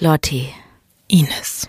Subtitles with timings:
[0.00, 0.54] Lotti.
[1.08, 1.68] Ines.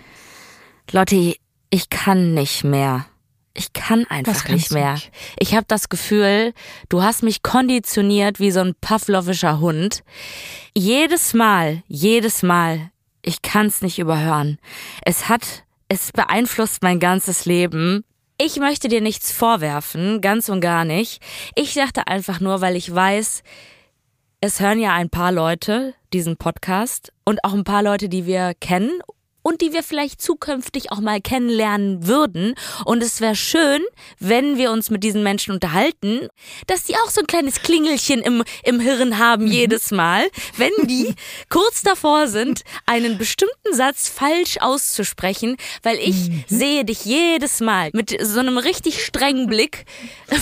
[0.92, 1.40] Lotti,
[1.70, 3.06] ich kann nicht mehr.
[3.54, 4.92] Ich kann einfach nicht mehr.
[4.92, 5.10] Nicht?
[5.36, 6.54] Ich habe das Gefühl,
[6.88, 10.04] du hast mich konditioniert wie so ein pavlovischer Hund.
[10.76, 14.60] Jedes Mal, jedes Mal, ich kann's nicht überhören.
[15.04, 18.04] Es hat, es beeinflusst mein ganzes Leben.
[18.38, 21.20] Ich möchte dir nichts vorwerfen, ganz und gar nicht.
[21.56, 23.42] Ich dachte einfach nur, weil ich weiß,
[24.42, 28.54] es hören ja ein paar Leute diesen Podcast und auch ein paar Leute, die wir
[28.58, 29.02] kennen
[29.42, 32.54] und die wir vielleicht zukünftig auch mal kennenlernen würden.
[32.84, 33.82] Und es wäre schön,
[34.18, 36.28] wenn wir uns mit diesen Menschen unterhalten,
[36.66, 39.52] dass die auch so ein kleines Klingelchen im, im Hirn haben mhm.
[39.52, 40.26] jedes Mal,
[40.56, 41.14] wenn die
[41.50, 46.44] kurz davor sind, einen bestimmten Satz falsch auszusprechen, weil ich mhm.
[46.46, 49.84] sehe dich jedes Mal mit so einem richtig strengen Blick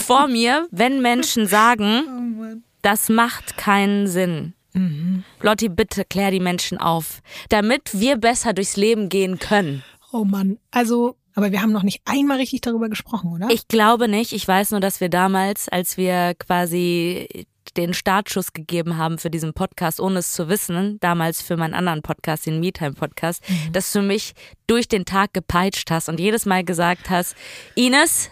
[0.06, 4.55] vor mir, wenn Menschen sagen, oh das macht keinen Sinn.
[4.73, 5.25] Mhm.
[5.41, 9.83] Lotti, bitte klär die Menschen auf, damit wir besser durchs Leben gehen können.
[10.13, 13.48] Oh Mann, also, aber wir haben noch nicht einmal richtig darüber gesprochen, oder?
[13.51, 14.33] Ich glaube nicht.
[14.33, 19.53] Ich weiß nur, dass wir damals, als wir quasi den Startschuss gegeben haben für diesen
[19.53, 23.73] Podcast, ohne es zu wissen, damals für meinen anderen Podcast, den MeTime Podcast, mhm.
[23.73, 24.33] dass du mich
[24.67, 27.37] durch den Tag gepeitscht hast und jedes Mal gesagt hast,
[27.75, 28.31] Ines,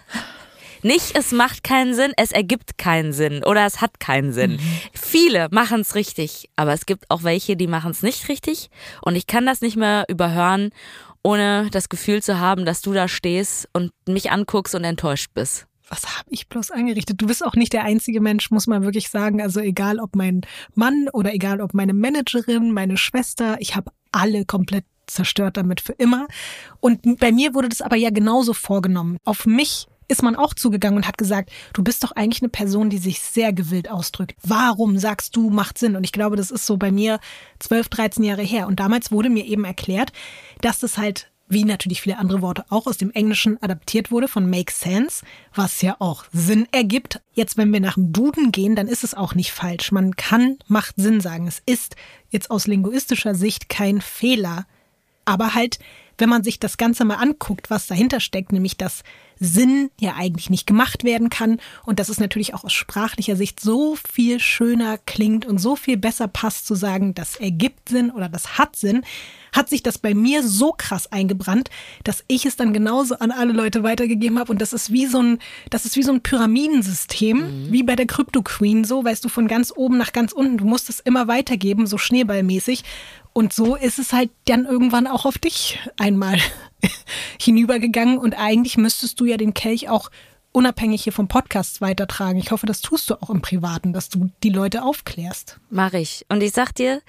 [0.83, 4.53] nicht, es macht keinen Sinn, es ergibt keinen Sinn oder es hat keinen Sinn.
[4.53, 4.61] Mhm.
[4.93, 8.71] Viele machen es richtig, aber es gibt auch welche, die machen es nicht richtig
[9.03, 10.71] und ich kann das nicht mehr überhören,
[11.23, 15.67] ohne das Gefühl zu haben, dass du da stehst und mich anguckst und enttäuscht bist
[15.89, 17.21] was habe ich bloß angerichtet?
[17.21, 19.41] Du bist auch nicht der einzige Mensch, muss man wirklich sagen.
[19.41, 20.41] Also egal ob mein
[20.75, 25.93] Mann oder egal ob meine Managerin, meine Schwester, ich habe alle komplett zerstört damit für
[25.93, 26.27] immer.
[26.81, 29.19] Und bei mir wurde das aber ja genauso vorgenommen.
[29.25, 32.91] Auf mich ist man auch zugegangen und hat gesagt, du bist doch eigentlich eine Person,
[32.91, 34.37] die sich sehr gewillt ausdrückt.
[34.43, 35.97] Warum sagst du, macht Sinn?
[35.97, 37.21] Und ich glaube, das ist so bei mir
[37.59, 38.67] 12, 13 Jahre her.
[38.67, 40.13] Und damals wurde mir eben erklärt,
[40.61, 44.51] dass das halt wie natürlich viele andere Worte auch aus dem Englischen adaptiert wurde von
[44.51, 47.21] make sense, was ja auch Sinn ergibt.
[47.33, 49.93] Jetzt, wenn wir nach dem Duden gehen, dann ist es auch nicht falsch.
[49.93, 51.47] Man kann macht Sinn sagen.
[51.47, 51.95] Es ist
[52.31, 54.67] jetzt aus linguistischer Sicht kein Fehler.
[55.25, 55.79] Aber halt,
[56.19, 59.03] wenn man sich das Ganze mal anguckt, was dahinter steckt, nämlich dass
[59.39, 63.61] Sinn ja eigentlich nicht gemacht werden kann und dass es natürlich auch aus sprachlicher Sicht
[63.61, 68.29] so viel schöner klingt und so viel besser passt zu sagen, das ergibt Sinn oder
[68.29, 69.03] das hat Sinn,
[69.53, 71.71] hat sich das bei mir so krass eingebrannt,
[72.05, 75.21] dass ich es dann genauso an alle Leute weitergegeben habe und das ist wie so
[75.21, 75.39] ein,
[75.71, 77.73] das ist wie so ein Pyramidensystem, mhm.
[77.73, 80.59] wie bei der Crypto Queen, so weißt du von ganz oben nach ganz unten.
[80.59, 82.85] Du musst es immer weitergeben, so schneeballmäßig.
[83.37, 86.39] Und so ist es halt dann irgendwann auch auf dich einmal
[87.39, 88.17] hinübergegangen.
[88.17, 90.11] Und eigentlich müsstest du ja den Kelch auch
[90.53, 92.39] unabhängig hier vom Podcast weitertragen.
[92.39, 95.61] Ich hoffe, das tust du auch im Privaten, dass du die Leute aufklärst.
[95.69, 96.25] Mach ich.
[96.31, 97.03] Und ich sag dir,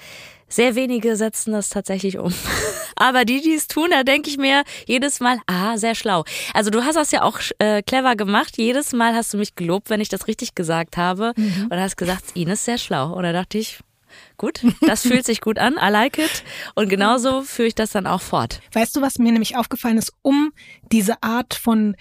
[0.50, 2.34] sehr wenige setzen das tatsächlich um.
[2.98, 6.26] Aber die, die es tun, da denke ich mir jedes Mal, ah, sehr schlau.
[6.54, 8.58] Also du hast das ja auch äh, clever gemacht.
[8.58, 11.32] Jedes Mal hast du mich gelobt, wenn ich das richtig gesagt habe.
[11.38, 11.68] Mhm.
[11.70, 13.14] Und hast gesagt, Ines sehr schlau.
[13.14, 13.80] Und da dachte ich,
[14.38, 16.44] Gut, das fühlt sich gut an, I like it.
[16.76, 18.62] Und genauso führe ich das dann auch fort.
[18.74, 20.54] Weißt du, was mir nämlich aufgefallen ist, um
[20.92, 21.96] diese Art von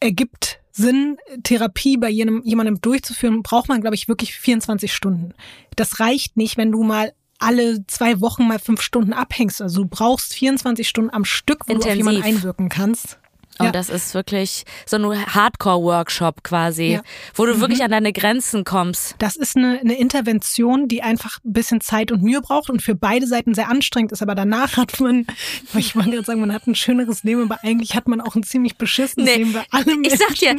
[0.00, 5.34] ergibt Sinn, Therapie bei jenem, jemandem durchzuführen, braucht man, glaube ich, wirklich 24 Stunden.
[5.76, 9.62] Das reicht nicht, wenn du mal alle zwei Wochen mal fünf Stunden abhängst.
[9.62, 11.84] Also du brauchst 24 Stunden am Stück, wo Intensiv.
[11.84, 13.18] du auf jemanden einwirken kannst.
[13.60, 13.72] Und ja.
[13.72, 17.02] das ist wirklich so ein Hardcore-Workshop quasi, ja.
[17.34, 17.60] wo du mhm.
[17.60, 19.16] wirklich an deine Grenzen kommst.
[19.18, 22.94] Das ist eine, eine Intervention, die einfach ein bisschen Zeit und Mühe braucht und für
[22.94, 24.22] beide Seiten sehr anstrengend ist.
[24.22, 25.26] Aber danach hat man,
[25.74, 28.42] ich wollte gerade sagen, man hat ein schöneres Leben, aber eigentlich hat man auch ein
[28.42, 29.36] ziemlich beschissenes nee.
[29.36, 30.02] Leben bei allem.
[30.04, 30.56] Ich sag dir,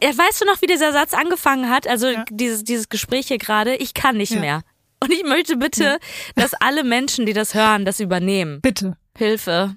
[0.00, 1.86] weißt du noch, wie dieser Satz angefangen hat?
[1.86, 2.24] Also ja.
[2.30, 4.62] dieses, dieses Gespräch hier gerade, ich kann nicht mehr.
[5.02, 5.98] Und ich möchte bitte,
[6.34, 8.62] dass alle Menschen, die das hören, das übernehmen.
[8.62, 8.96] Bitte.
[9.14, 9.76] Hilfe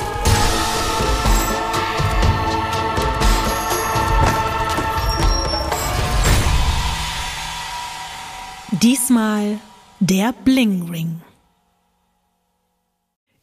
[8.81, 9.59] Diesmal
[9.99, 11.21] der Bling Ring.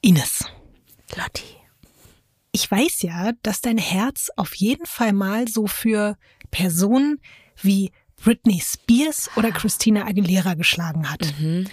[0.00, 0.44] Ines.
[1.14, 1.44] Lotti.
[2.50, 6.16] Ich weiß ja, dass dein Herz auf jeden Fall mal so für
[6.50, 7.20] Personen
[7.62, 11.32] wie Britney Spears oder Christina Aguilera geschlagen hat.
[11.38, 11.68] Mhm.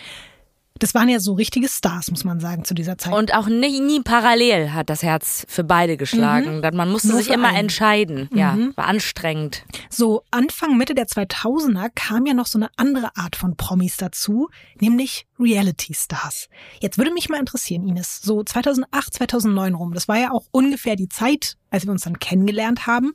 [0.78, 3.14] Das waren ja so richtige Stars, muss man sagen, zu dieser Zeit.
[3.14, 6.58] Und auch nie, nie parallel hat das Herz für beide geschlagen.
[6.60, 6.76] Mhm.
[6.76, 7.58] Man musste Nur sich immer einen.
[7.58, 8.28] entscheiden.
[8.30, 8.38] Mhm.
[8.38, 9.64] Ja, war anstrengend.
[9.90, 14.50] So Anfang, Mitte der 2000er kam ja noch so eine andere Art von Promis dazu,
[14.82, 16.50] nämlich Reality-Stars.
[16.82, 20.98] Jetzt würde mich mal interessieren, Ines, so 2008, 2009 rum, das war ja auch ungefähr
[20.98, 23.14] die Zeit, als wir uns dann kennengelernt haben.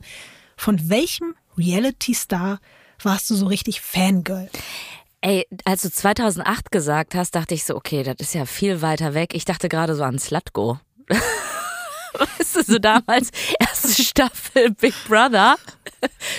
[0.57, 2.59] Von welchem Reality-Star
[3.03, 4.49] warst du so richtig Fangirl?
[5.21, 9.13] Ey, als du 2008 gesagt hast, dachte ich so, okay, das ist ja viel weiter
[9.13, 9.35] weg.
[9.35, 10.79] Ich dachte gerade so an Slutgo.
[12.13, 13.29] weißt du, so damals
[13.59, 15.57] erste Staffel Big Brother,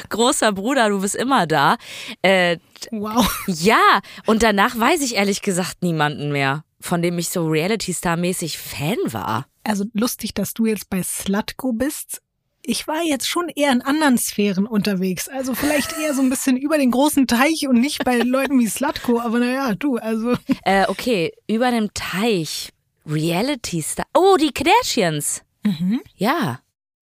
[0.08, 1.76] großer Bruder, du bist immer da.
[2.22, 2.58] Äh,
[2.90, 3.30] wow.
[3.46, 8.98] Ja, und danach weiß ich ehrlich gesagt niemanden mehr, von dem ich so Reality-Star-mäßig Fan
[9.06, 9.46] war.
[9.64, 12.20] Also lustig, dass du jetzt bei Slutgo bist
[12.64, 15.28] ich war jetzt schon eher in anderen Sphären unterwegs.
[15.28, 18.68] Also vielleicht eher so ein bisschen über den großen Teich und nicht bei Leuten wie
[18.68, 19.20] Slutko.
[19.20, 20.34] Aber naja, du, also.
[20.64, 22.70] Äh, okay, über dem Teich.
[23.04, 24.06] Reality Star.
[24.14, 25.42] Oh, die Kardashians.
[25.64, 26.00] Mhm.
[26.16, 26.60] Ja.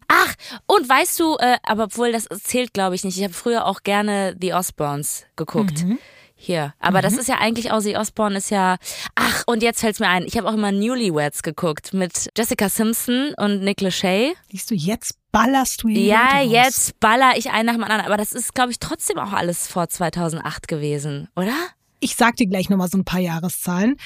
[0.08, 0.34] Ach,
[0.66, 3.18] und weißt du, äh, aber obwohl das zählt, glaube ich nicht.
[3.18, 5.84] Ich habe früher auch gerne The Osbournes geguckt.
[5.84, 5.98] Mhm.
[6.42, 6.72] Hier.
[6.78, 7.02] Aber mhm.
[7.02, 8.78] das ist ja eigentlich, Ozzy Osbourne ist ja.
[9.14, 10.24] Ach, und jetzt fällt's mir ein.
[10.24, 14.32] Ich habe auch immer Newlyweds geguckt mit Jessica Simpson und Nick Lachey.
[14.50, 16.00] Siehst du, jetzt ballerst du hier.
[16.00, 18.06] Ja, jetzt baller ich einen nach dem anderen.
[18.06, 21.52] Aber das ist, glaube ich, trotzdem auch alles vor 2008 gewesen, oder?
[22.00, 23.96] Ich sag dir gleich nochmal so ein paar Jahreszahlen.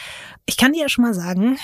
[0.44, 1.56] Ich kann dir ja schon mal sagen,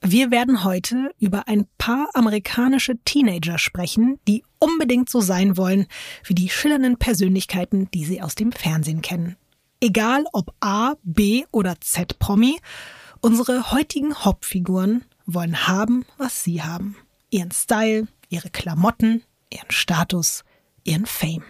[0.00, 5.86] wir werden heute über ein paar amerikanische Teenager sprechen, die unbedingt so sein wollen
[6.24, 9.36] wie die schillernden Persönlichkeiten, die sie aus dem Fernsehen kennen.
[9.80, 12.58] Egal ob A, B oder Z-Promi,
[13.20, 16.96] unsere heutigen Hauptfiguren wollen haben, was sie haben.
[17.30, 20.42] Ihren Style, ihre Klamotten, ihren Status,
[20.82, 21.44] ihren Fame.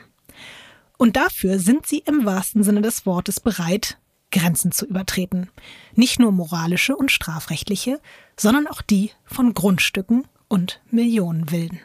[0.99, 3.99] Und dafür sind sie im wahrsten Sinne des Wortes bereit,
[4.31, 5.49] Grenzen zu übertreten.
[5.95, 8.01] Nicht nur moralische und strafrechtliche,
[8.37, 11.81] sondern auch die von Grundstücken und Millionenwilden.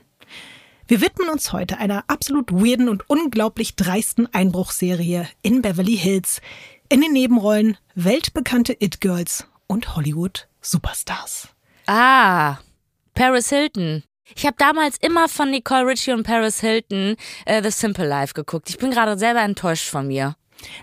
[0.85, 6.41] Wir widmen uns heute einer absolut weirden und unglaublich dreisten Einbruchserie in Beverly Hills.
[6.89, 11.47] In den Nebenrollen weltbekannte It-Girls und Hollywood-Superstars.
[11.87, 12.57] Ah,
[13.13, 14.03] Paris Hilton.
[14.35, 17.15] Ich habe damals immer von Nicole Ritchie und Paris Hilton
[17.45, 18.69] äh, The Simple Life geguckt.
[18.69, 20.35] Ich bin gerade selber enttäuscht von mir.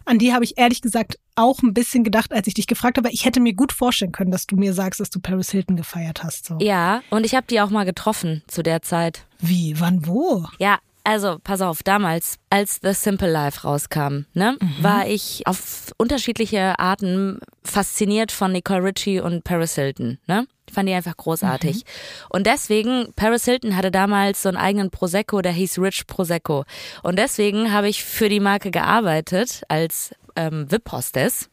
[0.04, 3.10] An die habe ich ehrlich gesagt auch ein bisschen gedacht, als ich dich gefragt habe.
[3.10, 6.22] Ich hätte mir gut vorstellen können, dass du mir sagst, dass du Paris Hilton gefeiert
[6.22, 6.46] hast.
[6.46, 6.58] So.
[6.60, 9.26] Ja, und ich habe die auch mal getroffen zu der Zeit.
[9.40, 9.78] Wie?
[9.78, 10.06] Wann?
[10.06, 10.44] Wo?
[10.58, 14.82] Ja, also pass auf, damals, als The Simple Life rauskam, ne, mhm.
[14.82, 20.46] war ich auf unterschiedliche Arten fasziniert von Nicole Ritchie und Paris Hilton, ne?
[20.70, 21.76] Fand die einfach großartig.
[21.76, 21.82] Mhm.
[22.30, 26.64] Und deswegen, Paris Hilton hatte damals so einen eigenen Prosecco, der hieß Rich Prosecco.
[27.02, 31.48] Und deswegen habe ich für die Marke gearbeitet als ähm, VIP-Hostess.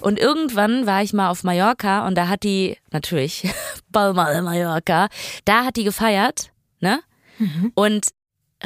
[0.00, 3.48] Und irgendwann war ich mal auf Mallorca und da hat die, natürlich,
[3.90, 5.08] Balma Mallorca,
[5.44, 6.50] da hat die gefeiert,
[6.80, 7.00] ne?
[7.38, 7.72] Mhm.
[7.74, 8.08] Und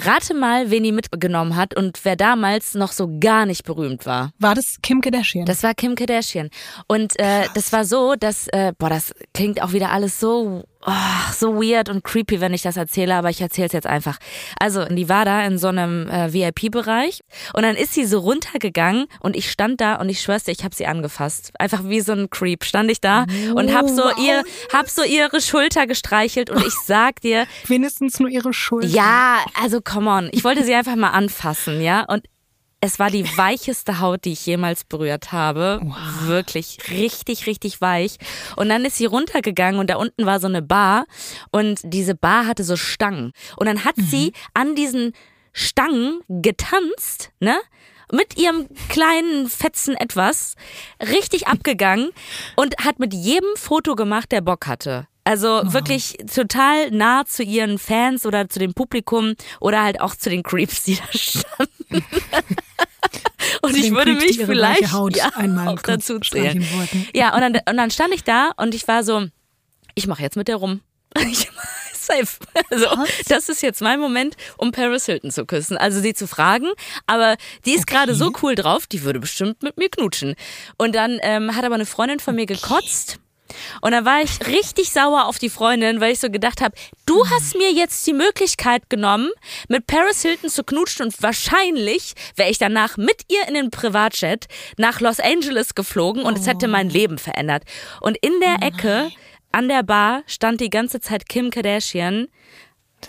[0.01, 4.33] Rate mal, wen die mitgenommen hat und wer damals noch so gar nicht berühmt war.
[4.39, 5.45] War das Kim Kardashian?
[5.45, 6.51] Das war Kim Kardashian.
[6.87, 11.33] Und äh, das war so, dass, äh, boah, das klingt auch wieder alles so oh,
[11.33, 14.19] so weird und creepy, wenn ich das erzähle, aber ich erzähle es jetzt einfach.
[14.59, 17.21] Also, die war da in so einem äh, VIP-Bereich
[17.55, 20.65] und dann ist sie so runtergegangen und ich stand da und ich schwör's dir, ich
[20.65, 21.53] habe sie angefasst.
[21.59, 24.19] Einfach wie so ein Creep stand ich da oh, und hab so wow.
[24.19, 24.43] ihr,
[24.73, 27.47] hab so ihre Schulter gestreichelt und ich sag dir.
[27.67, 28.89] Wenigstens nur ihre Schulter.
[28.89, 30.29] Ja, also come on.
[30.33, 32.05] Ich wollte sie einfach mal anfassen, ja.
[32.05, 32.25] Und
[32.81, 35.81] es war die weicheste Haut, die ich jemals berührt habe.
[35.83, 36.27] Wow.
[36.27, 38.19] Wirklich richtig, richtig weich.
[38.57, 41.07] Und dann ist sie runtergegangen und da unten war so eine Bar
[41.51, 43.33] und diese Bar hatte so Stangen.
[43.57, 44.03] Und dann hat mhm.
[44.03, 45.13] sie an diesen
[45.53, 47.57] Stangen getanzt, ne?
[48.13, 50.55] mit ihrem kleinen Fetzen etwas
[51.01, 52.11] richtig abgegangen
[52.57, 55.09] und hat mit jedem Foto gemacht, der Bock hatte.
[55.29, 55.73] Also oh.
[55.75, 60.43] wirklich total nah zu ihren Fans oder zu dem Publikum oder halt auch zu den
[60.43, 61.69] Creeps, die da standen.
[63.61, 66.67] und ich würde Creeps, mich vielleicht ja, einmal auch dazu zählen.
[67.13, 69.27] Ja, und dann, und dann stand ich da und ich war so,
[69.95, 70.81] ich mache jetzt mit der rum.
[71.93, 72.39] safe.
[72.71, 72.87] Also,
[73.29, 75.77] das ist jetzt mein Moment, um Paris Hilton zu küssen.
[75.77, 76.69] Also sie zu fragen,
[77.07, 77.97] aber die ist okay.
[77.97, 80.37] gerade so cool drauf, die würde bestimmt mit mir knutschen.
[80.79, 83.19] Und dann ähm, hat aber eine Freundin von mir gekotzt
[83.81, 86.75] und dann war ich richtig sauer auf die Freundin, weil ich so gedacht habe,
[87.07, 87.31] du hm.
[87.31, 89.31] hast mir jetzt die Möglichkeit genommen,
[89.69, 94.47] mit Paris Hilton zu knutschen und wahrscheinlich wäre ich danach mit ihr in den Privatjet
[94.77, 96.41] nach Los Angeles geflogen und oh.
[96.41, 96.93] es hätte mein oh.
[96.93, 97.65] Leben verändert.
[98.01, 99.11] Und in der oh Ecke
[99.53, 102.29] an der Bar stand die ganze Zeit Kim Kardashian,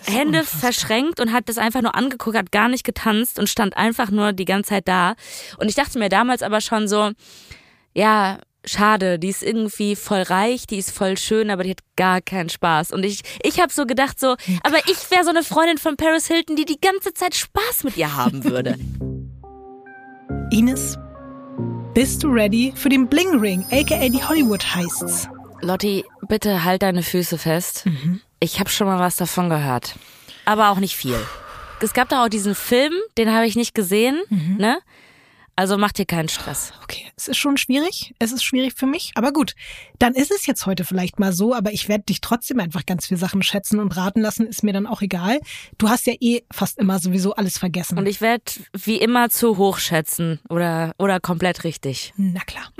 [0.06, 0.60] Hände unfassbar.
[0.60, 4.32] verschränkt und hat das einfach nur angeguckt, hat gar nicht getanzt und stand einfach nur
[4.32, 5.14] die ganze Zeit da.
[5.58, 7.10] Und ich dachte mir damals aber schon so,
[7.92, 12.20] ja, schade, die ist irgendwie voll reich, die ist voll schön, aber die hat gar
[12.20, 12.92] keinen Spaß.
[12.92, 16.26] Und ich, ich habe so gedacht, so, aber ich wäre so eine Freundin von Paris
[16.26, 18.76] Hilton, die die ganze Zeit Spaß mit ihr haben würde.
[20.52, 20.98] Ines,
[21.94, 25.28] bist du ready für den Bling Ring, aka die Hollywood Heists?
[25.60, 27.86] Lotti, bitte halt deine Füße fest.
[27.86, 28.20] Mhm.
[28.40, 29.96] Ich habe schon mal was davon gehört.
[30.44, 31.18] Aber auch nicht viel.
[31.82, 34.56] Es gab da auch diesen Film, den habe ich nicht gesehen, mhm.
[34.58, 34.78] ne?
[35.60, 36.72] Also mach dir keinen Stress.
[36.82, 38.14] Okay, es ist schon schwierig.
[38.18, 39.10] Es ist schwierig für mich.
[39.14, 39.52] Aber gut,
[39.98, 41.54] dann ist es jetzt heute vielleicht mal so.
[41.54, 44.46] Aber ich werde dich trotzdem einfach ganz viele Sachen schätzen und raten lassen.
[44.46, 45.38] Ist mir dann auch egal.
[45.76, 47.98] Du hast ja eh fast immer sowieso alles vergessen.
[47.98, 52.14] Und ich werde wie immer zu hoch schätzen oder, oder komplett richtig.
[52.16, 52.72] Na klar.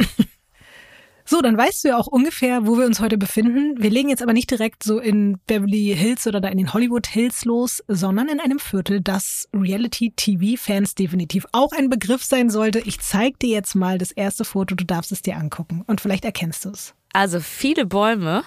[1.30, 3.80] So, dann weißt du ja auch ungefähr, wo wir uns heute befinden.
[3.80, 7.06] Wir legen jetzt aber nicht direkt so in Beverly Hills oder da in den Hollywood
[7.06, 12.80] Hills los, sondern in einem Viertel, das Reality-TV-Fans definitiv auch ein Begriff sein sollte.
[12.80, 16.24] Ich zeig dir jetzt mal das erste Foto, du darfst es dir angucken und vielleicht
[16.24, 16.94] erkennst du es.
[17.12, 18.42] Also viele Bäume.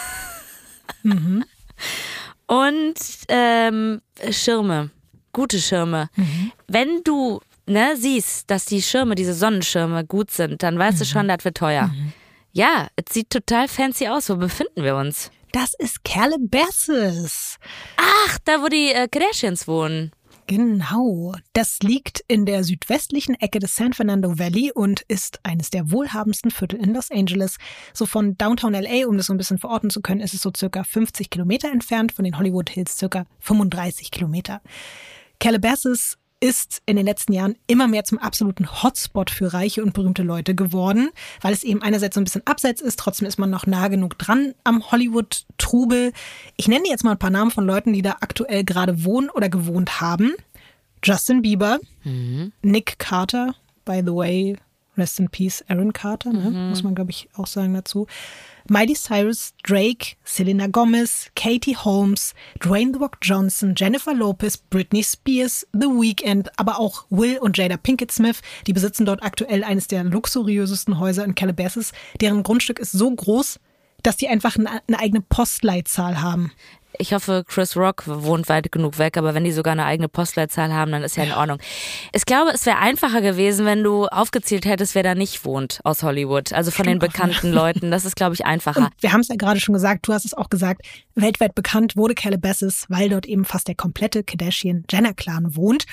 [1.04, 1.42] mhm.
[2.46, 4.90] Und ähm, Schirme.
[5.32, 6.10] Gute Schirme.
[6.16, 6.52] Mhm.
[6.66, 10.98] Wenn du ne, siehst, dass die Schirme, diese Sonnenschirme gut sind, dann weißt mhm.
[10.98, 11.88] du schon, das wird teuer.
[11.88, 12.12] Mhm.
[12.52, 14.28] Ja, es sieht total fancy aus.
[14.30, 15.30] Wo befinden wir uns?
[15.52, 17.58] Das ist Calabasas.
[17.96, 20.12] Ach, da wo die äh, Kardashians wohnen.
[20.48, 21.34] Genau.
[21.52, 26.50] Das liegt in der südwestlichen Ecke des San Fernando Valley und ist eines der wohlhabendsten
[26.50, 27.58] Viertel in Los Angeles.
[27.92, 30.50] So von Downtown LA, um das so ein bisschen verorten zu können, ist es so
[30.56, 34.62] circa 50 Kilometer entfernt, von den Hollywood Hills circa 35 Kilometer.
[35.38, 40.22] Calabasas ist in den letzten Jahren immer mehr zum absoluten Hotspot für reiche und berühmte
[40.22, 43.66] Leute geworden, weil es eben einerseits so ein bisschen abseits ist, trotzdem ist man noch
[43.66, 46.12] nah genug dran am Hollywood-Trubel.
[46.56, 49.48] Ich nenne jetzt mal ein paar Namen von Leuten, die da aktuell gerade wohnen oder
[49.48, 50.34] gewohnt haben.
[51.02, 52.52] Justin Bieber, mhm.
[52.62, 53.54] Nick Carter,
[53.84, 54.56] by the way,
[54.98, 56.50] rest in peace, Aaron Carter, ne?
[56.50, 56.68] mhm.
[56.70, 58.06] muss man glaube ich auch sagen dazu.
[58.70, 65.66] Miley Cyrus, Drake, Selena Gomez, Katie Holmes, Dwayne The Rock Johnson, Jennifer Lopez, Britney Spears,
[65.72, 68.42] The Weeknd, aber auch Will und Jada Pinkett Smith.
[68.66, 71.92] Die besitzen dort aktuell eines der luxuriösesten Häuser in Calabasas.
[72.20, 73.58] Deren Grundstück ist so groß,
[74.02, 76.52] dass die einfach eine eigene Postleitzahl haben.
[76.96, 80.72] Ich hoffe, Chris Rock wohnt weit genug weg, aber wenn die sogar eine eigene Postleitzahl
[80.72, 81.58] haben, dann ist ja in Ordnung.
[82.12, 86.02] Ich glaube, es wäre einfacher gewesen, wenn du aufgezählt hättest, wer da nicht wohnt aus
[86.02, 86.52] Hollywood.
[86.52, 87.90] Also von Stimmt den bekannten Leuten.
[87.90, 88.86] Das ist, glaube ich, einfacher.
[88.86, 90.82] Und wir haben es ja gerade schon gesagt, du hast es auch gesagt,
[91.14, 95.84] weltweit bekannt wurde Calabasas, weil dort eben fast der komplette Kardashian-Jenner-Clan wohnt.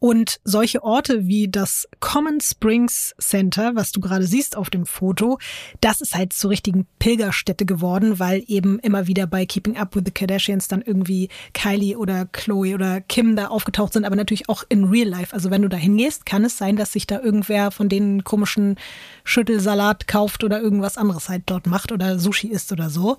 [0.00, 5.38] Und solche Orte wie das Common Springs Center, was du gerade siehst auf dem Foto,
[5.82, 10.04] das ist halt zur richtigen Pilgerstätte geworden, weil eben immer wieder bei Keeping Up with
[10.06, 14.64] the Kardashians dann irgendwie Kylie oder Chloe oder Kim da aufgetaucht sind, aber natürlich auch
[14.70, 15.34] in Real Life.
[15.34, 18.76] Also wenn du da hingehst, kann es sein, dass sich da irgendwer von den komischen
[19.24, 23.18] Schüttelsalat kauft oder irgendwas anderes halt dort macht oder Sushi isst oder so.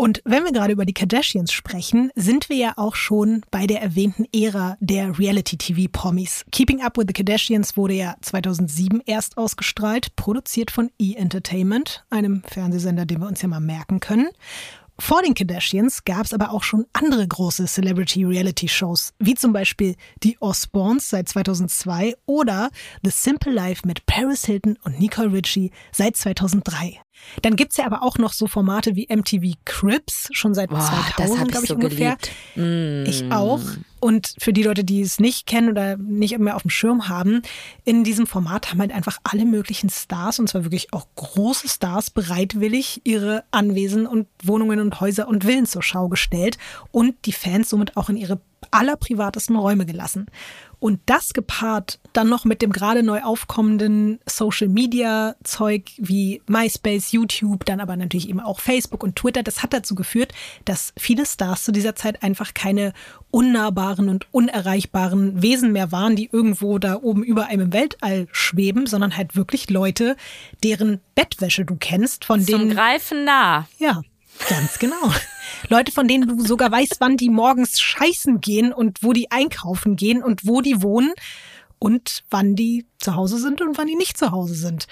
[0.00, 3.82] Und wenn wir gerade über die Kardashians sprechen, sind wir ja auch schon bei der
[3.82, 6.44] erwähnten Ära der Reality-TV-Promis.
[6.52, 11.14] Keeping Up with the Kardashians wurde ja 2007 erst ausgestrahlt, produziert von E!
[11.16, 14.28] Entertainment, einem Fernsehsender, den wir uns ja mal merken können.
[15.00, 20.36] Vor den Kardashians gab es aber auch schon andere große Celebrity-Reality-Shows, wie zum Beispiel die
[20.40, 22.70] Osbournes seit 2002 oder
[23.02, 27.00] The Simple Life mit Paris Hilton und Nicole Richie seit 2003.
[27.42, 30.80] Dann gibt's ja aber auch noch so Formate wie MTV Crips, schon seit Boah,
[31.16, 32.16] 2000, glaube ich, so ungefähr.
[32.54, 33.04] Mm.
[33.06, 33.60] Ich auch.
[34.00, 37.42] Und für die Leute, die es nicht kennen oder nicht mehr auf dem Schirm haben,
[37.84, 42.10] in diesem Format haben halt einfach alle möglichen Stars, und zwar wirklich auch große Stars,
[42.10, 46.58] bereitwillig ihre Anwesen und Wohnungen und Häuser und Villen zur Schau gestellt
[46.92, 50.26] und die Fans somit auch in ihre allerprivatesten Räume gelassen.
[50.80, 57.12] Und das gepaart dann noch mit dem gerade neu aufkommenden Social Media Zeug wie MySpace,
[57.12, 60.32] YouTube, dann aber natürlich eben auch Facebook und Twitter, das hat dazu geführt,
[60.64, 62.92] dass viele Stars zu dieser Zeit einfach keine
[63.30, 68.86] unnahbaren und unerreichbaren Wesen mehr waren, die irgendwo da oben über einem im Weltall schweben,
[68.86, 70.16] sondern halt wirklich Leute,
[70.62, 72.74] deren Bettwäsche du kennst, von Zum denen.
[72.74, 73.68] Greifen nah.
[73.78, 74.02] Ja,
[74.48, 75.12] ganz genau.
[75.68, 79.96] Leute, von denen du sogar weißt, wann die morgens scheißen gehen und wo die einkaufen
[79.96, 81.12] gehen und wo die wohnen
[81.78, 84.86] und wann die zu Hause sind und wann die nicht zu Hause sind.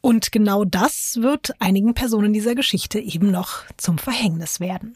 [0.00, 4.94] Und genau das wird einigen Personen dieser Geschichte eben noch zum Verhängnis werden.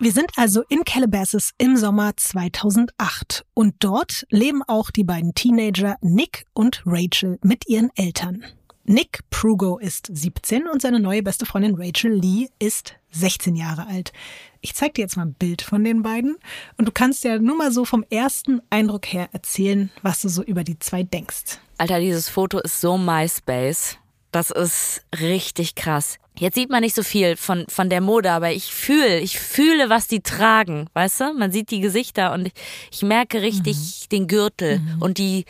[0.00, 5.96] Wir sind also in Calabasas im Sommer 2008 und dort leben auch die beiden Teenager
[6.02, 8.44] Nick und Rachel mit ihren Eltern.
[8.86, 14.12] Nick Prugo ist 17 und seine neue beste Freundin Rachel Lee ist 16 Jahre alt.
[14.60, 16.36] Ich zeig dir jetzt mal ein Bild von den beiden
[16.76, 20.42] und du kannst ja nur mal so vom ersten Eindruck her erzählen, was du so
[20.42, 21.58] über die zwei denkst.
[21.78, 23.96] Alter, dieses Foto ist so MySpace.
[24.32, 26.18] Das ist richtig krass.
[26.38, 29.88] Jetzt sieht man nicht so viel von, von der Mode, aber ich fühle, ich fühle,
[29.88, 31.34] was die tragen, weißt du?
[31.34, 32.50] Man sieht die Gesichter und
[32.90, 34.08] ich, merke richtig mhm.
[34.10, 35.00] den Gürtel mhm.
[35.00, 35.46] und die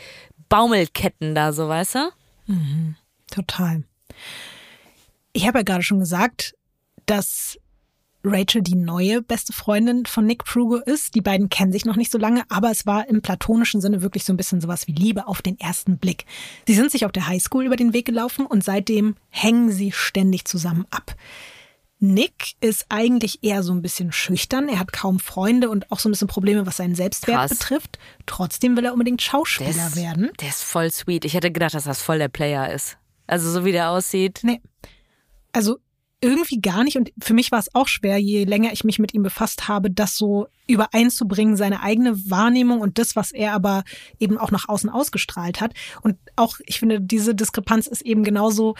[0.47, 2.11] Baumelketten da, so, weißt du?
[2.47, 2.95] Mhm.
[3.35, 3.83] Total.
[5.33, 6.55] Ich habe ja gerade schon gesagt,
[7.05, 7.57] dass
[8.23, 11.15] Rachel die neue beste Freundin von Nick Prugo ist.
[11.15, 14.23] Die beiden kennen sich noch nicht so lange, aber es war im platonischen Sinne wirklich
[14.23, 16.25] so ein bisschen sowas wie Liebe auf den ersten Blick.
[16.65, 20.45] Sie sind sich auf der Highschool über den Weg gelaufen und seitdem hängen sie ständig
[20.45, 21.15] zusammen ab.
[21.99, 24.69] Nick ist eigentlich eher so ein bisschen schüchtern.
[24.69, 27.49] Er hat kaum Freunde und auch so ein bisschen Probleme, was seinen Selbstwert Krass.
[27.49, 27.99] betrifft.
[28.25, 30.31] Trotzdem will er unbedingt Schauspieler der ist, werden.
[30.39, 31.25] Der ist voll sweet.
[31.25, 32.97] Ich hätte gedacht, dass das voll der Player ist.
[33.27, 34.41] Also so wie der aussieht.
[34.43, 34.61] Nee.
[35.51, 35.77] Also
[36.21, 36.97] irgendwie gar nicht.
[36.97, 39.91] Und für mich war es auch schwer, je länger ich mich mit ihm befasst habe,
[39.91, 43.83] das so übereinzubringen, seine eigene Wahrnehmung und das, was er aber
[44.19, 45.73] eben auch nach außen ausgestrahlt hat.
[46.01, 48.75] Und auch, ich finde, diese Diskrepanz ist eben genauso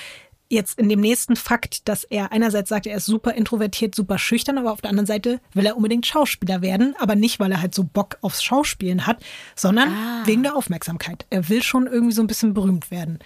[0.50, 4.58] jetzt in dem nächsten Fakt, dass er einerseits sagt, er ist super introvertiert, super schüchtern,
[4.58, 7.74] aber auf der anderen Seite will er unbedingt Schauspieler werden, aber nicht, weil er halt
[7.74, 9.24] so Bock aufs Schauspielen hat,
[9.56, 10.24] sondern ah.
[10.26, 11.26] wegen der Aufmerksamkeit.
[11.30, 13.20] Er will schon irgendwie so ein bisschen berühmt werden.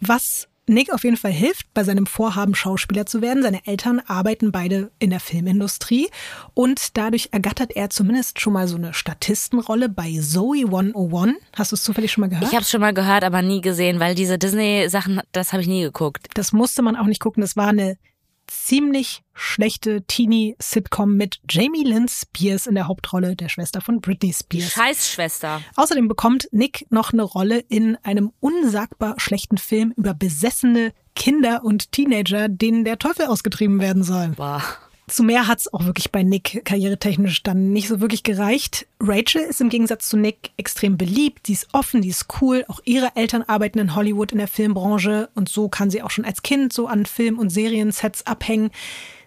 [0.00, 3.42] Was Nick auf jeden Fall hilft bei seinem Vorhaben, Schauspieler zu werden.
[3.42, 6.08] Seine Eltern arbeiten beide in der Filmindustrie
[6.54, 11.36] und dadurch ergattert er zumindest schon mal so eine Statistenrolle bei Zoe 101.
[11.54, 12.48] Hast du es zufällig schon mal gehört?
[12.48, 15.68] Ich habe es schon mal gehört, aber nie gesehen, weil diese Disney-Sachen, das habe ich
[15.68, 16.26] nie geguckt.
[16.34, 17.42] Das musste man auch nicht gucken.
[17.42, 17.96] Das war eine
[18.46, 24.72] ziemlich schlechte Teenie-Sitcom mit Jamie Lynn Spears in der Hauptrolle, der Schwester von Britney Spears.
[24.72, 25.62] Scheißschwester.
[25.76, 31.92] Außerdem bekommt Nick noch eine Rolle in einem unsagbar schlechten Film über besessene Kinder und
[31.92, 34.28] Teenager, denen der Teufel ausgetrieben werden soll.
[34.36, 34.62] Boah.
[35.08, 38.88] Zu mehr hat's auch wirklich bei Nick karrieretechnisch dann nicht so wirklich gereicht.
[38.98, 42.64] Rachel ist im Gegensatz zu Nick extrem beliebt, sie ist offen, die ist cool.
[42.66, 46.24] Auch ihre Eltern arbeiten in Hollywood in der Filmbranche und so kann sie auch schon
[46.24, 48.70] als Kind so an Film- und Seriensets abhängen.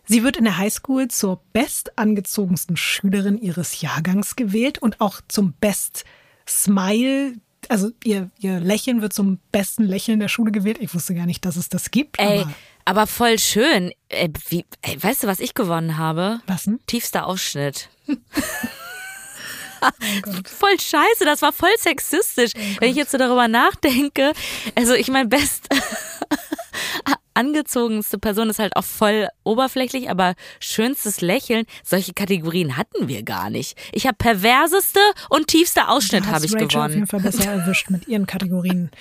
[0.06, 6.04] Sie wird in der Highschool zur bestangezogensten Schülerin ihres Jahrgangs gewählt und auch zum Best
[6.46, 7.36] Smile
[7.68, 10.78] also ihr, ihr Lächeln wird zum besten Lächeln der Schule gewählt.
[10.80, 12.18] Ich wusste gar nicht, dass es das gibt.
[12.20, 12.46] Ey,
[12.90, 13.92] aber, voll schön.
[14.10, 16.42] Ey, wie, ey, weißt du, was ich gewonnen habe?
[16.48, 16.80] Was denn?
[16.88, 17.90] Tiefster Ausschnitt.
[19.82, 19.88] Oh
[20.46, 22.52] voll scheiße, das war voll sexistisch.
[22.54, 24.34] Oh Wenn ich jetzt so darüber nachdenke,
[24.76, 25.70] also ich meine, best
[27.34, 33.50] angezogenste Person ist halt auch voll oberflächlich, aber schönstes Lächeln, solche Kategorien hatten wir gar
[33.50, 33.78] nicht.
[33.94, 35.00] Ich habe perverseste
[35.30, 36.86] und tiefster Ausschnitt habe ich Rachel gewonnen.
[36.86, 38.92] auf jeden Fall besser erwischt mit ihren Kategorien.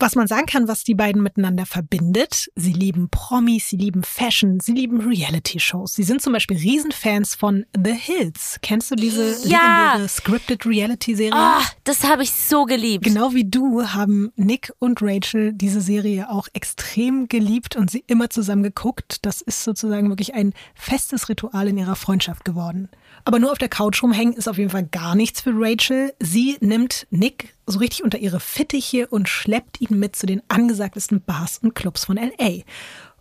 [0.00, 4.58] Was man sagen kann, was die beiden miteinander verbindet, sie lieben Promis, sie lieben Fashion,
[4.58, 5.92] sie lieben Reality-Shows.
[5.92, 8.58] Sie sind zum Beispiel Riesenfans von The Hills.
[8.62, 9.92] Kennst du diese ja.
[9.92, 11.34] legendäre Scripted Reality-Serie?
[11.34, 13.04] Oh, das habe ich so geliebt.
[13.04, 18.30] Genau wie du haben Nick und Rachel diese Serie auch extrem geliebt und sie immer
[18.30, 19.18] zusammen geguckt.
[19.26, 22.88] Das ist sozusagen wirklich ein festes Ritual in ihrer Freundschaft geworden.
[23.24, 26.12] Aber nur auf der Couch rumhängen ist auf jeden Fall gar nichts für Rachel.
[26.20, 31.20] Sie nimmt Nick so richtig unter ihre Fittiche und schleppt ihn mit zu den angesagtesten
[31.20, 32.62] Bars und Clubs von LA.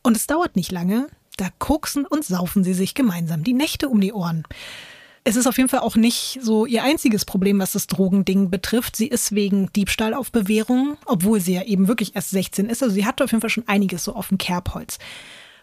[0.02, 1.08] Und es dauert nicht lange,
[1.38, 4.44] da koksen und saufen sie sich gemeinsam die Nächte um die Ohren.
[5.24, 8.96] Es ist auf jeden Fall auch nicht so ihr einziges Problem, was das Drogending betrifft.
[8.96, 12.82] Sie ist wegen Diebstahl auf Bewährung, obwohl sie ja eben wirklich erst 16 ist.
[12.82, 14.98] Also sie hat auf jeden Fall schon einiges so auf dem Kerbholz.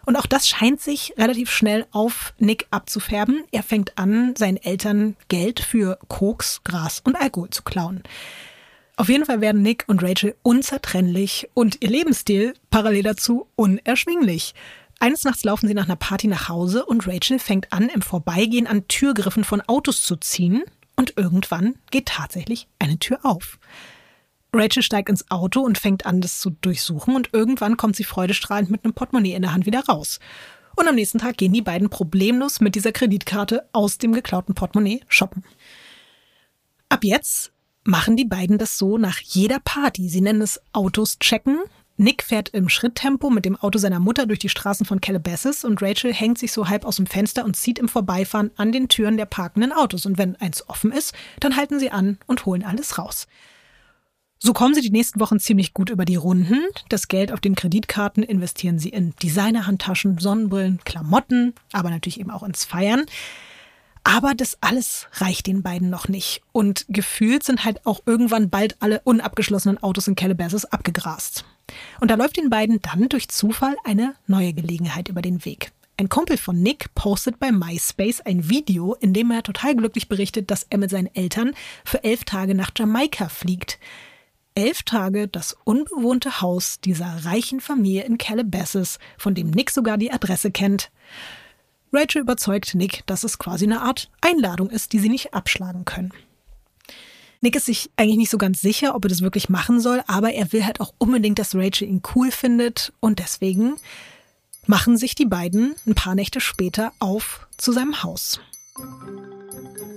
[0.07, 3.43] Und auch das scheint sich relativ schnell auf Nick abzufärben.
[3.51, 8.03] Er fängt an, seinen Eltern Geld für Koks, Gras und Alkohol zu klauen.
[8.95, 14.55] Auf jeden Fall werden Nick und Rachel unzertrennlich und ihr Lebensstil parallel dazu unerschwinglich.
[15.01, 18.65] Eines Nachts laufen sie nach einer Party nach Hause und Rachel fängt an, im Vorbeigehen
[18.65, 20.63] an Türgriffen von Autos zu ziehen
[20.95, 23.59] und irgendwann geht tatsächlich eine Tür auf.
[24.53, 28.71] Rachel steigt ins Auto und fängt an, das zu durchsuchen und irgendwann kommt sie freudestrahlend
[28.71, 30.19] mit einem Portemonnaie in der Hand wieder raus.
[30.75, 35.01] Und am nächsten Tag gehen die beiden problemlos mit dieser Kreditkarte aus dem geklauten Portemonnaie
[35.07, 35.43] shoppen.
[36.87, 37.51] Ab jetzt
[37.83, 40.07] machen die beiden das so nach jeder Party.
[40.07, 41.57] Sie nennen es Autos checken.
[41.97, 45.81] Nick fährt im Schritttempo mit dem Auto seiner Mutter durch die Straßen von Calabasas und
[45.81, 49.17] Rachel hängt sich so halb aus dem Fenster und zieht im Vorbeifahren an den Türen
[49.17, 50.05] der parkenden Autos.
[50.05, 53.27] Und wenn eins offen ist, dann halten sie an und holen alles raus.
[54.39, 56.63] So kommen sie die nächsten Wochen ziemlich gut über die Runden.
[56.89, 62.43] Das Geld auf den Kreditkarten investieren sie in Designerhandtaschen, Sonnenbrillen, Klamotten, aber natürlich eben auch
[62.43, 63.05] ins Feiern.
[64.03, 66.41] Aber das alles reicht den beiden noch nicht.
[66.51, 71.43] Und gefühlt sind halt auch irgendwann bald alle unabgeschlossenen Autos in Calabasas abgegrast.
[71.99, 75.71] Und da läuft den beiden dann durch Zufall eine neue Gelegenheit über den Weg.
[75.97, 80.51] Ein Kumpel von Nick postet bei MySpace ein Video, in dem er total glücklich berichtet,
[80.51, 83.79] dass er mit seinen Eltern für elf Tage nach Jamaika fliegt.
[84.57, 90.11] Elf Tage das unbewohnte Haus dieser reichen Familie in Calabasas, von dem Nick sogar die
[90.11, 90.89] Adresse kennt.
[91.93, 96.11] Rachel überzeugt Nick, dass es quasi eine Art Einladung ist, die sie nicht abschlagen können.
[97.39, 100.33] Nick ist sich eigentlich nicht so ganz sicher, ob er das wirklich machen soll, aber
[100.33, 103.75] er will halt auch unbedingt, dass Rachel ihn cool findet und deswegen
[104.65, 108.39] machen sich die beiden ein paar Nächte später auf zu seinem Haus.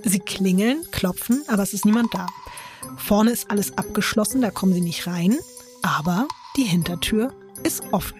[0.03, 2.27] Sie klingeln, klopfen, aber es ist niemand da.
[2.97, 5.37] Vorne ist alles abgeschlossen, da kommen sie nicht rein,
[5.81, 8.19] aber die Hintertür ist offen.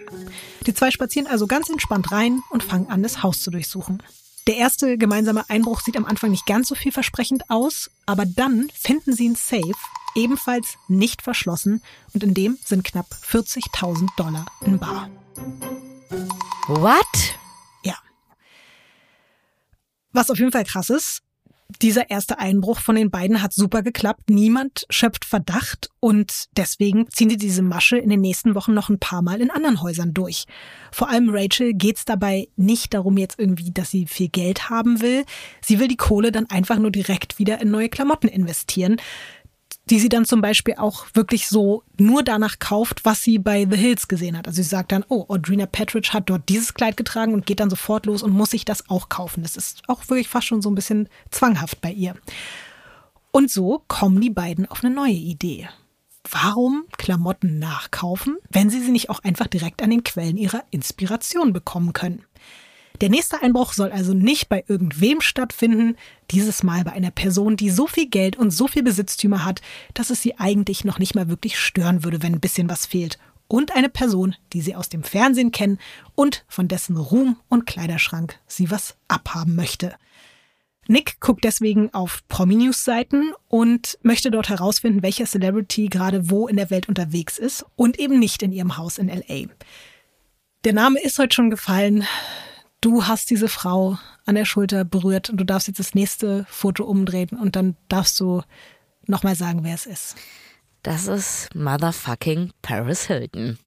[0.66, 4.04] Die zwei spazieren also ganz entspannt rein und fangen an, das Haus zu durchsuchen.
[4.48, 9.14] Der erste gemeinsame Einbruch sieht am Anfang nicht ganz so vielversprechend aus, aber dann finden
[9.14, 9.74] sie ein Safe,
[10.16, 11.82] ebenfalls nicht verschlossen,
[12.14, 15.10] und in dem sind knapp 40.000 Dollar in Bar.
[16.68, 17.36] What?
[17.84, 17.96] Ja.
[20.12, 21.22] Was auf jeden Fall krass ist,
[21.82, 24.30] dieser erste Einbruch von den beiden hat super geklappt.
[24.30, 29.00] Niemand schöpft Verdacht und deswegen ziehen sie diese Masche in den nächsten Wochen noch ein
[29.00, 30.46] paar Mal in anderen Häusern durch.
[30.92, 35.02] Vor allem Rachel geht es dabei nicht darum jetzt irgendwie, dass sie viel Geld haben
[35.02, 35.26] will.
[35.62, 38.98] Sie will die Kohle dann einfach nur direkt wieder in neue Klamotten investieren
[39.92, 43.76] die sie dann zum Beispiel auch wirklich so nur danach kauft, was sie bei The
[43.76, 44.48] Hills gesehen hat.
[44.48, 47.70] Also sie sagt dann, oh, Audrina Petridge hat dort dieses Kleid getragen und geht dann
[47.70, 49.44] sofort los und muss sich das auch kaufen.
[49.44, 52.16] Das ist auch wirklich fast schon so ein bisschen zwanghaft bei ihr.
[53.32, 55.68] Und so kommen die beiden auf eine neue Idee.
[56.30, 61.52] Warum Klamotten nachkaufen, wenn sie sie nicht auch einfach direkt an den Quellen ihrer Inspiration
[61.52, 62.24] bekommen können?
[63.00, 65.96] Der nächste Einbruch soll also nicht bei irgendwem stattfinden,
[66.30, 69.62] dieses Mal bei einer Person, die so viel Geld und so viel Besitztümer hat,
[69.94, 73.18] dass es sie eigentlich noch nicht mal wirklich stören würde, wenn ein bisschen was fehlt.
[73.48, 75.80] Und eine Person, die sie aus dem Fernsehen kennen
[76.16, 79.96] und von dessen Ruhm und Kleiderschrank sie was abhaben möchte.
[80.88, 86.70] Nick guckt deswegen auf Promi-News-Seiten und möchte dort herausfinden, welcher Celebrity gerade wo in der
[86.70, 89.48] Welt unterwegs ist und eben nicht in ihrem Haus in LA.
[90.64, 92.06] Der Name ist heute schon gefallen
[92.82, 96.84] du hast diese Frau an der Schulter berührt und du darfst jetzt das nächste Foto
[96.84, 98.42] umdrehen und dann darfst du
[99.08, 100.16] nochmal sagen, wer es ist.
[100.84, 103.60] Das ist motherfucking Paris Hilton.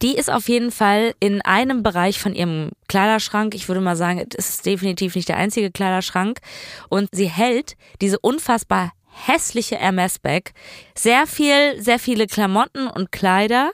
[0.00, 3.54] Die ist auf jeden Fall in einem Bereich von ihrem Kleiderschrank.
[3.54, 6.40] Ich würde mal sagen, es ist definitiv nicht der einzige Kleiderschrank.
[6.88, 10.54] Und sie hält diese unfassbar hässliche MS-Bag.
[10.94, 13.72] Sehr viel, sehr viele Klamotten und Kleider.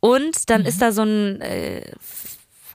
[0.00, 0.66] Und dann mhm.
[0.66, 1.92] ist da so ein äh,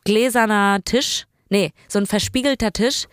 [0.04, 3.08] gläserner Tisch nee, so ein verspiegelter Tisch,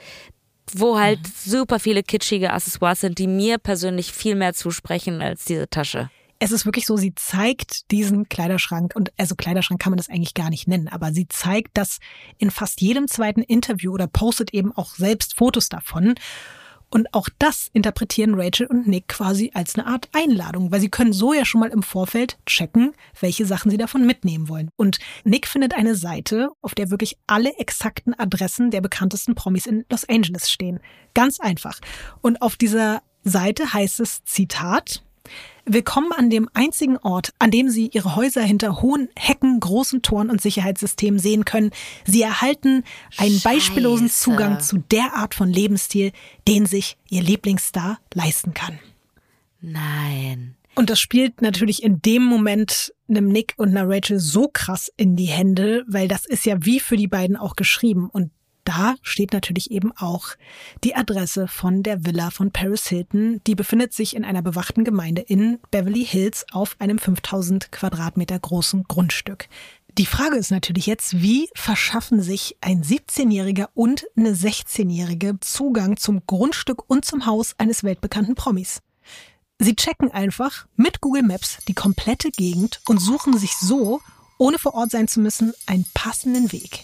[0.72, 1.32] wo halt mhm.
[1.44, 6.10] super viele kitschige Accessoires sind, die mir persönlich viel mehr zusprechen als diese Tasche.
[6.38, 10.34] Es ist wirklich so, sie zeigt diesen Kleiderschrank und also Kleiderschrank kann man das eigentlich
[10.34, 11.98] gar nicht nennen, aber sie zeigt das
[12.36, 16.14] in fast jedem zweiten Interview oder postet eben auch selbst Fotos davon.
[16.92, 21.14] Und auch das interpretieren Rachel und Nick quasi als eine Art Einladung, weil sie können
[21.14, 24.68] so ja schon mal im Vorfeld checken, welche Sachen sie davon mitnehmen wollen.
[24.76, 29.86] Und Nick findet eine Seite, auf der wirklich alle exakten Adressen der bekanntesten Promis in
[29.90, 30.80] Los Angeles stehen.
[31.14, 31.80] Ganz einfach.
[32.20, 35.02] Und auf dieser Seite heißt es Zitat,
[35.64, 40.28] Willkommen an dem einzigen Ort, an dem Sie Ihre Häuser hinter hohen Hecken, großen Toren
[40.28, 41.70] und Sicherheitssystemen sehen können.
[42.04, 42.82] Sie erhalten
[43.16, 43.48] einen Scheiße.
[43.48, 46.10] beispiellosen Zugang zu der Art von Lebensstil,
[46.48, 48.80] den sich Ihr Lieblingsstar leisten kann.
[49.60, 50.56] Nein.
[50.74, 55.16] Und das spielt natürlich in dem Moment einem Nick und einer Rachel so krass in
[55.16, 58.08] die Hände, weil das ist ja wie für die beiden auch geschrieben.
[58.10, 58.30] Und
[58.64, 60.28] da steht natürlich eben auch
[60.84, 63.40] die Adresse von der Villa von Paris Hilton.
[63.46, 68.84] Die befindet sich in einer bewachten Gemeinde in Beverly Hills auf einem 5000 Quadratmeter großen
[68.84, 69.48] Grundstück.
[69.98, 76.24] Die Frage ist natürlich jetzt, wie verschaffen sich ein 17-Jähriger und eine 16-Jährige Zugang zum
[76.26, 78.80] Grundstück und zum Haus eines weltbekannten Promis?
[79.58, 84.00] Sie checken einfach mit Google Maps die komplette Gegend und suchen sich so,
[84.38, 86.82] ohne vor Ort sein zu müssen, einen passenden Weg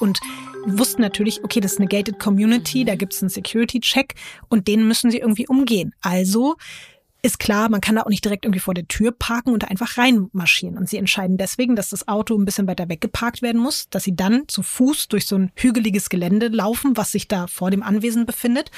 [0.00, 0.20] und
[0.66, 4.14] wussten natürlich, okay, das ist eine gated Community, da gibt es einen Security-Check
[4.48, 5.94] und den müssen sie irgendwie umgehen.
[6.00, 6.56] Also
[7.22, 9.66] ist klar, man kann da auch nicht direkt irgendwie vor der Tür parken und da
[9.68, 10.78] einfach reinmarschieren.
[10.78, 14.16] Und sie entscheiden deswegen, dass das Auto ein bisschen weiter weggeparkt werden muss, dass sie
[14.16, 18.26] dann zu Fuß durch so ein hügeliges Gelände laufen, was sich da vor dem Anwesen
[18.26, 18.70] befindet.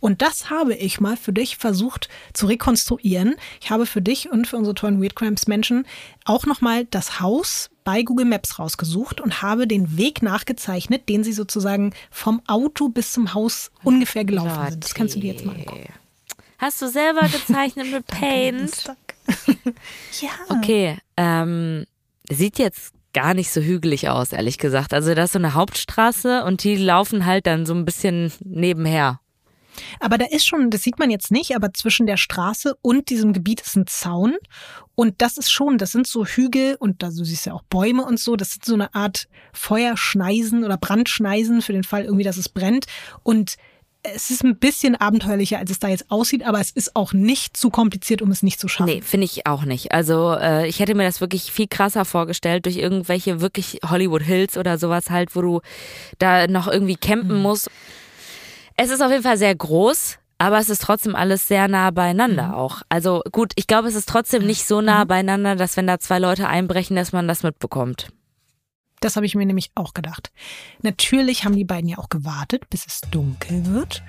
[0.00, 3.36] Und das habe ich mal für dich versucht zu rekonstruieren.
[3.60, 5.86] Ich habe für dich und für unsere tollen Weird Crimes Menschen
[6.24, 11.32] auch nochmal das Haus bei Google Maps rausgesucht und habe den Weg nachgezeichnet, den sie
[11.32, 14.84] sozusagen vom Auto bis zum Haus ungefähr gelaufen sind.
[14.84, 15.92] Das kannst du dir jetzt mal angucken.
[16.64, 18.84] Hast du selber gezeichnet mit Paint?
[20.22, 20.30] ja.
[20.48, 21.84] Okay, ähm,
[22.30, 24.94] sieht jetzt gar nicht so hügelig aus, ehrlich gesagt.
[24.94, 29.20] Also da ist so eine Hauptstraße und die laufen halt dann so ein bisschen nebenher.
[30.00, 33.34] Aber da ist schon, das sieht man jetzt nicht, aber zwischen der Straße und diesem
[33.34, 34.36] Gebiet ist ein Zaun.
[34.94, 38.06] Und das ist schon, das sind so Hügel und da du siehst ja auch Bäume
[38.06, 38.36] und so.
[38.36, 42.86] Das sind so eine Art Feuerschneisen oder Brandschneisen für den Fall irgendwie, dass es brennt.
[43.22, 43.56] Und
[44.04, 47.56] es ist ein bisschen abenteuerlicher, als es da jetzt aussieht, aber es ist auch nicht
[47.56, 48.92] zu kompliziert, um es nicht zu schaffen.
[48.92, 49.92] Nee, finde ich auch nicht.
[49.92, 54.58] Also äh, ich hätte mir das wirklich viel krasser vorgestellt durch irgendwelche wirklich Hollywood Hills
[54.58, 55.60] oder sowas halt, wo du
[56.18, 57.42] da noch irgendwie campen mhm.
[57.42, 57.70] musst.
[58.76, 62.48] Es ist auf jeden Fall sehr groß, aber es ist trotzdem alles sehr nah beieinander
[62.48, 62.54] mhm.
[62.54, 62.82] auch.
[62.90, 65.08] Also gut, ich glaube, es ist trotzdem nicht so nah mhm.
[65.08, 68.08] beieinander, dass wenn da zwei Leute einbrechen, dass man das mitbekommt.
[69.04, 70.32] Das habe ich mir nämlich auch gedacht.
[70.80, 74.02] Natürlich haben die beiden ja auch gewartet, bis es dunkel wird.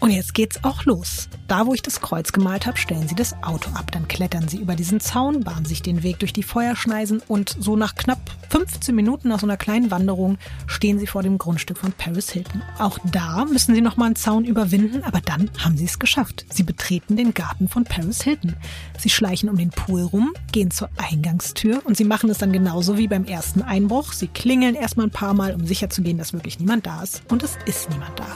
[0.00, 1.28] Und jetzt geht's auch los.
[1.46, 3.92] Da, wo ich das Kreuz gemalt habe, stellen sie das Auto ab.
[3.92, 7.76] Dann klettern sie über diesen Zaun, bahnen sich den Weg durch die Feuerschneisen und so
[7.76, 10.36] nach knapp 15 Minuten nach so einer kleinen Wanderung
[10.66, 12.60] stehen sie vor dem Grundstück von Paris Hilton.
[12.78, 16.44] Auch da müssen sie nochmal einen Zaun überwinden, aber dann haben sie es geschafft.
[16.50, 18.54] Sie betreten den Garten von Paris Hilton.
[18.98, 22.98] Sie schleichen um den Pool rum, gehen zur Eingangstür und sie machen es dann genauso
[22.98, 24.12] wie beim ersten Einbruch.
[24.12, 27.22] Sie klingeln erstmal ein paar Mal, um sicherzugehen, dass wirklich niemand da ist.
[27.30, 28.26] Und es ist niemand da.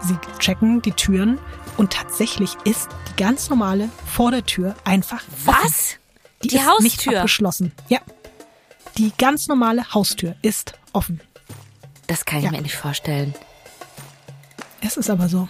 [0.00, 1.38] Sie checken die Türen
[1.76, 5.56] und tatsächlich ist die ganz normale vor der Tür einfach Was?
[5.56, 5.98] Offen.
[6.44, 6.82] Die, die ist Haustür?
[6.84, 7.72] nicht abgeschlossen.
[7.88, 7.98] Ja.
[8.98, 11.20] Die ganz normale Haustür ist offen.
[12.08, 12.50] Das kann ich ja.
[12.50, 13.32] mir nicht vorstellen.
[14.80, 15.48] Es ist aber so.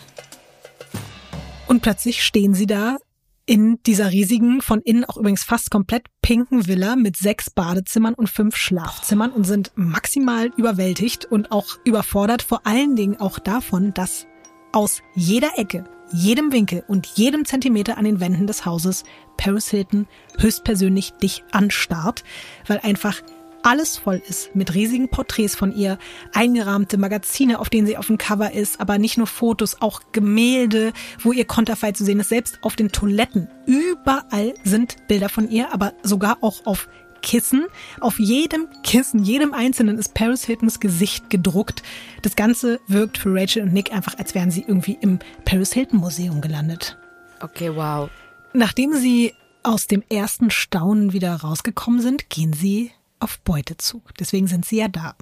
[1.66, 2.98] Und plötzlich stehen sie da
[3.46, 8.28] in dieser riesigen, von innen auch übrigens fast komplett pinken Villa mit sechs Badezimmern und
[8.28, 14.26] fünf Schlafzimmern und sind maximal überwältigt und auch überfordert, vor allen Dingen auch davon, dass
[14.72, 19.04] aus jeder Ecke, jedem Winkel und jedem Zentimeter an den Wänden des Hauses
[19.38, 20.06] Paris Hilton
[20.38, 22.24] höchstpersönlich dich anstarrt,
[22.66, 23.22] weil einfach
[23.62, 25.98] alles voll ist mit riesigen Porträts von ihr,
[26.32, 30.92] eingerahmte Magazine, auf denen sie auf dem Cover ist, aber nicht nur Fotos, auch Gemälde,
[31.20, 33.48] wo ihr Konterfei zu sehen ist, selbst auf den Toiletten.
[33.66, 36.88] Überall sind Bilder von ihr, aber sogar auch auf
[37.20, 37.66] Kissen.
[38.00, 41.82] Auf jedem Kissen, jedem einzelnen ist Paris Hiltons Gesicht gedruckt.
[42.22, 45.98] Das Ganze wirkt für Rachel und Nick einfach, als wären sie irgendwie im Paris Hilton
[45.98, 46.96] Museum gelandet.
[47.40, 48.08] Okay, wow.
[48.52, 54.02] Nachdem sie aus dem ersten Staunen wieder rausgekommen sind, gehen sie auf Beutezug.
[54.18, 55.14] Deswegen sind sie ja da.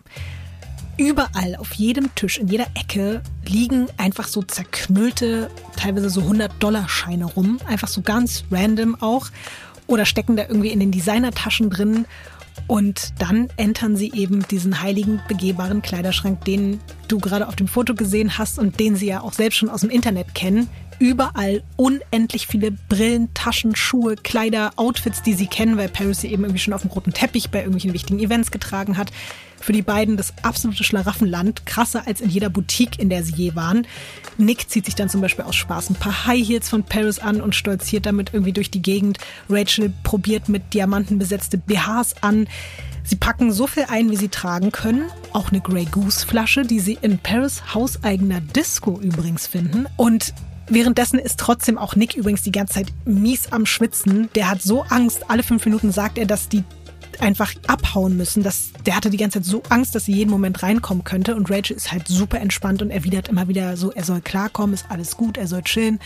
[0.99, 7.59] Überall, auf jedem Tisch, in jeder Ecke liegen einfach so zerknüllte, teilweise so 100-Dollar-Scheine rum.
[7.67, 9.29] Einfach so ganz random auch
[9.87, 12.07] oder stecken da irgendwie in den Designertaschen drin.
[12.67, 17.95] Und dann entern sie eben diesen heiligen, begehbaren Kleiderschrank, den du gerade auf dem Foto
[17.95, 20.69] gesehen hast und den sie ja auch selbst schon aus dem Internet kennen.
[20.99, 26.45] Überall unendlich viele Brillen, Taschen, Schuhe, Kleider, Outfits, die sie kennen, weil Paris sie eben
[26.45, 29.13] irgendwie schon auf dem roten Teppich bei irgendwelchen wichtigen Events getragen hat
[29.61, 33.55] für die beiden das absolute Schlaraffenland, krasser als in jeder Boutique, in der sie je
[33.55, 33.87] waren.
[34.39, 37.41] Nick zieht sich dann zum Beispiel aus Spaß ein paar High Heels von Paris an
[37.41, 39.19] und stolziert damit irgendwie durch die Gegend.
[39.49, 42.47] Rachel probiert mit Diamanten besetzte BHs an.
[43.03, 45.11] Sie packen so viel ein, wie sie tragen können.
[45.33, 49.87] Auch eine Grey Goose Flasche, die sie in Paris hauseigener Disco übrigens finden.
[49.97, 50.35] Und
[50.69, 54.29] Währenddessen ist trotzdem auch Nick übrigens die ganze Zeit mies am Schwitzen.
[54.35, 55.31] Der hat so Angst.
[55.31, 56.65] Alle fünf Minuten sagt er, dass die
[57.21, 58.43] einfach abhauen müssen.
[58.43, 61.37] Das, der hatte die ganze Zeit so Angst, dass sie jeden Moment reinkommen könnte.
[61.37, 64.87] Und Rachel ist halt super entspannt und erwidert immer wieder so, er soll klarkommen, ist
[64.89, 66.01] alles gut, er soll chillen.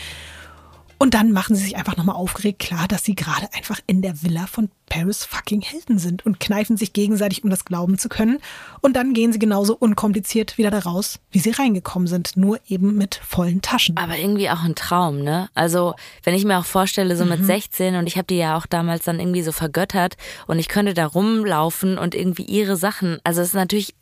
[1.01, 4.21] Und dann machen sie sich einfach nochmal aufgeregt klar, dass sie gerade einfach in der
[4.21, 8.37] Villa von Paris fucking Hilton sind und kneifen sich gegenseitig, um das glauben zu können.
[8.81, 12.97] Und dann gehen sie genauso unkompliziert wieder da raus, wie sie reingekommen sind, nur eben
[12.97, 13.97] mit vollen Taschen.
[13.97, 15.49] Aber irgendwie auch ein Traum, ne?
[15.55, 17.45] Also, wenn ich mir auch vorstelle, so mit mhm.
[17.45, 20.93] 16 und ich habe die ja auch damals dann irgendwie so vergöttert und ich könnte
[20.93, 23.95] da rumlaufen und irgendwie ihre Sachen, also es ist natürlich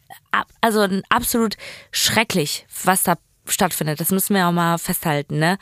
[0.59, 1.55] also absolut
[1.93, 4.01] schrecklich, was da stattfindet.
[4.01, 5.57] Das müssen wir auch mal festhalten, ne?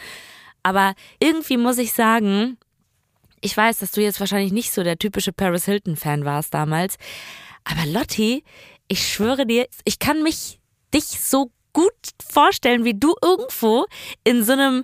[0.68, 2.58] Aber irgendwie muss ich sagen,
[3.40, 6.98] ich weiß, dass du jetzt wahrscheinlich nicht so der typische Paris Hilton-Fan warst damals.
[7.64, 8.44] Aber Lotti,
[8.90, 10.60] ich schwöre dir, ich kann mich
[10.94, 11.94] dich so gut
[12.30, 13.86] vorstellen, wie du irgendwo
[14.26, 14.84] in so einem,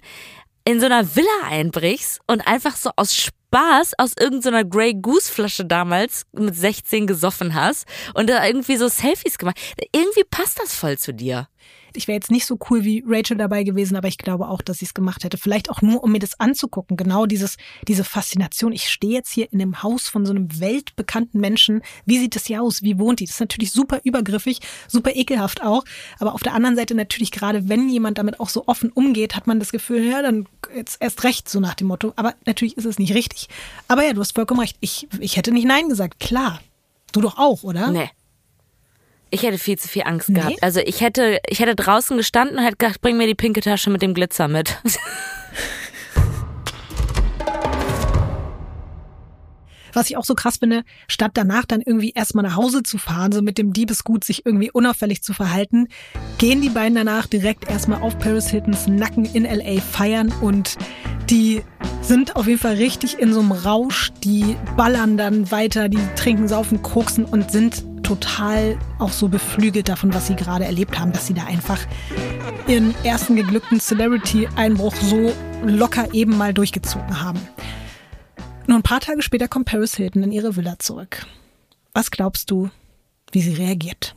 [0.63, 5.65] in so einer Villa einbrichst und einfach so aus Spaß aus irgendeiner Grey Goose Flasche
[5.65, 9.59] damals mit 16 gesoffen hast und da irgendwie so Selfies gemacht.
[9.93, 11.49] Irgendwie passt das voll zu dir.
[11.97, 14.81] Ich wäre jetzt nicht so cool wie Rachel dabei gewesen, aber ich glaube auch, dass
[14.81, 15.37] ich es gemacht hätte.
[15.37, 16.97] Vielleicht auch nur, um mir das anzugucken.
[16.97, 18.71] Genau dieses, diese Faszination.
[18.71, 21.81] Ich stehe jetzt hier in einem Haus von so einem weltbekannten Menschen.
[22.05, 22.81] Wie sieht das hier aus?
[22.81, 23.25] Wie wohnt die?
[23.25, 25.83] Das ist natürlich super übergriffig, super ekelhaft auch.
[26.19, 29.47] Aber auf der anderen Seite natürlich gerade, wenn jemand damit auch so offen umgeht, hat
[29.47, 32.13] man das Gefühl, ja, dann jetzt erst recht, so nach dem Motto.
[32.15, 33.49] Aber natürlich ist es nicht richtig.
[33.87, 34.77] Aber ja, du hast vollkommen recht.
[34.79, 36.19] Ich, ich hätte nicht Nein gesagt.
[36.19, 36.61] Klar.
[37.11, 37.91] Du doch auch, oder?
[37.91, 38.09] Nee.
[39.33, 40.35] Ich hätte viel zu viel Angst nee?
[40.35, 40.61] gehabt.
[40.61, 43.89] Also ich hätte, ich hätte draußen gestanden und hätte gedacht, bring mir die pinke Tasche
[43.89, 44.77] mit dem Glitzer mit.
[49.93, 53.31] Was ich auch so krass finde, statt danach dann irgendwie erstmal nach Hause zu fahren,
[53.31, 55.87] so mit dem Diebesgut sich irgendwie unauffällig zu verhalten,
[56.37, 60.77] gehen die beiden danach direkt erstmal auf Paris Hiltons Nacken in LA feiern und
[61.29, 61.63] die
[62.01, 66.47] sind auf jeden Fall richtig in so einem Rausch, die ballern dann weiter, die trinken,
[66.47, 71.27] saufen, koksen und sind total auch so beflügelt davon, was sie gerade erlebt haben, dass
[71.27, 71.79] sie da einfach
[72.67, 75.33] ihren ersten geglückten Celebrity-Einbruch so
[75.65, 77.39] locker eben mal durchgezogen haben.
[78.67, 81.25] Nur ein paar Tage später kommt Paris Hilton in ihre Villa zurück.
[81.93, 82.69] Was glaubst du,
[83.31, 84.15] wie sie reagiert?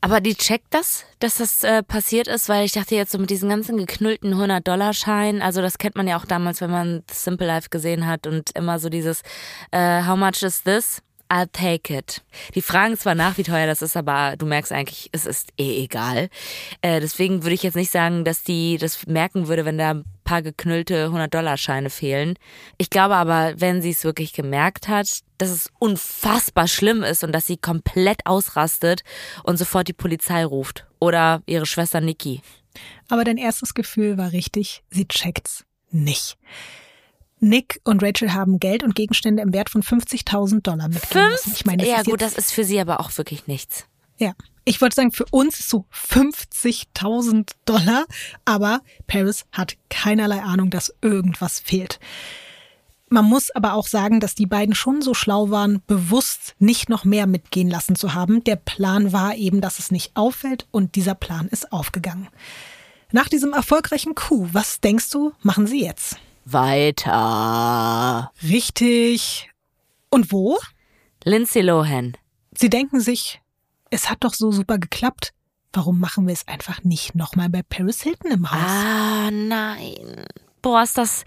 [0.00, 3.30] Aber die checkt das, dass das äh, passiert ist, weil ich dachte jetzt so mit
[3.30, 7.70] diesen ganzen geknüllten 100-Dollar-Scheinen, also das kennt man ja auch damals, wenn man Simple Life
[7.70, 9.22] gesehen hat und immer so dieses
[9.72, 11.02] äh, How much is this?
[11.28, 12.22] I'll take it.
[12.54, 15.82] Die fragen zwar nach, wie teuer das ist, aber du merkst eigentlich, es ist eh
[15.82, 16.28] egal.
[16.82, 20.04] Äh, deswegen würde ich jetzt nicht sagen, dass die das merken würde, wenn da ein
[20.22, 22.34] paar geknüllte 100-Dollar-Scheine fehlen.
[22.78, 27.32] Ich glaube aber, wenn sie es wirklich gemerkt hat, dass es unfassbar schlimm ist und
[27.32, 29.02] dass sie komplett ausrastet
[29.42, 30.86] und sofort die Polizei ruft.
[30.98, 32.42] Oder ihre Schwester Nikki.
[33.08, 36.36] Aber dein erstes Gefühl war richtig, sie checkt's nicht.
[37.38, 41.36] Nick und Rachel haben Geld und Gegenstände im Wert von 50.000 Dollar mitgegeben.
[41.54, 43.86] Ich meine, ja gut, das ist für sie aber auch wirklich nichts.
[44.18, 44.32] Ja,
[44.64, 48.06] ich wollte sagen, für uns ist so 50.000 Dollar,
[48.44, 52.00] aber Paris hat keinerlei Ahnung, dass irgendwas fehlt.
[53.08, 57.04] Man muss aber auch sagen, dass die beiden schon so schlau waren, bewusst nicht noch
[57.04, 58.42] mehr mitgehen lassen zu haben.
[58.44, 62.28] Der Plan war eben, dass es nicht auffällt und dieser Plan ist aufgegangen.
[63.12, 66.16] Nach diesem erfolgreichen Coup, was denkst du, machen sie jetzt?
[66.46, 68.30] weiter.
[68.42, 69.50] Richtig.
[70.10, 70.58] Und wo?
[71.24, 72.16] Lindsay Lohan.
[72.56, 73.40] Sie denken sich,
[73.90, 75.32] es hat doch so super geklappt.
[75.72, 78.58] Warum machen wir es einfach nicht nochmal bei Paris Hilton im Haus?
[78.60, 80.24] Ah, nein.
[80.66, 81.24] Boah, ist das,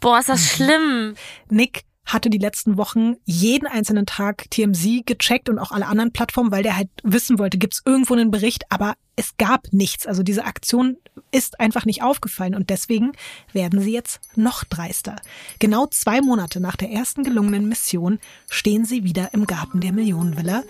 [0.00, 0.46] boah, ist das mhm.
[0.46, 1.14] schlimm.
[1.50, 6.50] Nick hatte die letzten Wochen jeden einzelnen Tag TMZ gecheckt und auch alle anderen Plattformen,
[6.50, 10.06] weil der halt wissen wollte, gibt es irgendwo einen Bericht, aber es gab nichts.
[10.06, 10.96] Also diese Aktion
[11.32, 13.12] ist einfach nicht aufgefallen und deswegen
[13.52, 15.16] werden sie jetzt noch dreister.
[15.58, 20.62] Genau zwei Monate nach der ersten gelungenen Mission stehen sie wieder im Garten der Millionenvilla.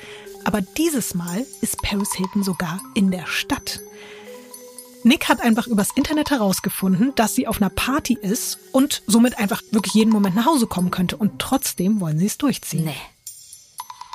[0.44, 3.78] Aber dieses Mal ist Paris Hilton sogar in der Stadt.
[5.04, 9.62] Nick hat einfach übers Internet herausgefunden, dass sie auf einer Party ist und somit einfach
[9.70, 11.16] wirklich jeden Moment nach Hause kommen könnte.
[11.16, 12.84] Und trotzdem wollen sie es durchziehen.
[12.84, 12.94] Nee.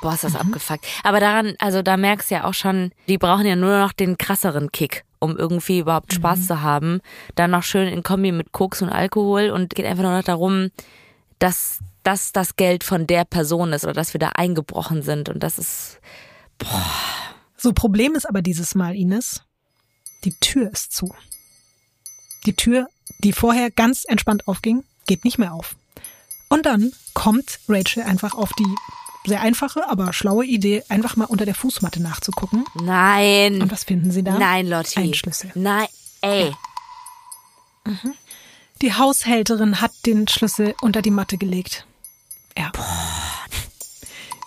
[0.02, 0.40] Boah, ist das mhm.
[0.40, 0.84] abgefuckt.
[1.02, 4.18] Aber daran, also da merkst du ja auch schon, die brauchen ja nur noch den
[4.18, 6.16] krasseren Kick, um irgendwie überhaupt mhm.
[6.16, 7.00] Spaß zu haben.
[7.34, 10.70] Dann noch schön in Kombi mit Koks und Alkohol und geht einfach nur noch darum,
[11.38, 15.30] dass das das Geld von der Person ist oder dass wir da eingebrochen sind.
[15.30, 16.00] Und das ist,
[16.58, 16.84] boah.
[17.56, 19.42] So, Problem ist aber dieses Mal, Ines,
[20.24, 21.14] die Tür ist zu.
[22.46, 25.76] Die Tür, die vorher ganz entspannt aufging, geht nicht mehr auf.
[26.48, 28.66] Und dann kommt Rachel einfach auf die
[29.26, 32.66] sehr einfache, aber schlaue Idee, einfach mal unter der Fußmatte nachzugucken.
[32.74, 33.62] Nein.
[33.62, 34.38] Und was finden Sie da?
[34.38, 35.00] Nein, Lotti.
[35.00, 35.50] Ein Schlüssel.
[35.54, 35.86] Nein,
[36.20, 36.54] ey.
[37.86, 38.14] Mhm.
[38.82, 41.86] Die Haushälterin hat den Schlüssel unter die Matte gelegt.
[42.56, 42.70] Ja.
[42.72, 43.33] Boah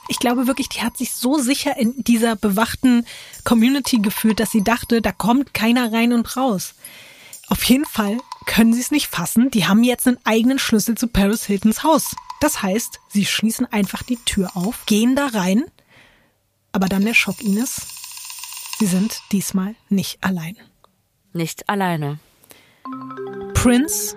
[0.08, 3.06] ich glaube wirklich, die hat sich so sicher in dieser bewachten
[3.43, 6.74] Community gefühlt, dass sie dachte, da kommt keiner rein und raus.
[7.50, 9.52] Auf jeden Fall können sie es nicht fassen.
[9.52, 12.15] Die haben jetzt einen eigenen Schlüssel zu Paris Hiltons Haus.
[12.39, 15.63] Das heißt, sie schließen einfach die Tür auf, gehen da rein.
[16.72, 17.82] Aber dann der Schock, Ines.
[18.80, 20.56] Sie sind diesmal nicht allein.
[21.34, 22.20] Nicht alleine.
[23.54, 24.15] Prince,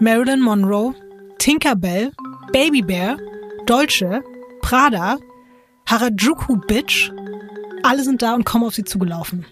[0.00, 0.94] Marilyn Monroe,
[1.38, 2.12] Tinkerbell,
[2.52, 3.18] Baby Bear,
[3.66, 4.22] Dolce,
[4.68, 5.16] Prada,
[5.88, 7.10] Harajuku Bitch.
[7.82, 9.46] Alle sind da und kommen auf sie zugelaufen.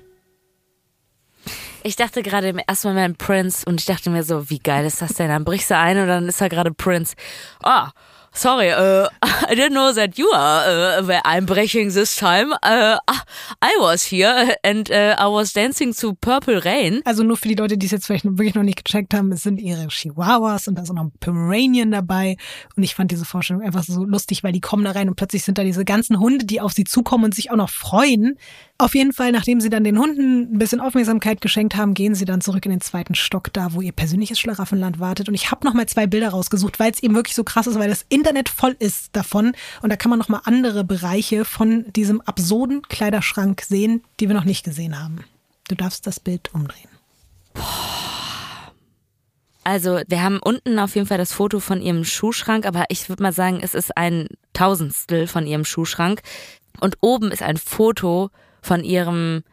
[1.83, 5.14] Ich dachte gerade ersten Moment Prince und ich dachte mir so, wie geil ist das
[5.14, 5.29] denn?
[5.29, 7.14] Dann brichst du ein und dann ist da gerade Prince.
[7.62, 7.92] Ah,
[8.37, 12.53] sorry, uh, I didn't know that you are uh, I'm breaking this time.
[12.62, 12.99] Uh,
[13.62, 17.03] I was here and I was dancing to Purple Rain.
[17.05, 19.42] Also nur für die Leute, die es jetzt vielleicht wirklich noch nicht gecheckt haben, es
[19.42, 22.37] sind ihre Chihuahuas und da ist auch noch ein Pomeranian dabei.
[22.77, 25.44] Und ich fand diese Vorstellung einfach so lustig, weil die kommen da rein und plötzlich
[25.44, 28.37] sind da diese ganzen Hunde, die auf sie zukommen und sich auch noch freuen,
[28.79, 32.27] Auf jeden Fall, nachdem sie dann den Hunden ein bisschen Aufmerksamkeit geschenkt haben, gehen sie
[32.27, 35.29] dann zurück in den zweiten Stock, da wo ihr persönliches Schlaraffenland wartet.
[35.29, 37.79] Und ich habe noch mal zwei Bilder rausgesucht, weil es eben wirklich so krass ist,
[37.79, 39.52] weil das Internet voll ist davon.
[39.83, 44.35] Und da kann man noch mal andere Bereiche von diesem absurden Kleiderschrank sehen, die wir
[44.35, 45.24] noch nicht gesehen haben.
[45.68, 46.88] Du darfst das Bild umdrehen.
[49.62, 53.22] Also wir haben unten auf jeden Fall das Foto von ihrem Schuhschrank, aber ich würde
[53.22, 56.20] mal sagen, es ist ein Tausendstel von ihrem Schuhschrank.
[56.81, 59.44] Und oben ist ein Foto von ihrem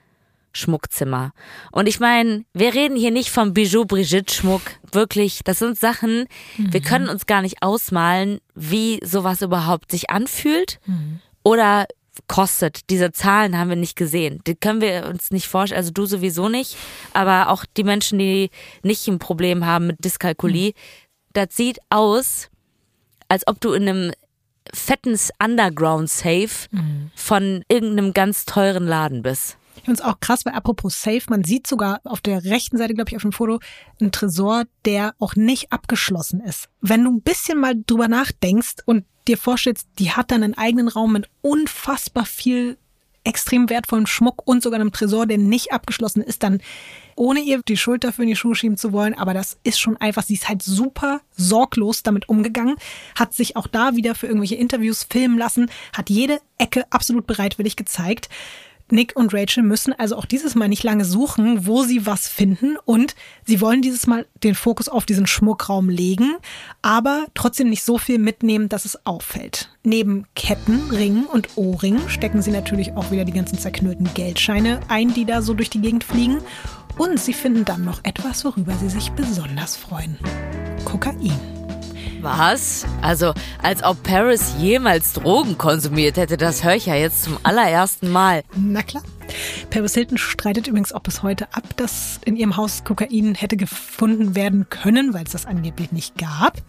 [0.53, 1.31] Schmuckzimmer.
[1.71, 4.61] Und ich meine, wir reden hier nicht vom Bijou Brigitte Schmuck.
[4.91, 6.27] Wirklich, das sind Sachen,
[6.57, 6.73] mhm.
[6.73, 11.19] wir können uns gar nicht ausmalen, wie sowas überhaupt sich anfühlt mhm.
[11.43, 11.87] oder
[12.27, 12.89] kostet.
[12.89, 14.41] Diese Zahlen haben wir nicht gesehen.
[14.45, 15.79] Die können wir uns nicht vorstellen.
[15.79, 16.77] Also du sowieso nicht,
[17.13, 18.49] aber auch die Menschen, die
[18.83, 20.69] nicht ein Problem haben mit Dyskalkulie.
[20.69, 20.73] Mhm.
[21.33, 22.49] Das sieht aus,
[23.27, 24.11] als ob du in einem
[24.71, 27.11] fetten Underground-Safe mhm.
[27.15, 29.57] von irgendeinem ganz teuren Laden bist.
[29.75, 32.93] Ich finde es auch krass, weil apropos Safe, man sieht sogar auf der rechten Seite,
[32.93, 33.59] glaube ich, auf dem Foto,
[33.99, 36.69] einen Tresor, der auch nicht abgeschlossen ist.
[36.81, 40.87] Wenn du ein bisschen mal drüber nachdenkst und dir vorstellst, die hat dann einen eigenen
[40.87, 42.77] Raum mit unfassbar viel
[43.23, 46.61] extrem wertvollen Schmuck und sogar einem Tresor, der nicht abgeschlossen ist, dann
[47.15, 49.97] ohne ihr die Schuld dafür in die Schuhe schieben zu wollen, aber das ist schon
[49.97, 52.75] einfach, sie ist halt super sorglos damit umgegangen,
[53.15, 57.75] hat sich auch da wieder für irgendwelche Interviews filmen lassen, hat jede Ecke absolut bereitwillig
[57.75, 58.29] gezeigt.
[58.89, 62.77] Nick und Rachel müssen also auch dieses Mal nicht lange suchen, wo sie was finden
[62.85, 63.15] und
[63.45, 66.35] sie wollen dieses Mal den Fokus auf diesen Schmuckraum legen,
[66.81, 69.69] aber trotzdem nicht so viel mitnehmen, dass es auffällt.
[69.83, 75.13] Neben Ketten, Ringen und Ohrringen stecken sie natürlich auch wieder die ganzen zerknüllten Geldscheine ein,
[75.13, 76.39] die da so durch die Gegend fliegen
[76.97, 80.17] und sie finden dann noch etwas, worüber sie sich besonders freuen.
[80.85, 81.62] Kokain.
[82.23, 82.85] Was?
[83.01, 88.09] Also, als ob Paris jemals Drogen konsumiert hätte, das höre ich ja jetzt zum allerersten
[88.09, 88.43] Mal.
[88.55, 89.03] Na klar.
[89.69, 94.35] Paris Hilton streitet übrigens auch bis heute ab, dass in ihrem Haus Kokain hätte gefunden
[94.35, 96.61] werden können, weil es das angeblich nicht gab.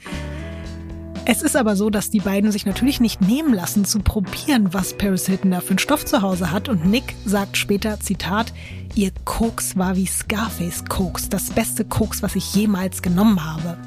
[1.27, 4.99] Es ist aber so, dass die beiden sich natürlich nicht nehmen lassen zu probieren, was
[4.99, 6.69] Paris Hilton da für einen Stoff zu Hause hat.
[6.69, 8.53] Und Nick sagt später, Zitat,
[8.95, 13.79] ihr Koks war wie Scarface Koks, das beste Koks, was ich jemals genommen habe.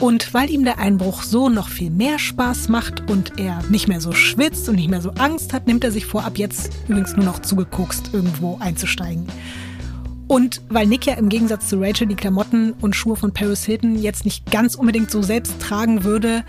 [0.00, 4.00] Und weil ihm der Einbruch so noch viel mehr Spaß macht und er nicht mehr
[4.00, 7.16] so schwitzt und nicht mehr so Angst hat, nimmt er sich vor, ab jetzt übrigens
[7.16, 9.26] nur noch zugekokst irgendwo einzusteigen.
[10.28, 14.00] Und weil Nick ja im Gegensatz zu Rachel die Klamotten und Schuhe von Paris Hilton
[14.00, 16.44] jetzt nicht ganz unbedingt so selbst tragen würde,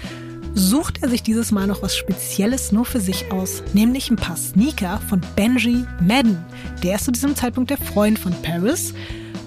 [0.53, 4.37] sucht er sich dieses Mal noch was Spezielles nur für sich aus, nämlich ein paar
[4.37, 6.37] Sneaker von Benji Madden.
[6.83, 8.93] Der ist zu diesem Zeitpunkt der Freund von Paris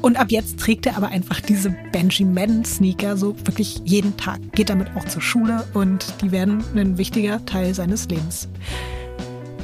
[0.02, 4.40] und ab jetzt trägt er aber einfach diese Benji Madden Sneaker so wirklich jeden Tag.
[4.52, 8.48] Geht damit auch zur Schule und die werden ein wichtiger Teil seines Lebens.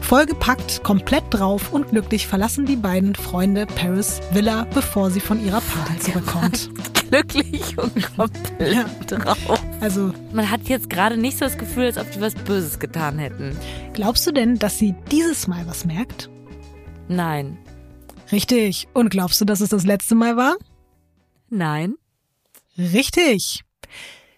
[0.00, 5.60] Vollgepackt, komplett drauf und glücklich verlassen die beiden Freunde Paris Villa, bevor sie von ihrer
[5.60, 6.70] Party zurückkommt.
[7.10, 9.62] glücklich und komplett drauf.
[9.80, 13.18] Also, man hat jetzt gerade nicht so das Gefühl, als ob die was Böses getan
[13.18, 13.56] hätten.
[13.92, 16.30] Glaubst du denn, dass sie dieses Mal was merkt?
[17.08, 17.58] Nein.
[18.30, 18.88] Richtig.
[18.92, 20.56] Und glaubst du, dass es das letzte Mal war?
[21.48, 21.94] Nein.
[22.76, 23.64] Richtig.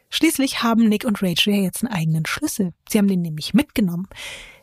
[0.08, 2.72] Schließlich haben Nick und Rachel ja jetzt einen eigenen Schlüssel.
[2.88, 4.08] Sie haben den nämlich mitgenommen.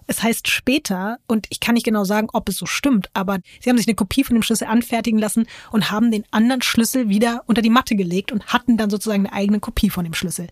[0.07, 3.69] Es heißt später, und ich kann nicht genau sagen, ob es so stimmt, aber sie
[3.69, 7.43] haben sich eine Kopie von dem Schlüssel anfertigen lassen und haben den anderen Schlüssel wieder
[7.45, 10.47] unter die Matte gelegt und hatten dann sozusagen eine eigene Kopie von dem Schlüssel.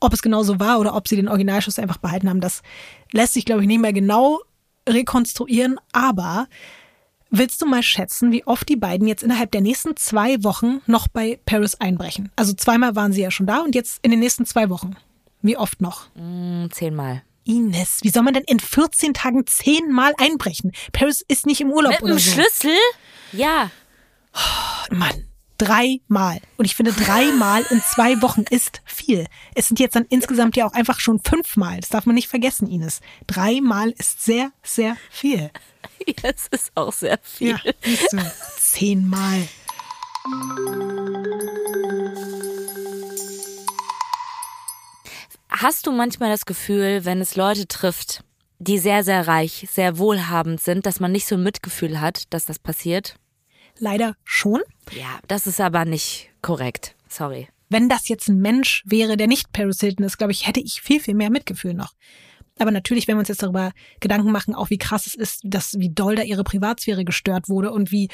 [0.00, 2.62] Ob es genau so war oder ob sie den Originalschlüssel einfach behalten haben, das
[3.12, 4.40] lässt sich, glaube ich, nicht mehr genau
[4.88, 6.48] rekonstruieren, aber
[7.34, 11.08] Willst du mal schätzen, wie oft die beiden jetzt innerhalb der nächsten zwei Wochen noch
[11.08, 12.30] bei Paris einbrechen?
[12.36, 14.96] Also zweimal waren sie ja schon da und jetzt in den nächsten zwei Wochen.
[15.40, 16.08] Wie oft noch?
[16.14, 17.22] Mm, zehnmal.
[17.44, 20.72] Ines, wie soll man denn in 14 Tagen zehnmal einbrechen?
[20.92, 22.32] Paris ist nicht im Urlaub Mit oder so.
[22.32, 22.76] Schlüssel?
[23.32, 23.70] Ja.
[24.34, 25.24] Oh, Mann,
[25.56, 26.38] dreimal.
[26.58, 29.26] Und ich finde, dreimal in zwei Wochen ist viel.
[29.54, 31.80] Es sind jetzt dann insgesamt ja auch einfach schon fünfmal.
[31.80, 33.00] Das darf man nicht vergessen, Ines.
[33.26, 35.50] Dreimal ist sehr, sehr viel.
[36.22, 37.50] Ja, es ist auch sehr viel.
[37.50, 38.18] Ja, siehst du,
[38.58, 39.48] zehnmal.
[45.48, 48.24] Hast du manchmal das Gefühl, wenn es Leute trifft,
[48.58, 52.46] die sehr, sehr reich, sehr wohlhabend sind, dass man nicht so ein Mitgefühl hat, dass
[52.46, 53.16] das passiert?
[53.78, 54.60] Leider schon.
[54.92, 56.94] Ja, das ist aber nicht korrekt.
[57.08, 57.48] Sorry.
[57.68, 60.82] Wenn das jetzt ein Mensch wäre, der nicht Paris Hilton ist, glaube ich, hätte ich
[60.82, 61.92] viel, viel mehr Mitgefühl noch.
[62.58, 65.78] Aber natürlich, wenn wir uns jetzt darüber Gedanken machen, auch wie krass es ist, dass
[65.78, 68.08] wie doll da ihre Privatsphäre gestört wurde und wie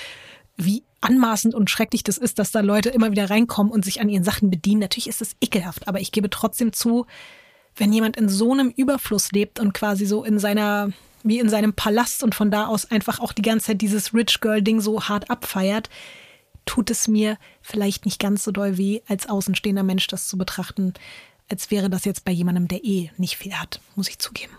[0.57, 4.09] wie anmaßend und schrecklich das ist, dass da Leute immer wieder reinkommen und sich an
[4.09, 4.81] ihren Sachen bedienen.
[4.81, 7.07] Natürlich ist es ekelhaft, aber ich gebe trotzdem zu,
[7.77, 10.91] wenn jemand in so einem Überfluss lebt und quasi so in seiner
[11.25, 14.41] wie in seinem Palast und von da aus einfach auch die ganze Zeit dieses Rich
[14.41, 15.91] Girl Ding so hart abfeiert,
[16.65, 20.95] tut es mir vielleicht nicht ganz so doll weh, als außenstehender Mensch das zu betrachten,
[21.49, 24.53] als wäre das jetzt bei jemandem, der eh nicht viel hat, muss ich zugeben.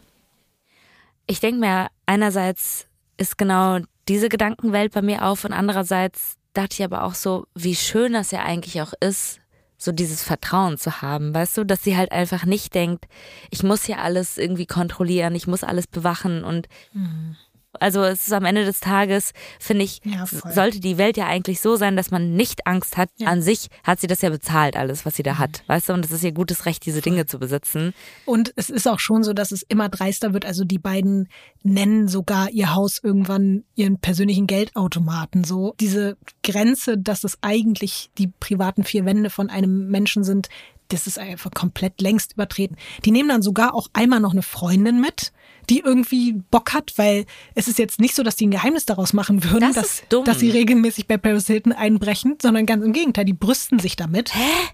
[1.28, 2.88] Ich denke mir, einerseits
[3.18, 7.76] ist genau diese Gedankenwelt bei mir auf und andererseits dachte ich aber auch so, wie
[7.76, 9.40] schön das ja eigentlich auch ist,
[9.78, 13.06] so dieses Vertrauen zu haben, weißt du, dass sie halt einfach nicht denkt,
[13.50, 17.38] ich muss hier alles irgendwie kontrollieren, ich muss alles bewachen und mhm.
[17.80, 21.61] Also es ist am Ende des Tages, finde ich, ja, sollte die Welt ja eigentlich
[21.61, 23.09] so sein, dass man nicht Angst hat.
[23.17, 23.27] Ja.
[23.27, 25.39] An sich hat sie das ja bezahlt, alles, was sie da mhm.
[25.39, 25.63] hat.
[25.67, 27.93] Weißt du, und es ist ihr gutes Recht, diese Dinge zu besitzen.
[28.25, 30.45] Und es ist auch schon so, dass es immer dreister wird.
[30.45, 31.30] Also die beiden
[31.63, 35.43] nennen sogar ihr Haus irgendwann ihren persönlichen Geldautomaten.
[35.43, 40.49] So diese Grenze, dass es eigentlich die privaten vier Wände von einem Menschen sind,
[40.89, 42.75] das ist einfach komplett längst übertreten.
[43.05, 45.32] Die nehmen dann sogar auch einmal noch eine Freundin mit
[45.70, 49.13] die irgendwie Bock hat, weil es ist jetzt nicht so, dass die ein Geheimnis daraus
[49.13, 53.26] machen würden, das dass, dass sie regelmäßig bei Paris Hilton einbrechen, sondern ganz im Gegenteil,
[53.26, 54.34] die brüsten sich damit.
[54.36, 54.70] Hä?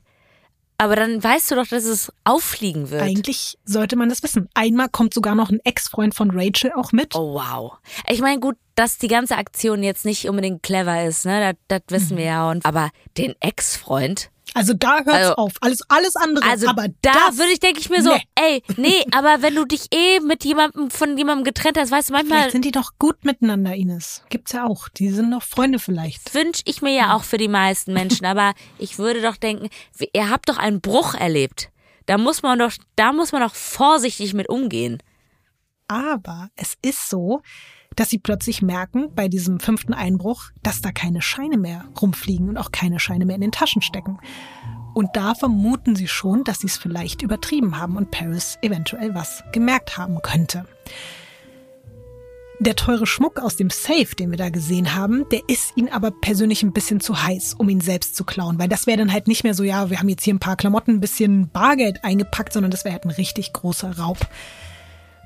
[0.77, 3.01] Aber dann weißt du doch, dass es auffliegen wird.
[3.01, 4.49] Eigentlich sollte man das wissen.
[4.53, 7.15] Einmal kommt sogar noch ein Ex-Freund von Rachel auch mit.
[7.15, 7.77] Oh wow.
[8.09, 11.55] Ich meine, gut, dass die ganze Aktion jetzt nicht unbedingt clever ist, ne?
[11.69, 12.17] Das, das wissen mhm.
[12.19, 12.51] wir ja.
[12.51, 15.53] Und, aber den Ex-Freund, also da hört's also, auf.
[15.59, 16.47] Alles, alles andere.
[16.47, 18.23] Also aber da würde ich, denke ich mir so, nee.
[18.35, 22.13] ey, nee, aber wenn du dich eh mit jemandem, von jemandem getrennt hast, weißt du,
[22.13, 22.39] manchmal.
[22.39, 24.23] Vielleicht sind die doch gut miteinander, Ines.
[24.29, 24.87] Gibt's ja auch.
[24.87, 26.33] Die sind doch Freunde vielleicht.
[26.33, 29.67] Wünsch ich mir ja auch für die meisten Menschen, aber ich würde doch denken,
[30.13, 31.69] ihr habt doch einen Bruch erlebt.
[32.05, 35.03] Da muss man doch, da muss man doch vorsichtig mit umgehen.
[35.89, 37.41] Aber es ist so,
[37.95, 42.57] dass sie plötzlich merken bei diesem fünften Einbruch, dass da keine Scheine mehr rumfliegen und
[42.57, 44.19] auch keine Scheine mehr in den Taschen stecken.
[44.93, 49.43] Und da vermuten sie schon, dass sie es vielleicht übertrieben haben und Paris eventuell was
[49.51, 50.65] gemerkt haben könnte.
[52.59, 56.11] Der teure Schmuck aus dem Safe, den wir da gesehen haben, der ist ihnen aber
[56.11, 59.27] persönlich ein bisschen zu heiß, um ihn selbst zu klauen, weil das wäre dann halt
[59.27, 62.53] nicht mehr so, ja, wir haben jetzt hier ein paar Klamotten, ein bisschen Bargeld eingepackt,
[62.53, 64.19] sondern das wäre halt ein richtig großer Raub.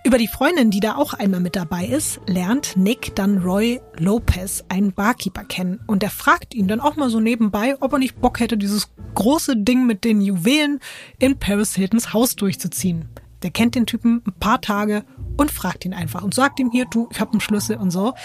[0.09, 4.63] Über die Freundin, die da auch einmal mit dabei ist, lernt Nick dann Roy Lopez,
[4.67, 5.81] einen Barkeeper, kennen.
[5.85, 8.89] Und der fragt ihn dann auch mal so nebenbei, ob er nicht Bock hätte, dieses
[9.13, 10.79] große Ding mit den Juwelen
[11.19, 13.07] in Paris Hiltons Haus durchzuziehen.
[13.43, 15.05] Der kennt den Typen ein paar Tage
[15.37, 18.15] und fragt ihn einfach und sagt ihm hier, du, ich hab einen Schlüssel und so.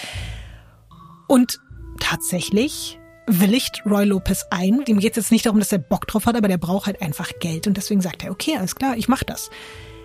[1.29, 1.61] Und
[2.01, 4.87] tatsächlich willigt Roy Lopez ein.
[4.87, 7.03] Dem geht es jetzt nicht darum, dass er Bock drauf hat, aber der braucht halt
[7.03, 7.67] einfach Geld.
[7.67, 9.51] Und deswegen sagt er, okay, alles klar, ich mach das.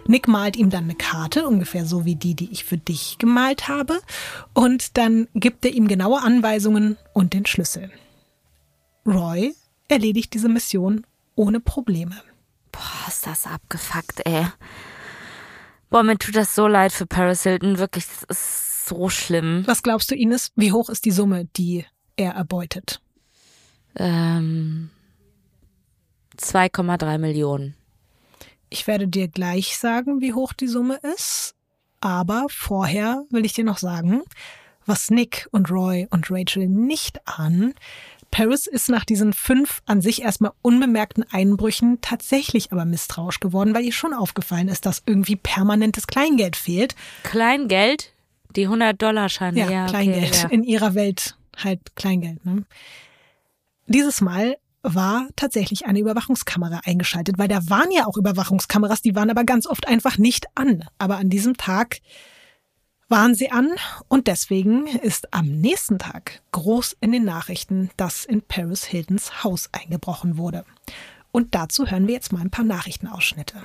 [0.08, 3.68] Nick malt ihm dann eine Karte, ungefähr so wie die, die ich für dich gemalt
[3.68, 4.00] habe.
[4.54, 7.92] Und dann gibt er ihm genaue Anweisungen und den Schlüssel.
[9.06, 9.54] Roy
[9.88, 12.22] erledigt diese Mission ohne Probleme.
[12.72, 14.48] Boah, ist das abgefuckt, ey.
[15.90, 17.80] Boah, mir tut das so leid für Paris Hilton.
[17.80, 19.64] Wirklich, das ist so schlimm.
[19.66, 20.52] Was glaubst du, Ines?
[20.56, 21.86] Wie hoch ist die Summe, die
[22.16, 23.02] er erbeutet?
[23.96, 24.90] Ähm,
[26.38, 27.76] 2,3 Millionen.
[28.70, 31.56] Ich werde dir gleich sagen, wie hoch die Summe ist.
[32.02, 34.22] Aber vorher will ich dir noch sagen,
[34.86, 37.74] was Nick und Roy und Rachel nicht ahnen.
[38.32, 43.84] Paris ist nach diesen fünf an sich erstmal unbemerkten Einbrüchen tatsächlich aber misstrauisch geworden, weil
[43.84, 46.96] ihr schon aufgefallen ist, dass irgendwie permanentes Kleingeld fehlt.
[47.24, 48.14] Kleingeld?
[48.56, 49.70] Die 100-Dollar-Scheine, ja.
[49.70, 50.30] ja Kleingeld.
[50.30, 50.50] Okay, ja.
[50.50, 52.46] In ihrer Welt halt Kleingeld.
[52.46, 52.64] Ne?
[53.88, 59.30] Dieses Mal war tatsächlich eine Überwachungskamera eingeschaltet, weil da waren ja auch Überwachungskameras, die waren
[59.30, 60.86] aber ganz oft einfach nicht an.
[60.98, 62.00] Aber an diesem Tag
[63.10, 63.72] waren sie an
[64.08, 69.70] und deswegen ist am nächsten Tag groß in den Nachrichten, dass in Paris Hiltons Haus
[69.72, 70.64] eingebrochen wurde.
[71.32, 73.62] Und dazu hören wir jetzt mal ein paar Nachrichtenausschnitte.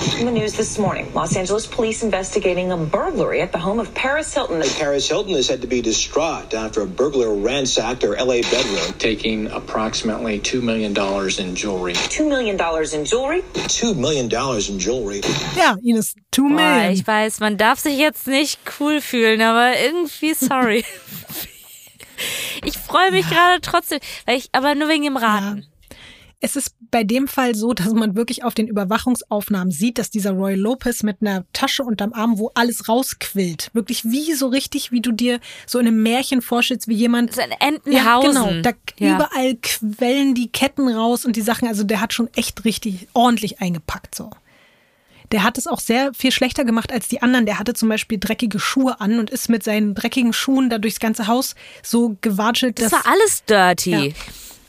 [0.00, 3.92] In the news this morning, Los Angeles police investigating a burglary at the home of
[3.94, 4.62] Paris Hilton.
[4.78, 9.48] Paris Hilton is said to be distraught after a burglar ransacked her LA bedroom, taking
[9.48, 10.92] approximately $2 million
[11.38, 11.92] in jewelry.
[11.92, 13.42] $2 million in jewelry?
[13.42, 15.20] $2 million in jewelry.
[15.54, 16.92] Ja, Ines, 2 Million.
[16.92, 20.82] ich weiß, man darf sich jetzt nicht cool fühlen, aber irgendwie sorry.
[22.64, 23.36] ich freue mich ja.
[23.36, 25.58] gerade trotzdem, weil ich, aber nur wegen dem Raten.
[25.58, 25.79] Ja.
[26.42, 30.32] Es ist bei dem Fall so, dass man wirklich auf den Überwachungsaufnahmen sieht, dass dieser
[30.32, 35.02] Roy Lopez mit einer Tasche unterm Arm, wo alles rausquillt, wirklich wie so richtig, wie
[35.02, 37.34] du dir so in einem Märchen vorstellst, wie jemand.
[37.34, 38.34] So ein Entenhausen.
[38.34, 38.62] Ja, genau.
[38.62, 39.16] Da ja.
[39.16, 41.68] überall quellen die Ketten raus und die Sachen.
[41.68, 44.30] Also der hat schon echt richtig ordentlich eingepackt so.
[45.32, 47.46] Der hat es auch sehr viel schlechter gemacht als die anderen.
[47.46, 50.98] Der hatte zum Beispiel dreckige Schuhe an und ist mit seinen dreckigen Schuhen da durchs
[50.98, 52.80] ganze Haus so gewatschelt.
[52.80, 54.08] Das war alles dirty.
[54.08, 54.14] Ja.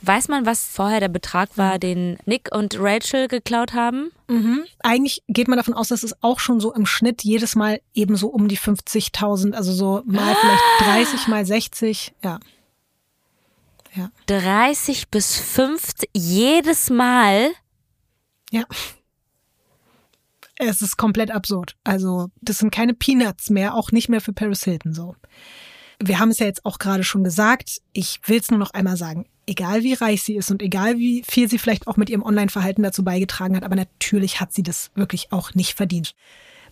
[0.04, 4.12] Weiß man, was vorher der Betrag war, den Nick und Rachel geklaut haben?
[4.28, 4.66] Mhm.
[4.80, 8.16] Eigentlich geht man davon aus, dass es auch schon so im Schnitt jedes Mal eben
[8.16, 12.40] so um die 50.000, also so mal vielleicht 30 mal 60, ja.
[13.94, 14.10] Ja.
[14.26, 17.52] 30 bis 50 jedes Mal?
[18.50, 18.64] Ja.
[20.56, 21.76] Es ist komplett absurd.
[21.84, 25.16] Also, das sind keine Peanuts mehr, auch nicht mehr für Paris Hilton so.
[26.00, 27.82] Wir haben es ja jetzt auch gerade schon gesagt.
[27.94, 31.24] Ich will es nur noch einmal sagen egal wie reich sie ist und egal wie
[31.28, 34.92] viel sie vielleicht auch mit ihrem Online-Verhalten dazu beigetragen hat, aber natürlich hat sie das
[34.96, 36.16] wirklich auch nicht verdient.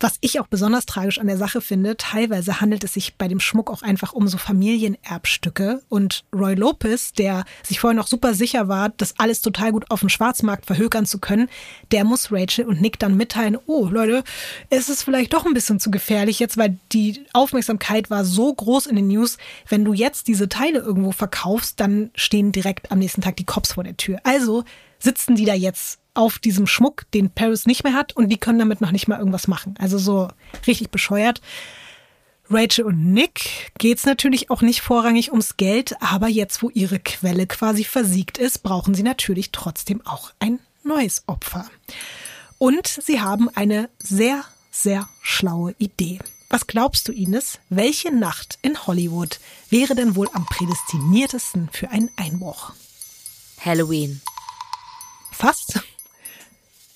[0.02, 3.42] Was ich auch besonders tragisch an der Sache finde, teilweise handelt es sich bei dem
[3.42, 5.82] Schmuck auch einfach um so Familienerbstücke.
[5.90, 10.00] Und Roy Lopez, der sich vorher noch super sicher war, das alles total gut auf
[10.00, 11.50] dem Schwarzmarkt verhökern zu können,
[11.92, 14.24] der muss Rachel und Nick dann mitteilen, oh Leute,
[14.70, 18.86] es ist vielleicht doch ein bisschen zu gefährlich jetzt, weil die Aufmerksamkeit war so groß
[18.86, 19.38] in den News.
[19.68, 23.74] Wenn du jetzt diese Teile irgendwo verkaufst, dann stehen direkt am nächsten Tag die Cops
[23.74, 24.20] vor der Tür.
[24.24, 24.64] Also
[25.00, 28.60] sitzen die da jetzt auf diesem Schmuck, den Paris nicht mehr hat und die können
[28.60, 29.76] damit noch nicht mal irgendwas machen.
[29.80, 30.30] Also so
[30.68, 31.42] richtig bescheuert.
[32.50, 37.46] Rachel und Nick geht's natürlich auch nicht vorrangig ums Geld, aber jetzt, wo ihre Quelle
[37.46, 41.70] quasi versiegt ist, brauchen sie natürlich trotzdem auch ein neues Opfer.
[42.58, 46.20] Und sie haben eine sehr, sehr schlaue Idee.
[46.50, 47.60] Was glaubst du, Ines?
[47.70, 49.40] Welche Nacht in Hollywood
[49.70, 52.74] wäre denn wohl am prädestiniertesten für einen Einbruch?
[53.64, 54.22] Halloween.
[55.32, 55.82] Fast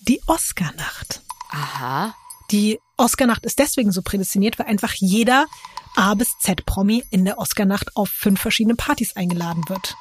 [0.08, 1.22] die Oscarnacht.
[1.50, 2.16] Aha.
[2.52, 5.48] Die Oscarnacht ist deswegen so prädestiniert, weil einfach jeder
[5.96, 9.96] A bis Z Promi in der Oscarnacht auf fünf verschiedene Partys eingeladen wird.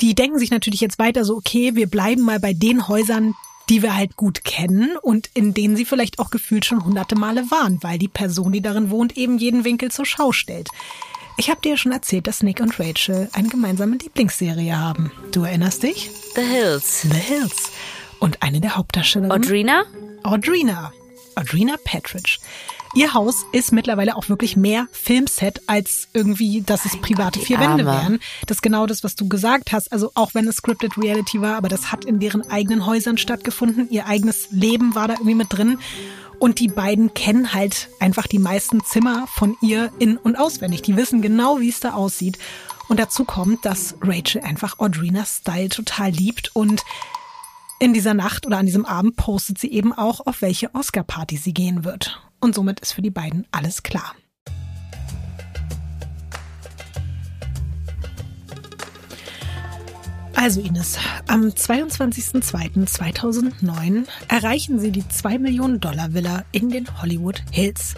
[0.00, 3.34] Die denken sich natürlich jetzt weiter so, okay, wir bleiben mal bei den Häusern,
[3.68, 7.50] die wir halt gut kennen und in denen sie vielleicht auch gefühlt schon hunderte Male
[7.50, 10.68] waren, weil die Person, die darin wohnt, eben jeden Winkel zur Schau stellt.
[11.36, 15.10] Ich habe dir ja schon erzählt, dass Nick und Rachel eine gemeinsame Lieblingsserie haben.
[15.32, 16.10] Du erinnerst dich?
[16.34, 17.02] The Hills.
[17.02, 17.70] The Hills.
[18.22, 19.36] Und eine der Hauptdarstellerinnen.
[19.36, 19.82] Audrina?
[20.22, 20.92] Audrina.
[21.34, 22.38] Audrina Patridge.
[22.94, 27.84] Ihr Haus ist mittlerweile auch wirklich mehr Filmset als irgendwie, dass es private vier Wände
[27.84, 28.20] wären.
[28.46, 29.90] Das ist genau das, was du gesagt hast.
[29.90, 33.90] Also auch wenn es Scripted Reality war, aber das hat in deren eigenen Häusern stattgefunden.
[33.90, 35.78] Ihr eigenes Leben war da irgendwie mit drin.
[36.38, 40.82] Und die beiden kennen halt einfach die meisten Zimmer von ihr in- und auswendig.
[40.82, 42.38] Die wissen genau, wie es da aussieht.
[42.86, 46.84] Und dazu kommt, dass Rachel einfach Audrinas Style total liebt und
[47.82, 51.52] in dieser Nacht oder an diesem Abend postet sie eben auch, auf welche Oscar-Party sie
[51.52, 52.22] gehen wird.
[52.38, 54.14] Und somit ist für die beiden alles klar.
[60.36, 67.96] Also Ines, am 22.02.2009 erreichen sie die 2 Millionen Dollar Villa in den Hollywood Hills.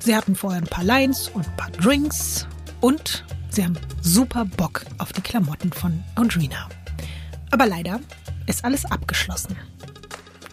[0.00, 2.48] Sie hatten vorher ein paar Lines und ein paar Drinks
[2.80, 6.68] und sie haben super Bock auf die Klamotten von Audrina.
[7.52, 8.00] Aber leider
[8.50, 9.56] ist alles abgeschlossen.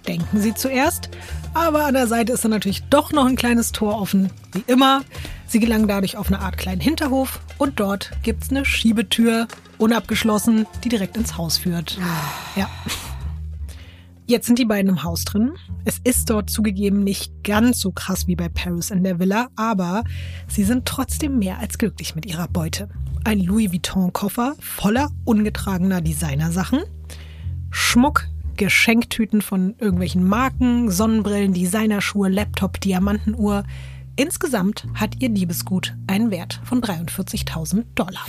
[0.07, 1.09] Denken Sie zuerst,
[1.53, 4.29] aber an der Seite ist dann natürlich doch noch ein kleines Tor offen.
[4.53, 5.01] Wie immer,
[5.47, 10.65] Sie gelangen dadurch auf eine Art kleinen Hinterhof und dort gibt es eine Schiebetür, unabgeschlossen,
[10.83, 11.97] die direkt ins Haus führt.
[12.55, 12.69] Ja.
[14.25, 15.53] Jetzt sind die beiden im Haus drin.
[15.85, 20.03] Es ist dort zugegeben nicht ganz so krass wie bei Paris in der Villa, aber
[20.47, 22.89] sie sind trotzdem mehr als glücklich mit ihrer Beute.
[23.23, 26.81] Ein Louis Vuitton-Koffer voller ungetragener Designersachen,
[27.69, 33.63] Schmuck, Geschenktüten von irgendwelchen Marken, Sonnenbrillen, Designerschuhe, Laptop, Diamantenuhr.
[34.15, 38.25] Insgesamt hat ihr Liebesgut einen Wert von 43.000 Dollar.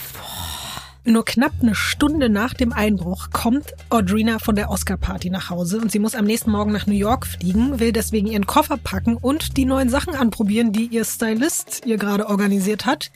[1.04, 5.90] Nur knapp eine Stunde nach dem Einbruch kommt Audrina von der Oscar-Party nach Hause und
[5.90, 9.56] sie muss am nächsten Morgen nach New York fliegen, will deswegen ihren Koffer packen und
[9.56, 13.10] die neuen Sachen anprobieren, die ihr Stylist ihr gerade organisiert hat.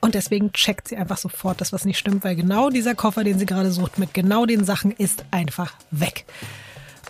[0.00, 3.38] Und deswegen checkt sie einfach sofort, dass was nicht stimmt, weil genau dieser Koffer, den
[3.38, 6.24] sie gerade sucht, mit genau den Sachen ist einfach weg.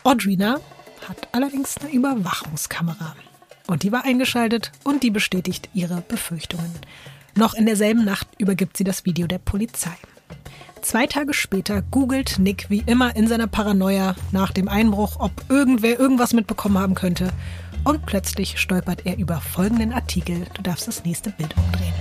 [0.04, 0.60] Audrina
[1.08, 3.14] hat allerdings eine Überwachungskamera.
[3.66, 6.72] Und die war eingeschaltet und die bestätigt ihre Befürchtungen.
[7.34, 9.94] Noch in derselben Nacht übergibt sie das Video der Polizei.
[10.80, 15.98] Zwei Tage später googelt Nick wie immer in seiner Paranoia nach dem Einbruch, ob irgendwer
[15.98, 17.28] irgendwas mitbekommen haben könnte.
[17.84, 20.46] Und plötzlich stolpert er über folgenden Artikel.
[20.54, 21.94] Du darfst das nächste Bild umdrehen.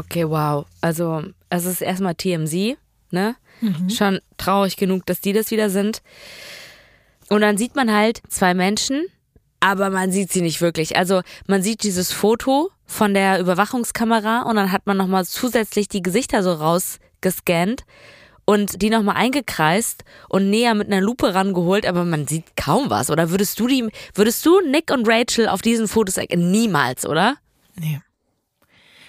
[0.00, 0.66] Okay, wow.
[0.80, 2.78] Also, es ist erstmal TMZ,
[3.10, 3.36] ne?
[3.60, 3.90] Mhm.
[3.90, 6.02] Schon traurig genug, dass die das wieder sind.
[7.28, 9.04] Und dann sieht man halt zwei Menschen,
[9.60, 10.96] aber man sieht sie nicht wirklich.
[10.96, 16.02] Also, man sieht dieses Foto von der Überwachungskamera und dann hat man nochmal zusätzlich die
[16.02, 17.84] Gesichter so rausgescannt
[18.46, 23.10] und die nochmal eingekreist und näher mit einer Lupe rangeholt, aber man sieht kaum was.
[23.10, 27.36] Oder würdest du die, würdest du Nick und Rachel auf diesen Fotos niemals, oder?
[27.76, 28.00] Nee.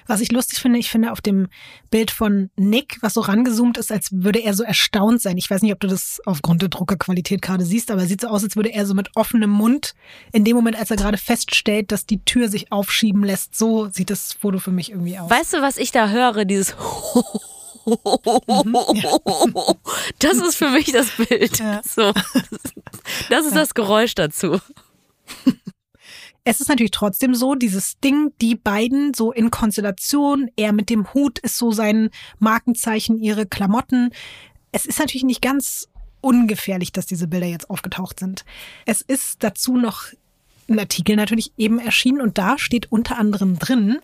[0.07, 1.47] Was ich lustig finde, ich finde auf dem
[1.89, 5.37] Bild von Nick, was so rangezoomt ist, als würde er so erstaunt sein.
[5.37, 8.27] Ich weiß nicht, ob du das aufgrund der Druckerqualität gerade siehst, aber es sieht so
[8.27, 9.93] aus, als würde er so mit offenem Mund
[10.31, 13.55] in dem Moment, als er gerade feststellt, dass die Tür sich aufschieben lässt.
[13.55, 15.29] So sieht das Foto für mich irgendwie aus.
[15.29, 16.45] Weißt du, was ich da höre?
[16.45, 16.75] Dieses
[20.19, 21.61] Das ist für mich das Bild.
[21.83, 22.13] So.
[23.29, 24.59] Das ist das Geräusch dazu.
[26.43, 31.13] Es ist natürlich trotzdem so, dieses Ding, die beiden so in Konstellation, er mit dem
[31.13, 34.09] Hut ist so sein Markenzeichen, ihre Klamotten.
[34.71, 35.87] Es ist natürlich nicht ganz
[36.19, 38.43] ungefährlich, dass diese Bilder jetzt aufgetaucht sind.
[38.85, 40.05] Es ist dazu noch
[40.67, 43.99] ein Artikel natürlich eben erschienen und da steht unter anderem drin,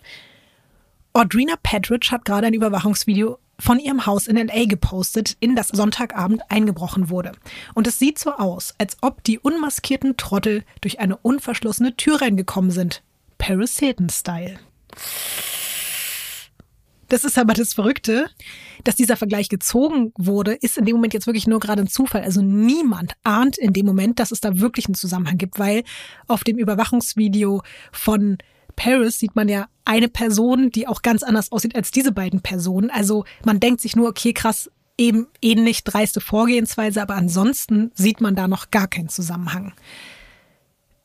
[1.13, 6.41] Audrina Petridge hat gerade ein Überwachungsvideo von ihrem Haus in LA gepostet, in das Sonntagabend
[6.49, 7.31] eingebrochen wurde.
[7.73, 12.71] Und es sieht so aus, als ob die unmaskierten Trottel durch eine unverschlossene Tür reingekommen
[12.71, 13.03] sind.
[13.37, 14.59] Paris Hilton-Style.
[17.09, 18.29] Das ist aber das Verrückte,
[18.83, 22.23] dass dieser Vergleich gezogen wurde, ist in dem Moment jetzt wirklich nur gerade ein Zufall.
[22.23, 25.83] Also niemand ahnt in dem Moment, dass es da wirklich einen Zusammenhang gibt, weil
[26.27, 28.37] auf dem Überwachungsvideo von
[28.77, 32.89] Paris sieht man ja eine Person, die auch ganz anders aussieht als diese beiden Personen.
[32.89, 38.35] Also man denkt sich nur, okay, krass, eben ähnlich dreiste Vorgehensweise, aber ansonsten sieht man
[38.35, 39.73] da noch gar keinen Zusammenhang.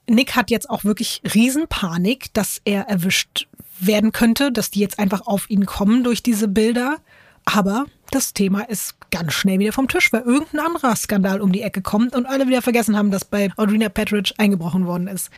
[0.08, 3.48] Nick hat jetzt auch wirklich Riesenpanik, dass er erwischt
[3.80, 6.98] werden könnte, dass die jetzt einfach auf ihn kommen durch diese Bilder.
[7.44, 11.62] Aber das Thema ist ganz schnell wieder vom Tisch, weil irgendein anderer Skandal um die
[11.62, 15.30] Ecke kommt und alle wieder vergessen haben, dass bei Audrina Petridge eingebrochen worden ist.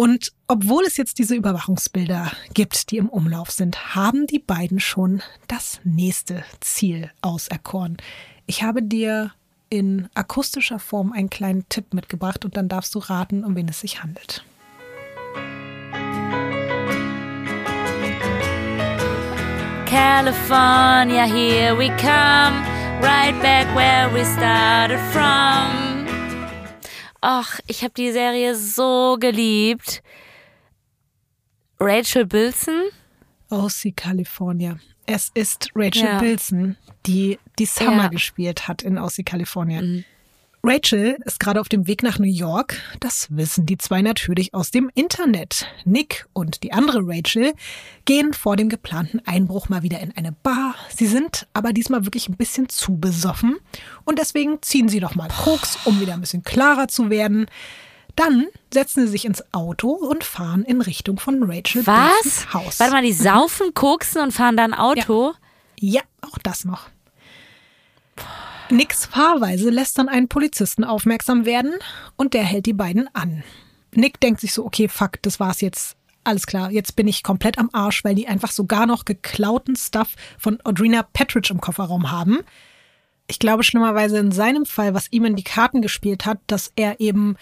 [0.00, 5.20] Und obwohl es jetzt diese Überwachungsbilder gibt, die im Umlauf sind, haben die beiden schon
[5.46, 7.98] das nächste Ziel auserkoren.
[8.46, 9.32] Ich habe dir
[9.68, 13.80] in akustischer Form einen kleinen Tipp mitgebracht und dann darfst du raten, um wen es
[13.80, 14.42] sich handelt.
[19.84, 22.64] California, here we come,
[23.02, 25.89] right back where we started from.
[27.20, 30.02] Ach, ich habe die Serie so geliebt.
[31.78, 32.90] Rachel Bilson?
[33.50, 34.78] OC California.
[35.06, 36.18] Es ist Rachel ja.
[36.18, 38.08] Bilson, die die Summer ja.
[38.08, 39.82] gespielt hat in OC California.
[39.82, 40.04] Mhm.
[40.62, 42.76] Rachel ist gerade auf dem Weg nach New York.
[43.00, 45.66] Das wissen die zwei natürlich aus dem Internet.
[45.86, 47.54] Nick und die andere Rachel
[48.04, 50.74] gehen vor dem geplanten Einbruch mal wieder in eine Bar.
[50.94, 53.56] Sie sind aber diesmal wirklich ein bisschen zu besoffen
[54.04, 57.46] und deswegen ziehen sie doch mal Koks, um wieder ein bisschen klarer zu werden.
[58.14, 62.52] Dann setzen sie sich ins Auto und fahren in Richtung von Rachel Was?
[62.52, 62.80] Haus.
[62.80, 65.32] Warte mal, die saufen, koksen und fahren dann Auto?
[65.78, 66.00] Ja.
[66.00, 66.90] ja, auch das noch.
[68.70, 71.74] Nicks Fahrweise lässt dann einen Polizisten aufmerksam werden
[72.16, 73.42] und der hält die beiden an.
[73.94, 75.96] Nick denkt sich so, okay, fuck, das war's jetzt.
[76.22, 80.14] Alles klar, jetzt bin ich komplett am Arsch, weil die einfach sogar noch geklauten Stuff
[80.38, 82.40] von Audrina Petridge im Kofferraum haben.
[83.26, 87.00] Ich glaube schlimmerweise in seinem Fall, was ihm in die Karten gespielt hat, dass er
[87.00, 87.36] eben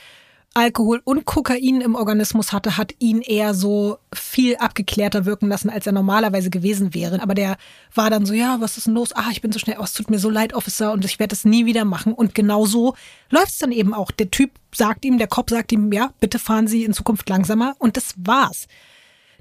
[0.54, 5.86] Alkohol und Kokain im Organismus hatte, hat ihn eher so viel abgeklärter wirken lassen, als
[5.86, 7.22] er normalerweise gewesen wäre.
[7.22, 7.56] Aber der
[7.94, 9.12] war dann so, ja, was ist denn los?
[9.14, 11.34] Ah, ich bin so schnell, oh, es tut mir so leid, Officer, und ich werde
[11.34, 12.12] es nie wieder machen.
[12.12, 12.94] Und genau so
[13.30, 14.10] läuft es dann eben auch.
[14.10, 17.76] Der Typ sagt ihm, der Cop sagt ihm, ja, bitte fahren Sie in Zukunft langsamer.
[17.78, 18.66] Und das war's.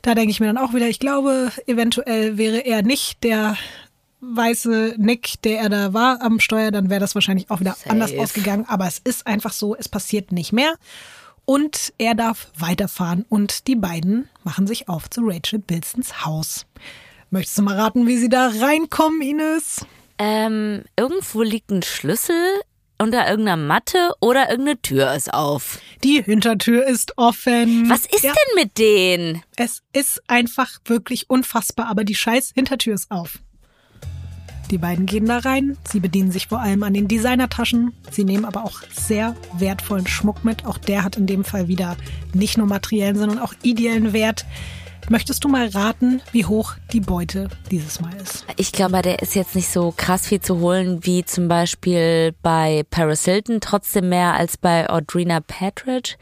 [0.03, 3.57] Da denke ich mir dann auch wieder, ich glaube, eventuell wäre er nicht der
[4.22, 7.89] weiße Nick, der er da war am Steuer, dann wäre das wahrscheinlich auch wieder Safe.
[7.89, 8.65] anders ausgegangen.
[8.68, 10.76] Aber es ist einfach so, es passiert nicht mehr.
[11.45, 16.65] Und er darf weiterfahren und die beiden machen sich auf zu Rachel Bilsons Haus.
[17.30, 19.86] Möchtest du mal raten, wie sie da reinkommen, Ines?
[20.18, 22.61] Ähm, irgendwo liegt ein Schlüssel
[22.97, 25.80] unter irgendeiner Matte oder irgendeine Tür ist auf.
[26.03, 27.89] Die Hintertür ist offen.
[27.89, 28.34] Was ist ja.
[28.34, 29.43] denn mit denen?
[29.55, 33.39] Es ist einfach wirklich unfassbar, aber die scheiß Hintertür ist auf.
[34.70, 35.78] Die beiden gehen da rein.
[35.88, 37.93] Sie bedienen sich vor allem an den Designertaschen.
[38.11, 40.65] Sie nehmen aber auch sehr wertvollen Schmuck mit.
[40.65, 41.95] Auch der hat in dem Fall wieder
[42.34, 44.45] nicht nur materiellen, sondern auch ideellen Wert.
[45.09, 48.45] Möchtest du mal raten, wie hoch die Beute dieses Mal ist?
[48.57, 52.84] Ich glaube, der ist jetzt nicht so krass viel zu holen wie zum Beispiel bei
[52.89, 56.15] Paris Hilton, trotzdem mehr als bei Audrina Patridge.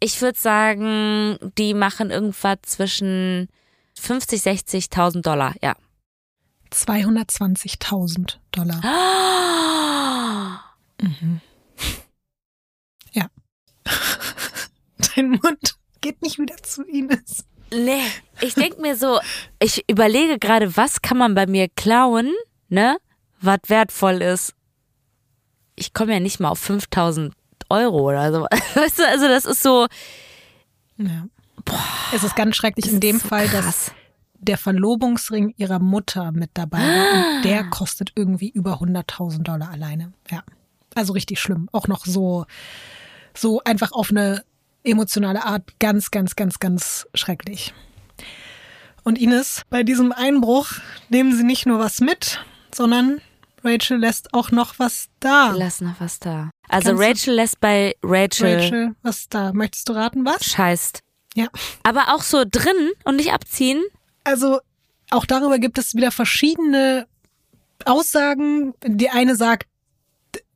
[0.00, 3.48] Ich würde sagen, die machen irgendwas zwischen
[4.00, 5.76] 50, 60.000 Dollar, ja.
[6.72, 8.80] 220.000 Dollar.
[11.00, 11.40] Mhm.
[13.12, 13.28] Ja.
[15.16, 17.44] Dein Mund geht nicht wieder zu Ines.
[17.70, 18.02] Nee,
[18.40, 19.20] ich denke mir so,
[19.60, 22.32] ich überlege gerade, was kann man bei mir klauen,
[22.68, 22.96] ne?
[23.40, 24.54] Was wertvoll ist.
[25.76, 27.34] Ich komme ja nicht mal auf 5000
[27.68, 28.40] Euro oder so.
[28.74, 29.86] Weißt du, also das ist so.
[30.96, 31.26] Ja.
[31.64, 33.64] Boah, es ist ganz schrecklich in dem so Fall, krass.
[33.64, 33.92] dass
[34.38, 37.36] der Verlobungsring ihrer Mutter mit dabei war.
[37.36, 40.12] Und der kostet irgendwie über 100.000 Dollar alleine.
[40.30, 40.42] Ja.
[40.94, 41.68] Also richtig schlimm.
[41.72, 42.46] Auch noch so,
[43.34, 44.44] so einfach auf eine
[44.84, 47.74] emotionale Art ganz, ganz, ganz, ganz schrecklich.
[49.04, 50.68] Und Ines, bei diesem Einbruch
[51.08, 53.20] nehmen sie nicht nur was mit, sondern
[53.64, 55.52] Rachel lässt auch noch was da.
[55.56, 56.50] Lass noch was da.
[56.68, 58.56] Also Kannst Rachel lässt bei Rachel.
[58.56, 59.52] Rachel, was da?
[59.52, 60.44] Möchtest du raten, was?
[60.44, 61.00] Scheißt.
[61.34, 61.48] Ja.
[61.82, 63.82] Aber auch so drin und nicht abziehen?
[64.28, 64.60] Also
[65.08, 67.06] auch darüber gibt es wieder verschiedene
[67.86, 68.74] Aussagen.
[68.84, 69.66] Die eine sagt,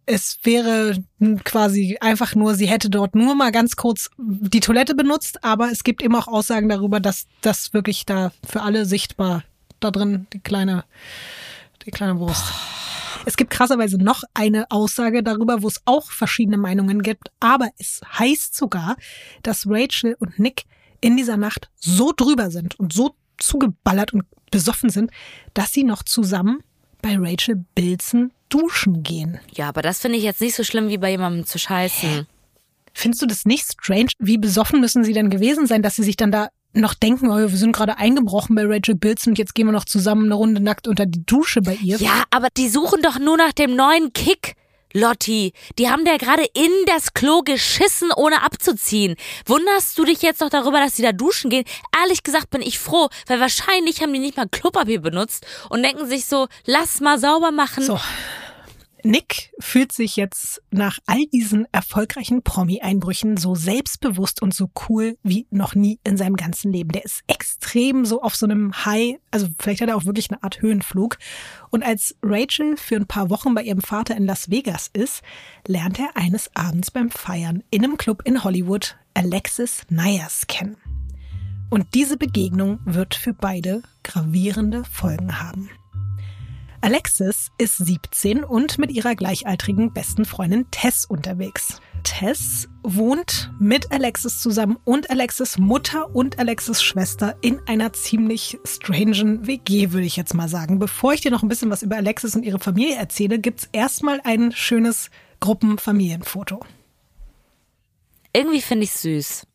[0.05, 1.03] es wäre
[1.45, 5.85] quasi einfach nur, sie hätte dort nur mal ganz kurz die Toilette benutzt, aber es
[5.85, 9.43] gibt eben auch Aussagen darüber, dass das wirklich da für alle sichtbar
[9.81, 10.85] da drin die kleine,
[11.87, 12.45] die kleine Wurst.
[13.25, 18.03] Es gibt krasserweise noch eine Aussage darüber, wo es auch verschiedene Meinungen gibt, aber es
[18.19, 18.97] heißt sogar,
[19.43, 20.65] dass Rachel und Nick
[21.01, 23.15] in dieser Nacht so drüber sind und so
[23.47, 25.11] zugeballert und besoffen sind,
[25.55, 26.63] dass sie noch zusammen
[27.01, 29.41] bei Rachel Bilzen duschen gehen.
[29.53, 32.27] Ja, aber das finde ich jetzt nicht so schlimm, wie bei jemandem zu scheißen.
[32.95, 34.11] Findest du das nicht strange?
[34.19, 37.37] Wie besoffen müssen sie denn gewesen sein, dass sie sich dann da noch denken, oh,
[37.37, 40.63] wir sind gerade eingebrochen bei Rachel Bilson und jetzt gehen wir noch zusammen eine Runde
[40.63, 41.99] nackt unter die Dusche bei ihr?
[41.99, 44.55] Ja, aber die suchen doch nur nach dem neuen Kick.
[44.93, 49.17] Lotti, die haben da gerade in das Klo geschissen, ohne abzuziehen.
[49.47, 51.65] Wunderst du dich jetzt noch darüber, dass sie da duschen gehen?
[52.01, 56.07] Ehrlich gesagt bin ich froh, weil wahrscheinlich haben die nicht mal Klopapier benutzt und denken
[56.07, 57.83] sich so, lass mal sauber machen.
[57.83, 57.99] So,
[59.05, 65.47] Nick fühlt sich jetzt nach all diesen erfolgreichen Promi-Einbrüchen so selbstbewusst und so cool wie
[65.51, 66.91] noch nie in seinem ganzen Leben.
[66.93, 70.43] Der ist extrem so auf so einem High, also vielleicht hat er auch wirklich eine
[70.43, 71.19] Art Höhenflug.
[71.71, 75.23] Und als Rachel für ein paar Wochen bei ihrem Vater in Las Vegas ist,
[75.67, 80.77] lernt er eines Abends beim Feiern in einem Club in Hollywood Alexis Nyers kennen.
[81.71, 85.71] Und diese Begegnung wird für beide gravierende Folgen haben.
[86.85, 91.81] Alexis ist 17 und mit ihrer gleichaltrigen besten Freundin Tess unterwegs.
[92.03, 99.47] Tess wohnt mit Alexis zusammen und Alexis Mutter und Alexis Schwester in einer ziemlich strangen
[99.47, 100.81] WG, würde ich jetzt mal sagen.
[100.81, 104.21] Bevor ich dir noch ein bisschen was über Alexis und ihre Familie erzähle, gibt's erstmal
[104.25, 106.67] ein schönes Gruppenfamilienfoto.
[108.33, 109.47] Irgendwie finde ich süß.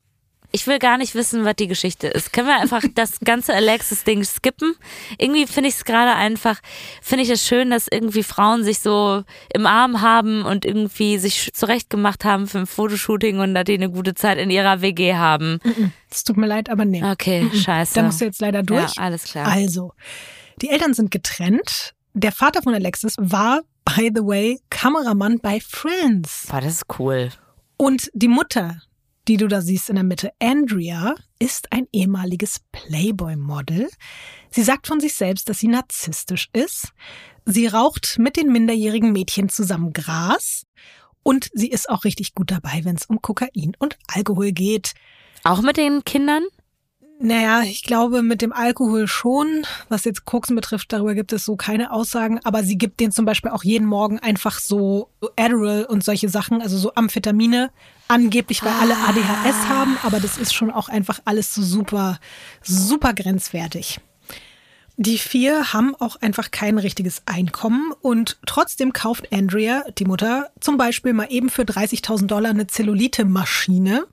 [0.51, 2.31] Ich will gar nicht wissen, was die Geschichte ist.
[2.31, 4.75] Können wir einfach das ganze Alexis-Ding skippen?
[5.17, 6.59] Irgendwie finde ich es gerade einfach,
[7.01, 9.23] finde ich es schön, dass irgendwie Frauen sich so
[9.53, 13.89] im Arm haben und irgendwie sich zurechtgemacht haben für ein Fotoshooting und dass die eine
[13.89, 15.59] gute Zeit in ihrer WG haben.
[16.09, 17.03] Es tut mir leid, aber nee.
[17.03, 17.95] Okay, scheiße.
[17.95, 18.95] Da musst du jetzt leider durch.
[18.95, 19.47] Ja, alles klar.
[19.47, 19.93] Also,
[20.61, 21.93] die Eltern sind getrennt.
[22.13, 26.47] Der Vater von Alexis war, by the way, Kameramann bei Friends.
[26.49, 27.29] Boah, das ist cool.
[27.75, 28.81] Und die Mutter
[29.27, 33.89] die du da siehst in der Mitte, Andrea, ist ein ehemaliges Playboy-Model.
[34.49, 36.93] Sie sagt von sich selbst, dass sie narzisstisch ist.
[37.45, 40.63] Sie raucht mit den minderjährigen Mädchen zusammen Gras.
[41.23, 44.93] Und sie ist auch richtig gut dabei, wenn es um Kokain und Alkohol geht.
[45.43, 46.43] Auch mit den Kindern?
[47.19, 49.65] Naja, ich glaube mit dem Alkohol schon.
[49.89, 52.39] Was jetzt Koksen betrifft, darüber gibt es so keine Aussagen.
[52.43, 56.61] Aber sie gibt denen zum Beispiel auch jeden Morgen einfach so Adderall und solche Sachen,
[56.61, 57.71] also so Amphetamine.
[58.07, 62.19] Angeblich, weil alle ADHS haben, aber das ist schon auch einfach alles so super,
[62.61, 63.99] super grenzwertig.
[64.95, 70.77] Die vier haben auch einfach kein richtiges Einkommen und trotzdem kauft Andrea, die Mutter, zum
[70.77, 74.07] Beispiel mal eben für 30.000 Dollar eine Zellulite-Maschine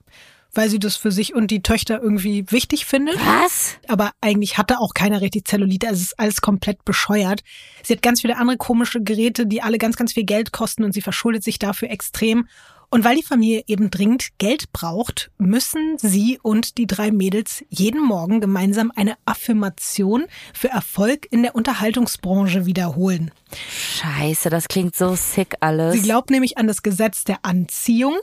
[0.55, 3.15] weil sie das für sich und die Töchter irgendwie wichtig findet.
[3.17, 3.77] Was?
[3.87, 5.87] Aber eigentlich hatte auch keiner richtig Zellulite.
[5.87, 7.41] Also es ist alles komplett bescheuert.
[7.83, 10.93] Sie hat ganz viele andere komische Geräte, die alle ganz, ganz viel Geld kosten und
[10.93, 12.47] sie verschuldet sich dafür extrem.
[12.89, 18.01] Und weil die Familie eben dringend Geld braucht, müssen sie und die drei Mädels jeden
[18.01, 23.31] Morgen gemeinsam eine Affirmation für Erfolg in der Unterhaltungsbranche wiederholen.
[23.69, 25.95] Scheiße, das klingt so sick alles.
[25.95, 28.15] Sie glaubt nämlich an das Gesetz der Anziehung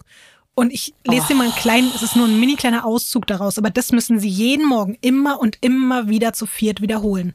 [0.55, 1.29] und ich lese oh.
[1.29, 4.19] dir mal einen kleinen, es ist nur ein mini kleiner Auszug daraus, aber das müssen
[4.19, 7.35] Sie jeden Morgen immer und immer wieder zu viert wiederholen.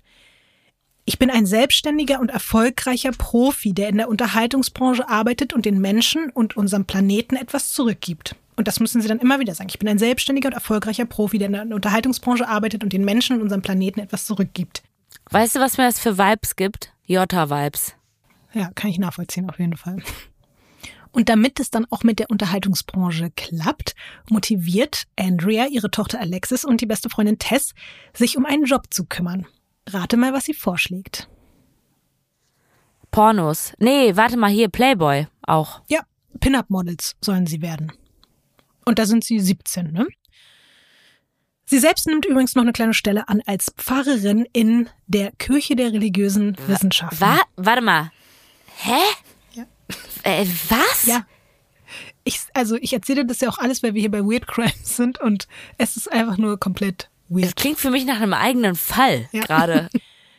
[1.05, 6.30] Ich bin ein selbstständiger und erfolgreicher Profi, der in der Unterhaltungsbranche arbeitet und den Menschen
[6.30, 8.36] und unserem Planeten etwas zurückgibt.
[8.57, 9.70] Und das müssen Sie dann immer wieder sagen.
[9.70, 13.38] Ich bin ein selbstständiger und erfolgreicher Profi, der in der Unterhaltungsbranche arbeitet und den Menschen
[13.38, 14.84] und unserem Planeten etwas zurückgibt.
[15.30, 16.91] Weißt du, was mir das für Vibes gibt?
[17.05, 17.93] Jota-Vibes.
[18.53, 20.01] Ja, kann ich nachvollziehen, auf jeden Fall.
[21.18, 23.95] Und damit es dann auch mit der Unterhaltungsbranche klappt,
[24.30, 27.74] motiviert Andrea ihre Tochter Alexis und die beste Freundin Tess,
[28.13, 29.47] sich um einen Job zu kümmern.
[29.89, 31.28] Rate mal, was sie vorschlägt.
[33.09, 33.74] Pornos.
[33.80, 35.82] Nee, warte mal hier, Playboy auch.
[35.88, 36.01] Ja,
[36.39, 37.91] Pin-Up-Models sollen sie werden.
[38.86, 40.05] Und da sind sie 17, ne?
[41.65, 45.93] Sie selbst nimmt übrigens noch eine kleine Stelle an als Pfarrerin in der Kirche der
[45.93, 47.20] religiösen Wissenschaften.
[47.20, 48.11] Wa warte mal.
[48.76, 49.01] Hä?
[50.24, 51.05] Äh, was?
[51.05, 51.26] Ja.
[52.24, 55.20] Ich, also ich erzähle das ja auch alles, weil wir hier bei Weird Crimes sind
[55.20, 55.47] und
[55.78, 57.45] es ist einfach nur komplett weird.
[57.45, 59.41] Das klingt für mich nach einem eigenen Fall ja.
[59.41, 59.89] gerade.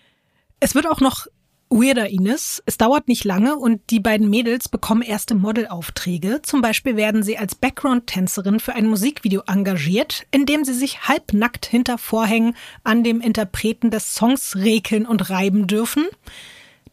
[0.60, 1.26] es wird auch noch
[1.70, 2.62] weirder, Ines.
[2.66, 6.40] Es dauert nicht lange und die beiden Mädels bekommen erste Modelaufträge.
[6.42, 11.66] Zum Beispiel werden sie als Background-Tänzerin für ein Musikvideo engagiert, in dem sie sich halbnackt
[11.66, 12.54] hinter Vorhängen
[12.84, 16.06] an dem Interpreten des Songs rekeln und reiben dürfen.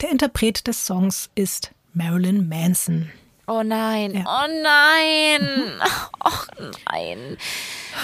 [0.01, 3.09] Der Interpret des Songs ist Marilyn Manson.
[3.47, 4.23] Oh nein, ja.
[4.27, 5.79] oh nein,
[6.25, 7.37] oh nein.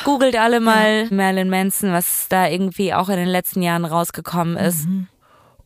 [0.06, 1.14] Googelt alle mal ja.
[1.16, 4.88] Marilyn Manson, was da irgendwie auch in den letzten Jahren rausgekommen ist.
[4.88, 5.08] Mhm.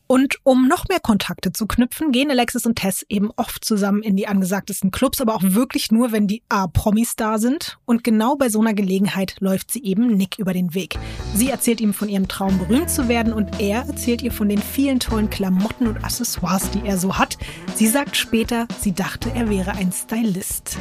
[0.07, 4.15] Und um noch mehr Kontakte zu knüpfen, gehen Alexis und Tess eben oft zusammen in
[4.15, 7.77] die angesagtesten Clubs, aber auch wirklich nur, wenn die A-Promis da sind.
[7.85, 10.97] Und genau bei so einer Gelegenheit läuft sie eben Nick über den Weg.
[11.33, 14.61] Sie erzählt ihm von ihrem Traum, berühmt zu werden und er erzählt ihr von den
[14.61, 17.37] vielen tollen Klamotten und Accessoires, die er so hat.
[17.75, 20.77] Sie sagt später, sie dachte, er wäre ein Stylist.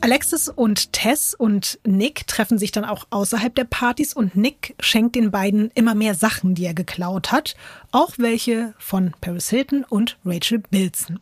[0.00, 5.16] Alexis und Tess und Nick treffen sich dann auch außerhalb der Partys und Nick schenkt
[5.16, 7.56] den beiden immer mehr Sachen, die er geklaut hat,
[7.90, 11.18] auch welche von Paris Hilton und Rachel Bilson.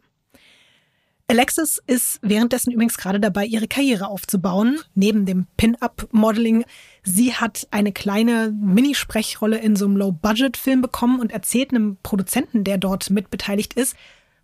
[1.29, 6.65] Alexis ist währenddessen übrigens gerade dabei, ihre Karriere aufzubauen, neben dem Pin-Up-Modeling.
[7.03, 12.79] Sie hat eine kleine Minisprechrolle in so einem Low-Budget-Film bekommen und erzählt einem Produzenten, der
[12.79, 13.97] dort mitbeteiligt ist,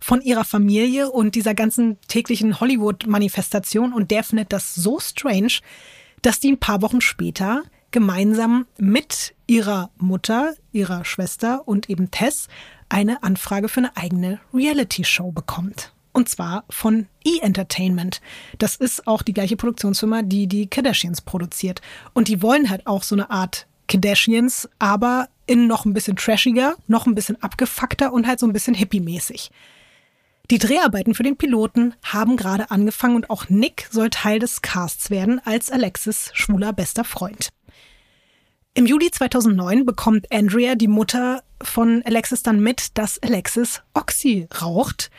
[0.03, 5.61] von ihrer Familie und dieser ganzen täglichen Hollywood-Manifestation und der findet das so strange,
[6.22, 12.48] dass die ein paar Wochen später gemeinsam mit ihrer Mutter, ihrer Schwester und eben Tess
[12.88, 15.92] eine Anfrage für eine eigene Reality-Show bekommt.
[16.12, 18.20] Und zwar von E-Entertainment.
[18.59, 21.80] Das ist auch die gleiche Produktionsfirma, die die Kardashians produziert.
[22.12, 26.74] Und die wollen halt auch so eine Art Kardashians, aber in noch ein bisschen trashiger,
[26.86, 29.50] noch ein bisschen abgefuckter und halt so ein bisschen hippie-mäßig.
[30.53, 35.09] Die Dreharbeiten für den Piloten haben gerade angefangen und auch Nick soll Teil des Casts
[35.09, 37.48] werden als Alexis schwuler bester Freund.
[38.74, 45.11] Im Juli 2009 bekommt Andrea, die Mutter von Alexis, dann mit, dass Alexis Oxy raucht.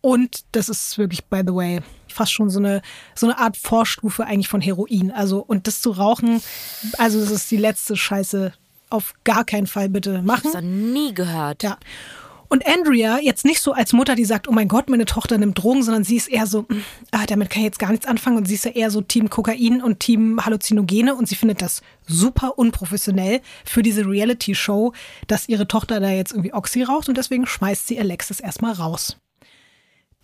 [0.00, 1.80] Und das ist wirklich, by the way,
[2.10, 2.80] fast schon so eine,
[3.14, 5.10] so eine Art Vorstufe eigentlich von Heroin.
[5.10, 6.40] Also, und das zu rauchen,
[6.96, 8.54] also das ist die letzte Scheiße.
[8.88, 10.48] Auf gar keinen Fall bitte machen.
[10.48, 11.62] Ich habe nie gehört.
[11.62, 11.76] Ja.
[12.48, 15.62] Und Andrea jetzt nicht so als Mutter, die sagt, oh mein Gott, meine Tochter nimmt
[15.62, 18.38] Drogen, sondern sie ist eher so, hm, ah, damit kann ich jetzt gar nichts anfangen.
[18.38, 21.82] Und sie ist ja eher so Team Kokain und Team Halluzinogene und sie findet das
[22.06, 24.94] super unprofessionell für diese Reality-Show,
[25.26, 29.18] dass ihre Tochter da jetzt irgendwie Oxy raucht und deswegen schmeißt sie Alexis erstmal raus.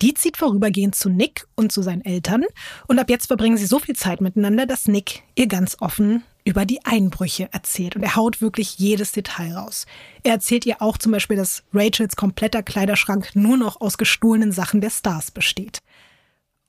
[0.01, 2.43] Die zieht vorübergehend zu Nick und zu seinen Eltern
[2.87, 6.65] und ab jetzt verbringen sie so viel Zeit miteinander, dass Nick ihr ganz offen über
[6.65, 9.85] die Einbrüche erzählt und er haut wirklich jedes Detail raus.
[10.23, 14.79] Er erzählt ihr auch zum Beispiel, dass Rachels kompletter Kleiderschrank nur noch aus gestohlenen Sachen
[14.79, 15.79] der Stars besteht.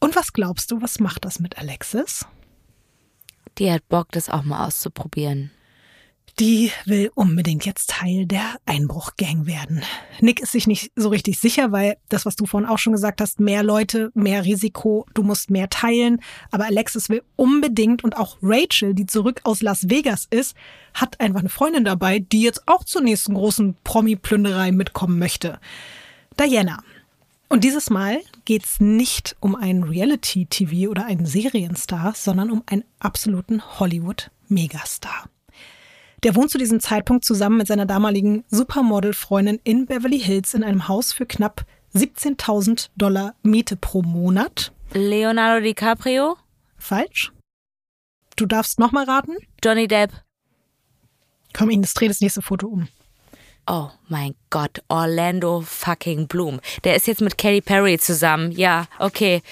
[0.00, 2.26] Und was glaubst du, was macht das mit Alexis?
[3.58, 5.50] Die hat Bock, das auch mal auszuprobieren
[6.38, 9.82] die will unbedingt jetzt Teil der Einbruchgang werden.
[10.20, 13.22] Nick ist sich nicht so richtig sicher, weil das, was du vorhin auch schon gesagt
[13.22, 16.20] hast, mehr Leute, mehr Risiko, du musst mehr teilen.
[16.50, 20.54] Aber Alexis will unbedingt und auch Rachel, die zurück aus Las Vegas ist,
[20.92, 25.58] hat einfach eine Freundin dabei, die jetzt auch zur nächsten großen Promi-Plünderei mitkommen möchte.
[26.38, 26.82] Diana.
[27.48, 33.62] Und dieses Mal geht's nicht um einen Reality-TV oder einen Serienstar, sondern um einen absoluten
[33.78, 35.30] Hollywood-Megastar.
[36.26, 40.88] Der wohnt zu diesem Zeitpunkt zusammen mit seiner damaligen Supermodel-Freundin in Beverly Hills in einem
[40.88, 41.64] Haus für knapp
[41.94, 44.72] 17.000 Dollar Miete pro Monat.
[44.92, 46.36] Leonardo DiCaprio?
[46.78, 47.30] Falsch.
[48.34, 49.36] Du darfst nochmal raten?
[49.64, 50.10] Johnny Depp.
[51.52, 52.88] Komm, Ines, dreh das nächste Foto um.
[53.68, 56.58] Oh mein Gott, Orlando fucking Bloom.
[56.82, 58.50] Der ist jetzt mit Katy Perry zusammen.
[58.50, 59.42] Ja, okay.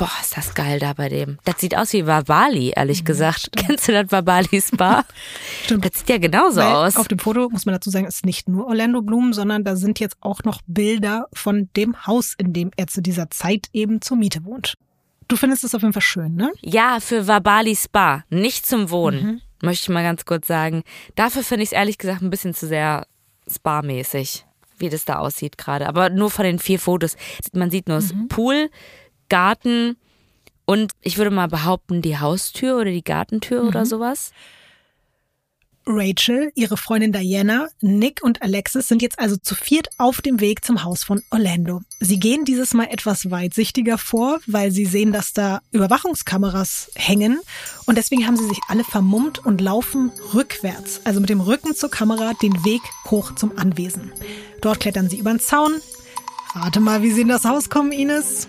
[0.00, 1.36] Boah, ist das geil da bei dem.
[1.44, 3.50] Das sieht aus wie Wabali, ehrlich mhm, gesagt.
[3.54, 5.04] Kennst du das Wabali Spa?
[5.64, 5.84] stimmt.
[5.84, 6.96] Das sieht ja genauso Weil aus.
[6.96, 10.00] Auf dem Foto muss man dazu sagen, ist nicht nur Orlando Bloom, sondern da sind
[10.00, 14.16] jetzt auch noch Bilder von dem Haus, in dem er zu dieser Zeit eben zur
[14.16, 14.72] Miete wohnt.
[15.28, 16.50] Du findest es auf jeden Fall schön, ne?
[16.62, 19.40] Ja, für Wabali Spa, nicht zum Wohnen, mhm.
[19.60, 20.82] möchte ich mal ganz kurz sagen.
[21.14, 23.06] Dafür finde ich es ehrlich gesagt ein bisschen zu sehr
[23.46, 24.46] Spa-mäßig,
[24.78, 25.86] wie das da aussieht gerade.
[25.86, 27.18] Aber nur von den vier Fotos.
[27.52, 28.28] Man sieht nur das mhm.
[28.28, 28.70] Pool,
[29.30, 29.96] Garten
[30.66, 33.68] und ich würde mal behaupten, die Haustür oder die Gartentür mhm.
[33.68, 34.32] oder sowas.
[35.86, 40.64] Rachel, ihre Freundin Diana, Nick und Alexis sind jetzt also zu viert auf dem Weg
[40.64, 41.80] zum Haus von Orlando.
[42.00, 47.40] Sie gehen dieses Mal etwas weitsichtiger vor, weil sie sehen, dass da Überwachungskameras hängen
[47.86, 51.90] und deswegen haben sie sich alle vermummt und laufen rückwärts, also mit dem Rücken zur
[51.90, 54.12] Kamera, den Weg hoch zum Anwesen.
[54.60, 55.72] Dort klettern sie über den Zaun.
[56.54, 58.48] Rate mal, wie sie in das Haus kommen, Ines.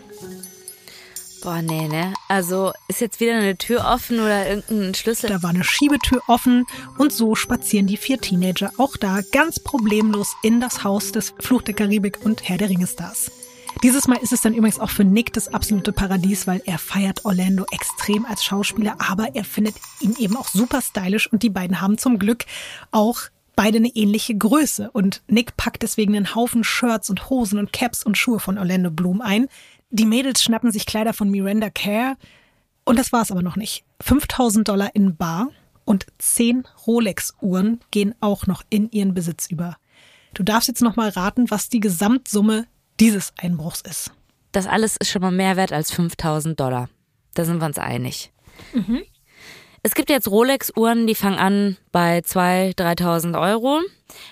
[1.41, 2.13] Boah, nee, ne?
[2.27, 5.27] Also ist jetzt wieder eine Tür offen oder irgendein Schlüssel?
[5.29, 6.67] Da war eine Schiebetür offen
[6.99, 11.63] und so spazieren die vier Teenager auch da ganz problemlos in das Haus des Fluch
[11.63, 13.31] der Karibik und Herr der Ringestars.
[13.81, 17.25] Dieses Mal ist es dann übrigens auch für Nick das absolute Paradies, weil er feiert
[17.25, 21.81] Orlando extrem als Schauspieler, aber er findet ihn eben auch super stylisch und die beiden
[21.81, 22.45] haben zum Glück
[22.91, 23.21] auch
[23.55, 24.89] beide eine ähnliche Größe.
[24.91, 28.91] Und Nick packt deswegen einen Haufen Shirts und Hosen und Caps und Schuhe von Orlando
[28.91, 29.47] Bloom ein,
[29.91, 32.17] die Mädels schnappen sich Kleider von Miranda Kerr.
[32.83, 33.83] Und das war es aber noch nicht.
[34.01, 35.49] 5000 Dollar in Bar
[35.85, 39.77] und 10 Rolex-Uhren gehen auch noch in ihren Besitz über.
[40.33, 42.65] Du darfst jetzt noch mal raten, was die Gesamtsumme
[42.99, 44.11] dieses Einbruchs ist.
[44.51, 46.89] Das alles ist schon mal mehr wert als 5000 Dollar.
[47.33, 48.31] Da sind wir uns einig.
[48.73, 49.03] Mhm.
[49.83, 53.81] Es gibt jetzt Rolex-Uhren, die fangen an bei 2.000, 3.000 Euro.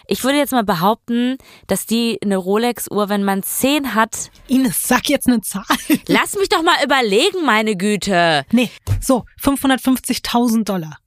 [0.05, 4.29] Ich würde jetzt mal behaupten, dass die eine Rolex-Uhr, wenn man 10 hat.
[4.47, 5.63] Ines, sag jetzt eine Zahl.
[6.07, 8.45] Lass mich doch mal überlegen, meine Güte.
[8.51, 8.69] Nee,
[9.01, 10.99] so, 550.000 Dollar.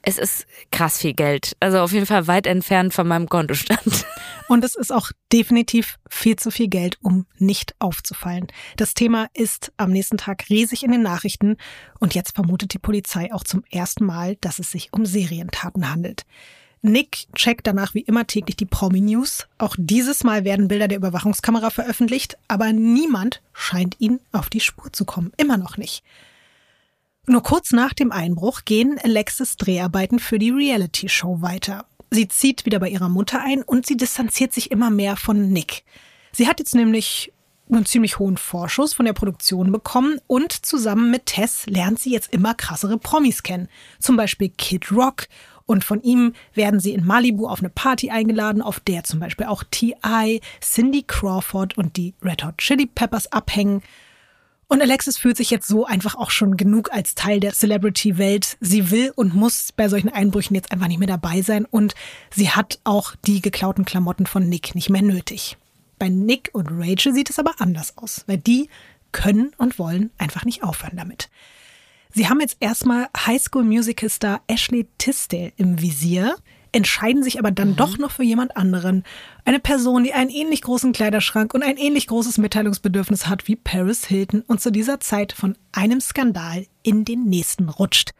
[0.00, 1.54] Es ist krass viel Geld.
[1.60, 4.06] Also auf jeden Fall weit entfernt von meinem Kontostand.
[4.50, 8.48] Und es ist auch definitiv viel zu viel Geld, um nicht aufzufallen.
[8.76, 11.56] Das Thema ist am nächsten Tag riesig in den Nachrichten
[12.00, 16.26] und jetzt vermutet die Polizei auch zum ersten Mal, dass es sich um Serientaten handelt.
[16.82, 19.46] Nick checkt danach wie immer täglich die Promi-News.
[19.58, 24.92] Auch dieses Mal werden Bilder der Überwachungskamera veröffentlicht, aber niemand scheint ihn auf die Spur
[24.92, 25.30] zu kommen.
[25.36, 26.02] Immer noch nicht.
[27.28, 31.86] Nur kurz nach dem Einbruch gehen Alexis Dreharbeiten für die Reality-Show weiter.
[32.10, 35.84] Sie zieht wieder bei ihrer Mutter ein und sie distanziert sich immer mehr von Nick.
[36.32, 37.32] Sie hat jetzt nämlich
[37.70, 42.32] einen ziemlich hohen Vorschuss von der Produktion bekommen und zusammen mit Tess lernt sie jetzt
[42.32, 43.68] immer krassere Promis kennen.
[44.00, 45.26] Zum Beispiel Kid Rock.
[45.66, 49.46] Und von ihm werden sie in Malibu auf eine Party eingeladen, auf der zum Beispiel
[49.46, 53.80] auch T.I., Cindy Crawford und die Red Hot Chili Peppers abhängen.
[54.70, 58.56] Und Alexis fühlt sich jetzt so einfach auch schon genug als Teil der Celebrity-Welt.
[58.60, 61.96] Sie will und muss bei solchen Einbrüchen jetzt einfach nicht mehr dabei sein und
[62.32, 65.56] sie hat auch die geklauten Klamotten von Nick nicht mehr nötig.
[65.98, 68.68] Bei Nick und Rachel sieht es aber anders aus, weil die
[69.10, 71.30] können und wollen einfach nicht aufhören damit.
[72.14, 76.36] Sie haben jetzt erstmal Highschool-Musical-Star Ashley Tisdale im Visier
[76.72, 77.76] entscheiden sich aber dann mhm.
[77.76, 79.04] doch noch für jemand anderen.
[79.44, 84.06] Eine Person, die einen ähnlich großen Kleiderschrank und ein ähnlich großes Mitteilungsbedürfnis hat wie Paris
[84.06, 88.12] Hilton und zu dieser Zeit von einem Skandal in den nächsten rutscht.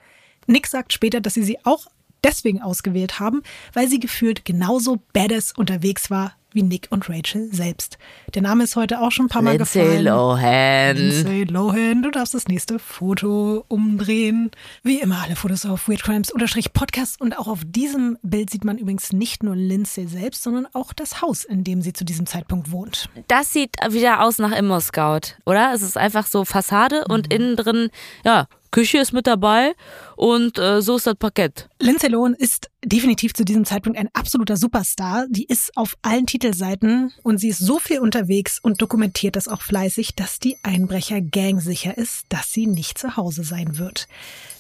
[0.46, 1.86] Nick sagt später, dass sie sie auch
[2.24, 3.42] deswegen ausgewählt haben,
[3.72, 7.98] weil sie gefühlt genauso badass unterwegs war wie Nick und Rachel selbst.
[8.34, 10.04] Der Name ist heute auch schon ein paar Mal Lindsay gefallen.
[10.04, 10.96] Lohan.
[10.96, 12.02] Lindsay Lohan.
[12.02, 14.50] Du darfst das nächste Foto umdrehen.
[14.82, 16.32] Wie immer alle Fotos auf Weird Crimes
[16.72, 20.92] Podcast und auch auf diesem Bild sieht man übrigens nicht nur Lindsay selbst, sondern auch
[20.92, 23.08] das Haus, in dem sie zu diesem Zeitpunkt wohnt.
[23.28, 25.72] Das sieht wieder aus nach Immo Scout, oder?
[25.74, 27.36] Es ist einfach so Fassade und mhm.
[27.36, 27.90] innen drin,
[28.24, 29.74] ja, Küche ist mit dabei
[30.16, 31.68] und äh, so ist das Parkett.
[31.80, 35.26] Lindsay Lohan ist definitiv zu diesem Zeitpunkt ein absoluter Superstar.
[35.28, 39.62] Die ist auf allen Titelseiten und sie ist so viel unterwegs und dokumentiert das auch
[39.62, 44.06] fleißig, dass die Einbrecher-Gang sicher ist, dass sie nicht zu Hause sein wird.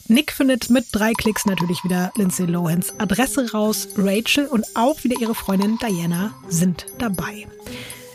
[0.08, 3.88] Nick findet mit drei Klicks natürlich wieder Lindsay Lohans Adresse raus.
[3.96, 7.46] Rachel und auch wieder ihre Freundin Diana sind dabei.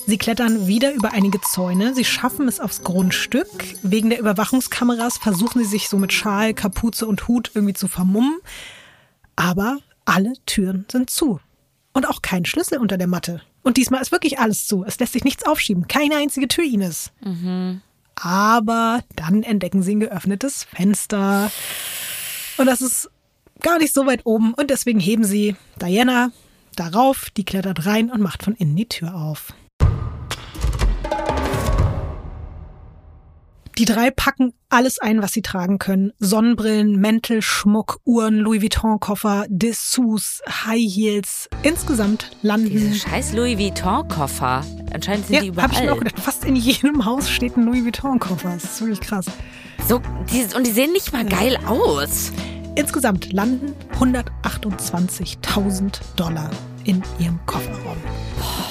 [0.08, 1.96] Sie klettern wieder über einige Zäune.
[1.96, 3.48] Sie schaffen es aufs Grundstück.
[3.82, 8.38] Wegen der Überwachungskameras versuchen sie sich so mit Schal, Kapuze und Hut irgendwie zu vermummen.
[9.36, 11.40] Aber alle Türen sind zu.
[11.94, 13.42] Und auch kein Schlüssel unter der Matte.
[13.64, 14.84] Und diesmal ist wirklich alles zu.
[14.84, 15.88] Es lässt sich nichts aufschieben.
[15.88, 17.12] Keine einzige Tür, Ines.
[17.24, 17.82] Mhm.
[18.14, 21.52] Aber dann entdecken sie ein geöffnetes Fenster.
[22.58, 23.10] Und das ist
[23.62, 24.54] gar nicht so weit oben.
[24.54, 26.32] Und deswegen heben sie Diana
[26.76, 27.32] darauf.
[27.32, 29.52] Die klettert rein und macht von innen die Tür auf.
[33.78, 36.14] Die drei packen alles ein, was sie tragen können.
[36.18, 41.50] Sonnenbrillen, Mäntel, Schmuck, Uhren, Louis Vuitton-Koffer, Dessous, High Heels.
[41.62, 42.70] Insgesamt landen...
[42.70, 44.64] Diese scheiß Louis Vuitton-Koffer.
[44.94, 45.68] Anscheinend sind ja, die überall.
[45.68, 46.18] Hab ich mir auch gedacht.
[46.20, 48.54] Fast in jedem Haus steht ein Louis Vuitton-Koffer.
[48.54, 49.26] Das ist wirklich krass.
[49.86, 52.32] So, die, und die sehen nicht mal geil aus.
[52.76, 56.50] Insgesamt landen 128.000 Dollar
[56.86, 57.98] in ihrem Kofferraum.
[58.38, 58.65] Boah.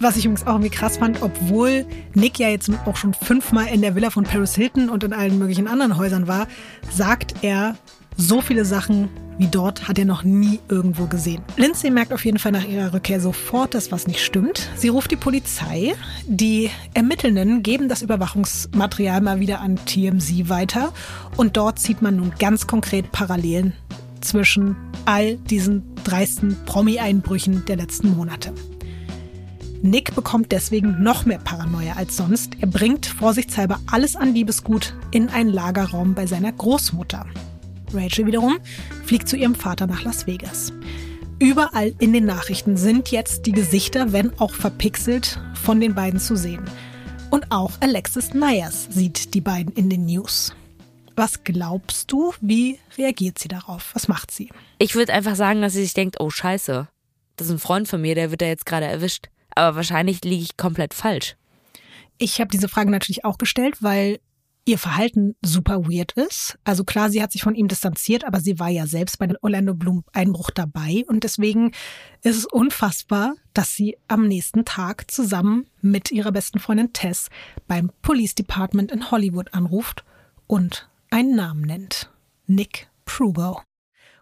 [0.00, 3.80] Was ich übrigens auch irgendwie krass fand, obwohl Nick ja jetzt auch schon fünfmal in
[3.80, 6.46] der Villa von Paris Hilton und in allen möglichen anderen Häusern war,
[6.90, 7.76] sagt er,
[8.16, 9.08] so viele Sachen
[9.38, 11.42] wie dort hat er noch nie irgendwo gesehen.
[11.56, 14.68] Lindsay merkt auf jeden Fall nach ihrer Rückkehr sofort, dass was nicht stimmt.
[14.76, 15.94] Sie ruft die Polizei.
[16.26, 20.92] Die Ermittelnden geben das Überwachungsmaterial mal wieder an TMZ weiter.
[21.36, 23.72] Und dort sieht man nun ganz konkret Parallelen
[24.20, 28.54] zwischen all diesen dreisten Promi-Einbrüchen der letzten Monate.
[29.84, 32.56] Nick bekommt deswegen noch mehr Paranoia als sonst.
[32.58, 37.26] Er bringt vorsichtshalber alles an Liebesgut in einen Lagerraum bei seiner Großmutter.
[37.92, 38.56] Rachel wiederum
[39.04, 40.72] fliegt zu ihrem Vater nach Las Vegas.
[41.38, 46.34] Überall in den Nachrichten sind jetzt die Gesichter, wenn auch verpixelt, von den beiden zu
[46.34, 46.64] sehen.
[47.30, 50.54] Und auch Alexis Nyers sieht die beiden in den News.
[51.14, 53.90] Was glaubst du, wie reagiert sie darauf?
[53.92, 54.48] Was macht sie?
[54.78, 56.88] Ich würde einfach sagen, dass sie sich denkt, oh scheiße,
[57.36, 59.28] das ist ein Freund von mir, der wird da jetzt gerade erwischt.
[59.54, 61.36] Aber wahrscheinlich liege ich komplett falsch.
[62.18, 64.20] Ich habe diese Frage natürlich auch gestellt, weil
[64.66, 66.58] ihr Verhalten super weird ist.
[66.64, 69.36] Also klar, sie hat sich von ihm distanziert, aber sie war ja selbst bei dem
[69.42, 71.72] Orlando Bloom Einbruch dabei und deswegen
[72.22, 77.28] ist es unfassbar, dass sie am nächsten Tag zusammen mit ihrer besten Freundin Tess
[77.68, 80.04] beim Police Department in Hollywood anruft
[80.46, 82.10] und einen Namen nennt.
[82.46, 83.60] Nick Prugo.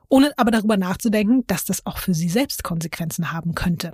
[0.08, 3.92] Ohne aber darüber nachzudenken, dass das auch für sie selbst Konsequenzen haben könnte.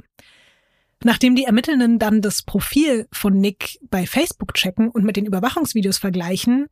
[1.04, 5.98] Nachdem die Ermittelnden dann das Profil von Nick bei Facebook checken und mit den Überwachungsvideos
[5.98, 6.66] vergleichen,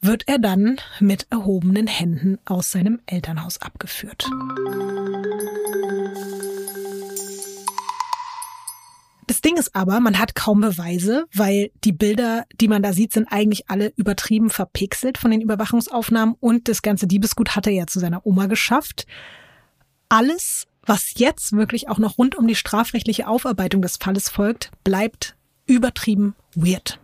[0.00, 4.26] wird er dann mit erhobenen Händen aus seinem Elternhaus abgeführt.
[9.26, 13.12] Das Ding ist aber, man hat kaum Beweise, weil die Bilder, die man da sieht,
[13.12, 17.86] sind eigentlich alle übertrieben verpixelt von den Überwachungsaufnahmen und das ganze Diebesgut hat er ja
[17.86, 19.06] zu seiner Oma geschafft.
[20.08, 25.36] Alles was jetzt wirklich auch noch rund um die strafrechtliche Aufarbeitung des Falles folgt, bleibt
[25.66, 26.98] übertrieben weird.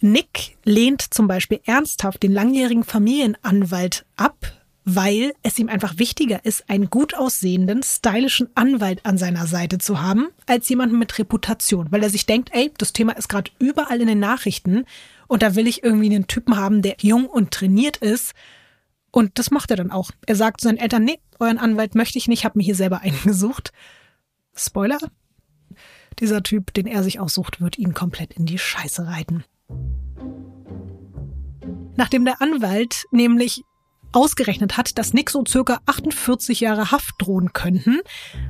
[0.00, 4.36] Nick lehnt zum Beispiel ernsthaft den langjährigen Familienanwalt ab,
[4.84, 10.02] weil es ihm einfach wichtiger ist, einen gut aussehenden, stylischen Anwalt an seiner Seite zu
[10.02, 14.00] haben, als jemanden mit Reputation, weil er sich denkt, ey, das Thema ist gerade überall
[14.00, 14.84] in den Nachrichten
[15.26, 18.34] und da will ich irgendwie einen Typen haben, der jung und trainiert ist
[19.14, 20.10] und das macht er dann auch.
[20.26, 23.72] Er sagt seinen Eltern, nee, euren Anwalt möchte ich nicht, habe mir hier selber eingesucht.
[24.56, 24.98] Spoiler,
[26.18, 29.44] dieser Typ, den er sich aussucht, wird ihn komplett in die Scheiße reiten.
[31.96, 33.62] Nachdem der Anwalt nämlich
[34.14, 38.00] ausgerechnet hat, dass Nick so circa 48 Jahre Haft drohen könnten,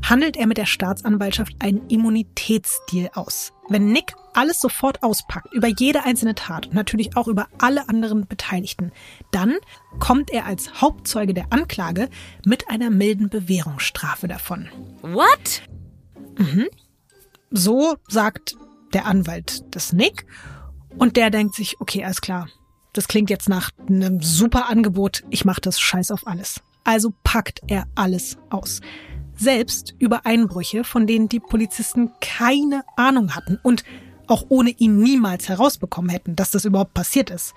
[0.02, 3.52] handelt er mit der Staatsanwaltschaft einen Immunitätsdeal aus.
[3.68, 8.26] Wenn Nick alles sofort auspackt, über jede einzelne Tat und natürlich auch über alle anderen
[8.26, 8.92] Beteiligten,
[9.32, 9.54] dann
[9.98, 12.10] kommt er als Hauptzeuge der Anklage
[12.44, 14.68] mit einer milden Bewährungsstrafe davon.
[15.02, 15.62] What?
[16.36, 16.68] Mhm.
[17.50, 18.56] So sagt
[18.92, 20.26] der Anwalt des Nick
[20.98, 22.48] und der denkt sich, okay, alles klar,
[22.94, 26.62] das klingt jetzt nach einem super Angebot, ich mache das scheiß auf alles.
[26.84, 28.80] Also packt er alles aus.
[29.36, 33.84] Selbst über Einbrüche, von denen die Polizisten keine Ahnung hatten und
[34.26, 37.54] auch ohne ihn niemals herausbekommen hätten, dass das überhaupt passiert ist.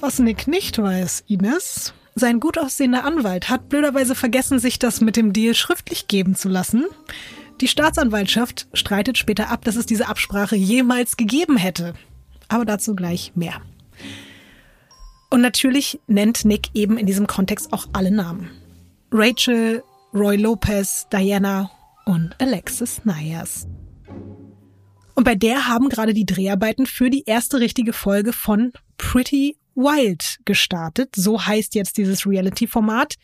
[0.00, 5.16] Was Nick nicht weiß, Ines, sein gut aussehender Anwalt hat blöderweise vergessen, sich das mit
[5.16, 6.86] dem Deal schriftlich geben zu lassen.
[7.60, 11.94] Die Staatsanwaltschaft streitet später ab, dass es diese Absprache jemals gegeben hätte.
[12.48, 13.62] Aber dazu gleich mehr.
[15.30, 18.50] Und natürlich nennt Nick eben in diesem Kontext auch alle Namen.
[19.10, 19.82] Rachel,
[20.12, 21.70] Roy Lopez, Diana
[22.04, 23.66] und Alexis Nyers.
[25.14, 30.38] Und bei der haben gerade die Dreharbeiten für die erste richtige Folge von Pretty Wild
[30.44, 31.14] gestartet.
[31.16, 33.14] So heißt jetzt dieses Reality-Format.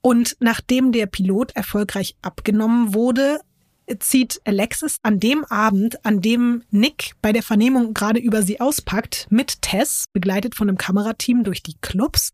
[0.00, 3.38] Und nachdem der Pilot erfolgreich abgenommen wurde,
[3.98, 9.26] zieht Alexis an dem Abend, an dem Nick bei der Vernehmung gerade über sie auspackt,
[9.30, 12.32] mit Tess, begleitet von einem Kamerateam durch die Clubs.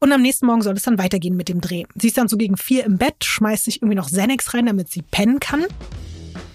[0.00, 1.84] Und am nächsten Morgen soll es dann weitergehen mit dem Dreh.
[1.94, 4.90] Sie ist dann so gegen vier im Bett, schmeißt sich irgendwie noch Xanax rein, damit
[4.90, 5.64] sie pennen kann.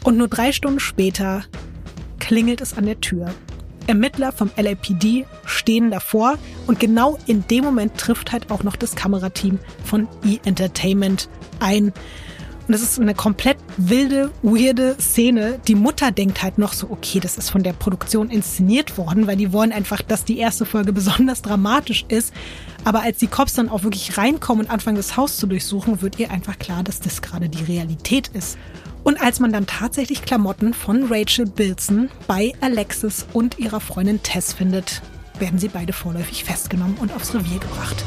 [0.04, 1.46] Und nur drei Stunden später
[2.20, 3.34] klingelt es an der Tür.
[3.88, 8.96] Ermittler vom LAPD stehen davor und genau in dem Moment trifft halt auch noch das
[8.96, 11.28] Kamerateam von E-Entertainment
[11.60, 11.92] ein.
[12.70, 15.60] Und das ist eine komplett wilde, weirde Szene.
[15.68, 19.38] Die Mutter denkt halt noch so, okay, das ist von der Produktion inszeniert worden, weil
[19.38, 22.32] die wollen einfach, dass die erste Folge besonders dramatisch ist.
[22.84, 26.20] Aber als die Cops dann auch wirklich reinkommen und anfangen, das Haus zu durchsuchen, wird
[26.20, 28.56] ihr einfach klar, dass das gerade die Realität ist.
[29.04, 34.54] Und als man dann tatsächlich Klamotten von Rachel Bilson bei Alexis und ihrer Freundin Tess
[34.54, 35.02] findet,
[35.40, 38.06] werden sie beide vorläufig festgenommen und aufs Revier gebracht.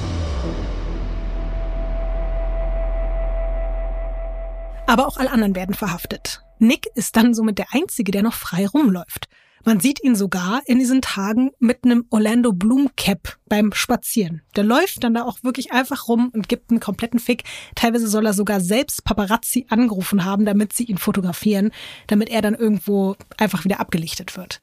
[4.92, 6.42] Aber auch alle anderen werden verhaftet.
[6.58, 9.26] Nick ist dann somit der Einzige, der noch frei rumläuft.
[9.64, 14.42] Man sieht ihn sogar in diesen Tagen mit einem Orlando Bloom Cap beim Spazieren.
[14.54, 17.44] Der läuft dann da auch wirklich einfach rum und gibt einen kompletten Fick.
[17.74, 21.70] Teilweise soll er sogar selbst Paparazzi angerufen haben, damit sie ihn fotografieren,
[22.08, 24.60] damit er dann irgendwo einfach wieder abgelichtet wird.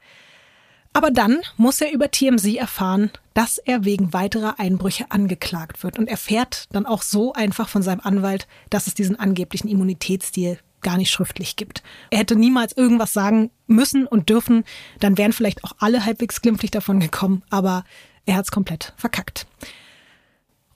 [0.94, 6.10] Aber dann muss er über TMZ erfahren, dass er wegen weiterer Einbrüche angeklagt wird und
[6.10, 11.12] erfährt dann auch so einfach von seinem Anwalt, dass es diesen angeblichen Immunitätsstil gar nicht
[11.12, 11.84] schriftlich gibt.
[12.10, 14.64] Er hätte niemals irgendwas sagen müssen und dürfen,
[15.00, 17.84] dann wären vielleicht auch alle halbwegs glimpflich davon gekommen, aber
[18.26, 19.46] er hat's komplett verkackt.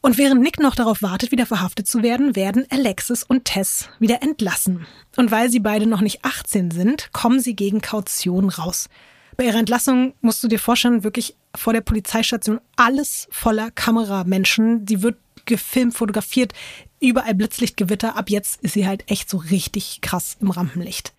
[0.02, 4.22] Und während Nick noch darauf wartet, wieder verhaftet zu werden, werden Alexis und Tess wieder
[4.22, 4.86] entlassen.
[5.16, 8.90] Und weil sie beide noch nicht 18 sind, kommen sie gegen Kaution raus.
[9.38, 14.86] Bei ihrer Entlassung musst du dir vorstellen, wirklich vor der Polizeistation alles voller Kameramenschen.
[14.88, 16.54] Sie wird gefilmt, fotografiert,
[17.00, 18.16] überall Blitzlichtgewitter.
[18.16, 21.14] Ab jetzt ist sie halt echt so richtig krass im Rampenlicht.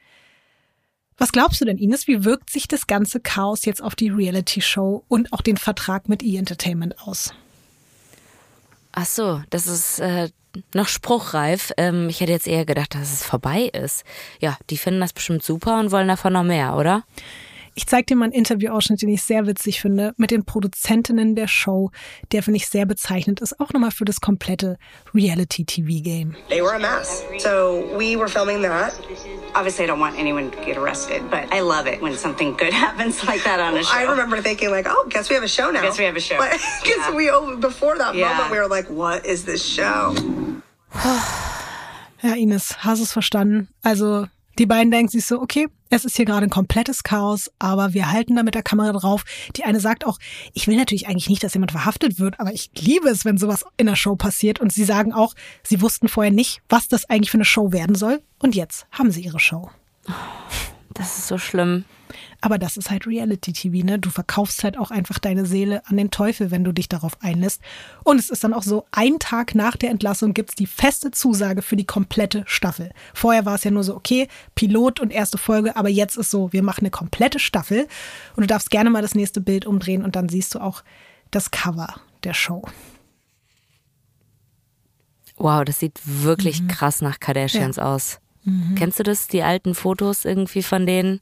[1.16, 2.08] Was glaubst du denn, Ines?
[2.08, 6.22] Wie wirkt sich das ganze Chaos jetzt auf die Reality-Show und auch den Vertrag mit
[6.22, 7.32] E-Entertainment aus?
[8.92, 10.30] Ach so, das ist äh,
[10.72, 11.72] noch spruchreif.
[11.76, 14.04] Ähm, ich hätte jetzt eher gedacht, dass es vorbei ist.
[14.40, 17.04] Ja, die finden das bestimmt super und wollen davon noch mehr, oder?
[17.76, 21.48] Ich zeige dir mal einen Interviewausschnitt, den ich sehr witzig finde, mit den Produzentinnen der
[21.48, 21.90] Show,
[22.30, 24.78] der finde ich sehr bezeichnend ist, auch nochmal für das komplette
[25.12, 26.36] Reality-TV-Game.
[26.48, 27.24] They were a mess.
[27.38, 28.92] So we were filming that.
[29.54, 32.72] Obviously, I don't want anyone to get arrested, but I love it when something good
[32.72, 33.98] happens like that on a show.
[33.98, 35.82] I remember thinking like, oh, guess we have a show now.
[35.82, 36.38] Guess we have a show.
[36.82, 37.16] Because yeah.
[37.16, 38.28] we, oh, before that yeah.
[38.28, 40.14] moment, we were like, what is this show?
[42.22, 43.68] Ja, Ines, hast du es verstanden?
[43.82, 44.28] Also
[44.58, 48.10] die beiden denken sich so, okay, es ist hier gerade ein komplettes Chaos, aber wir
[48.10, 49.24] halten da mit der Kamera drauf.
[49.56, 50.18] Die eine sagt auch,
[50.52, 53.64] ich will natürlich eigentlich nicht, dass jemand verhaftet wird, aber ich liebe es, wenn sowas
[53.76, 54.60] in der Show passiert.
[54.60, 57.94] Und sie sagen auch, sie wussten vorher nicht, was das eigentlich für eine Show werden
[57.94, 58.22] soll.
[58.38, 59.70] Und jetzt haben sie ihre Show.
[60.94, 61.84] Das ist so schlimm.
[62.40, 63.98] Aber das ist halt Reality-TV, ne?
[63.98, 67.60] Du verkaufst halt auch einfach deine Seele an den Teufel, wenn du dich darauf einlässt.
[68.04, 71.62] Und es ist dann auch so, ein Tag nach der Entlassung gibt's die feste Zusage
[71.62, 72.90] für die komplette Staffel.
[73.14, 76.52] Vorher war es ja nur so, okay, Pilot und erste Folge, aber jetzt ist so,
[76.52, 77.88] wir machen eine komplette Staffel.
[78.36, 80.82] Und du darfst gerne mal das nächste Bild umdrehen und dann siehst du auch
[81.30, 82.62] das Cover der Show.
[85.36, 86.68] Wow, das sieht wirklich mhm.
[86.68, 87.92] krass nach Kardashians ja.
[87.92, 88.20] aus.
[88.44, 88.74] Mhm.
[88.76, 91.20] Kennst du das, die alten Fotos irgendwie von denen?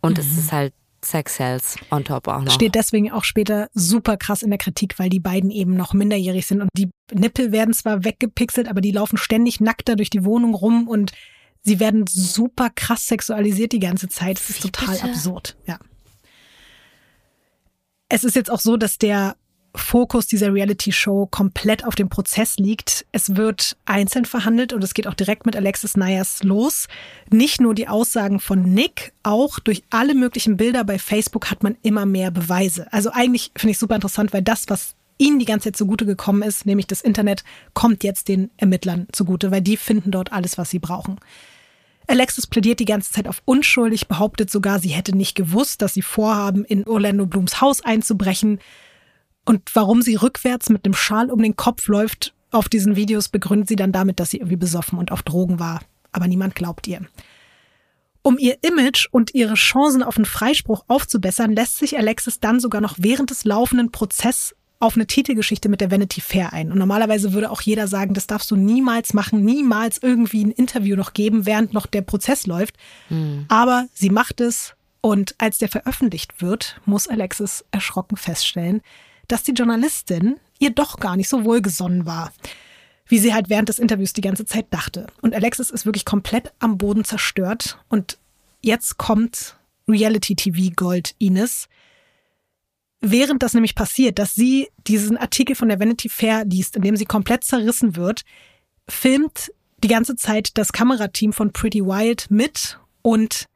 [0.00, 0.24] Und mhm.
[0.24, 0.72] es ist halt
[1.02, 2.52] Sex Cells on top auch noch.
[2.52, 6.46] Steht deswegen auch später super krass in der Kritik, weil die beiden eben noch minderjährig
[6.46, 10.24] sind und die Nippel werden zwar weggepixelt, aber die laufen ständig nackt da durch die
[10.24, 11.12] Wohnung rum und
[11.62, 14.38] sie werden super krass sexualisiert die ganze Zeit.
[14.38, 15.04] Das ist total bitte?
[15.04, 15.78] absurd, ja.
[18.08, 19.36] Es ist jetzt auch so, dass der
[19.74, 23.06] Fokus dieser Reality-Show komplett auf dem Prozess liegt.
[23.12, 26.88] Es wird einzeln verhandelt und es geht auch direkt mit Alexis Nyers los.
[27.30, 31.76] Nicht nur die Aussagen von Nick, auch durch alle möglichen Bilder bei Facebook hat man
[31.82, 32.92] immer mehr Beweise.
[32.92, 36.42] Also eigentlich finde ich super interessant, weil das, was ihnen die ganze Zeit zugute gekommen
[36.42, 37.44] ist, nämlich das Internet,
[37.74, 41.20] kommt jetzt den Ermittlern zugute, weil die finden dort alles, was sie brauchen.
[42.06, 46.02] Alexis plädiert die ganze Zeit auf unschuldig, behauptet sogar, sie hätte nicht gewusst, dass sie
[46.02, 48.58] vorhaben, in Orlando Blooms Haus einzubrechen.
[49.50, 53.66] Und warum sie rückwärts mit einem Schal um den Kopf läuft auf diesen Videos, begründet
[53.66, 55.80] sie dann damit, dass sie irgendwie besoffen und auf Drogen war.
[56.12, 57.00] Aber niemand glaubt ihr.
[58.22, 62.80] Um ihr Image und ihre Chancen auf einen Freispruch aufzubessern, lässt sich Alexis dann sogar
[62.80, 66.70] noch während des laufenden Prozesses auf eine Titelgeschichte mit der Vanity Fair ein.
[66.70, 70.94] Und normalerweise würde auch jeder sagen, das darfst du niemals machen, niemals irgendwie ein Interview
[70.94, 72.76] noch geben, während noch der Prozess läuft.
[73.08, 73.46] Mhm.
[73.48, 78.80] Aber sie macht es und als der veröffentlicht wird, muss Alexis erschrocken feststellen,
[79.32, 82.32] dass die Journalistin ihr doch gar nicht so wohlgesonnen war,
[83.06, 85.06] wie sie halt während des Interviews die ganze Zeit dachte.
[85.20, 87.78] Und Alexis ist wirklich komplett am Boden zerstört.
[87.88, 88.18] Und
[88.60, 89.56] jetzt kommt
[89.88, 91.68] Reality TV Gold Ines.
[93.00, 96.96] Während das nämlich passiert, dass sie diesen Artikel von der Vanity Fair liest, in dem
[96.96, 98.22] sie komplett zerrissen wird,
[98.88, 99.52] filmt
[99.82, 103.46] die ganze Zeit das Kamerateam von Pretty Wild mit und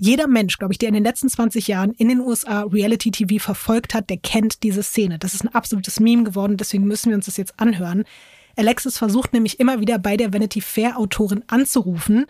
[0.00, 3.42] jeder Mensch, glaube ich, der in den letzten 20 Jahren in den USA Reality TV
[3.42, 5.18] verfolgt hat, der kennt diese Szene.
[5.18, 8.04] Das ist ein absolutes Meme geworden, deswegen müssen wir uns das jetzt anhören.
[8.56, 12.26] Alexis versucht nämlich immer wieder bei der Vanity Fair Autorin anzurufen,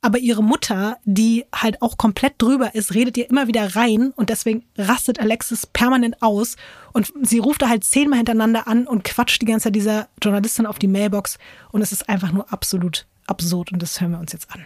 [0.00, 4.30] aber ihre Mutter, die halt auch komplett drüber ist, redet ihr immer wieder rein und
[4.30, 6.56] deswegen rastet Alexis permanent aus
[6.92, 10.66] und sie ruft da halt zehnmal hintereinander an und quatscht die ganze Zeit dieser Journalistin
[10.66, 11.38] auf die Mailbox
[11.72, 14.64] und es ist einfach nur absolut absurd und das hören wir uns jetzt an.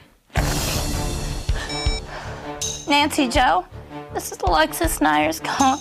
[2.93, 3.65] Nancy Joe,
[4.13, 5.81] this is Alexis Nyers calling.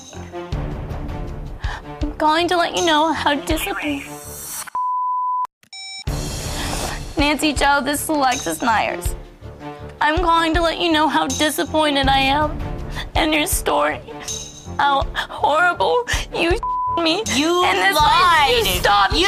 [2.01, 4.07] I'm calling to let you know how disappointed.
[7.17, 9.13] Nancy Joe, this is Alexis Nyers.
[9.99, 12.57] I'm calling to let you know how disappointed I am.
[13.15, 13.99] and your story.
[14.77, 16.51] How horrible you
[17.03, 17.23] me.
[17.35, 18.63] You and this lied.
[18.65, 19.11] You stop.
[19.11, 19.27] You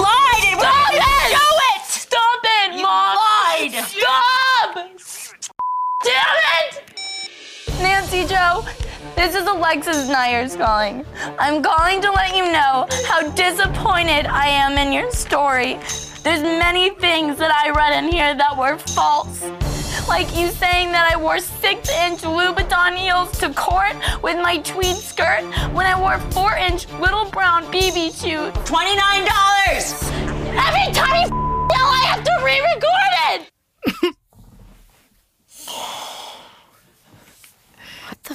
[0.00, 0.44] lied.
[0.46, 1.36] And Stop it.
[1.36, 1.82] Show it.
[1.84, 3.16] Stop it, You Mom.
[3.16, 3.84] lied.
[3.84, 4.74] Stop.
[6.02, 6.99] Damn it.
[7.82, 8.62] Nancy Joe,
[9.16, 11.02] this is Alexis Nyers calling.
[11.38, 15.78] I'm calling to let you know how disappointed I am in your story.
[16.22, 19.42] There's many things that I read in here that were false.
[20.06, 24.96] Like you saying that I wore six inch Louboutin heels to court with my tweed
[24.96, 25.42] skirt
[25.72, 28.52] when I wore four inch little brown BB shoes.
[28.68, 30.10] $29.
[30.52, 34.16] Every time you yell, I have to re record it!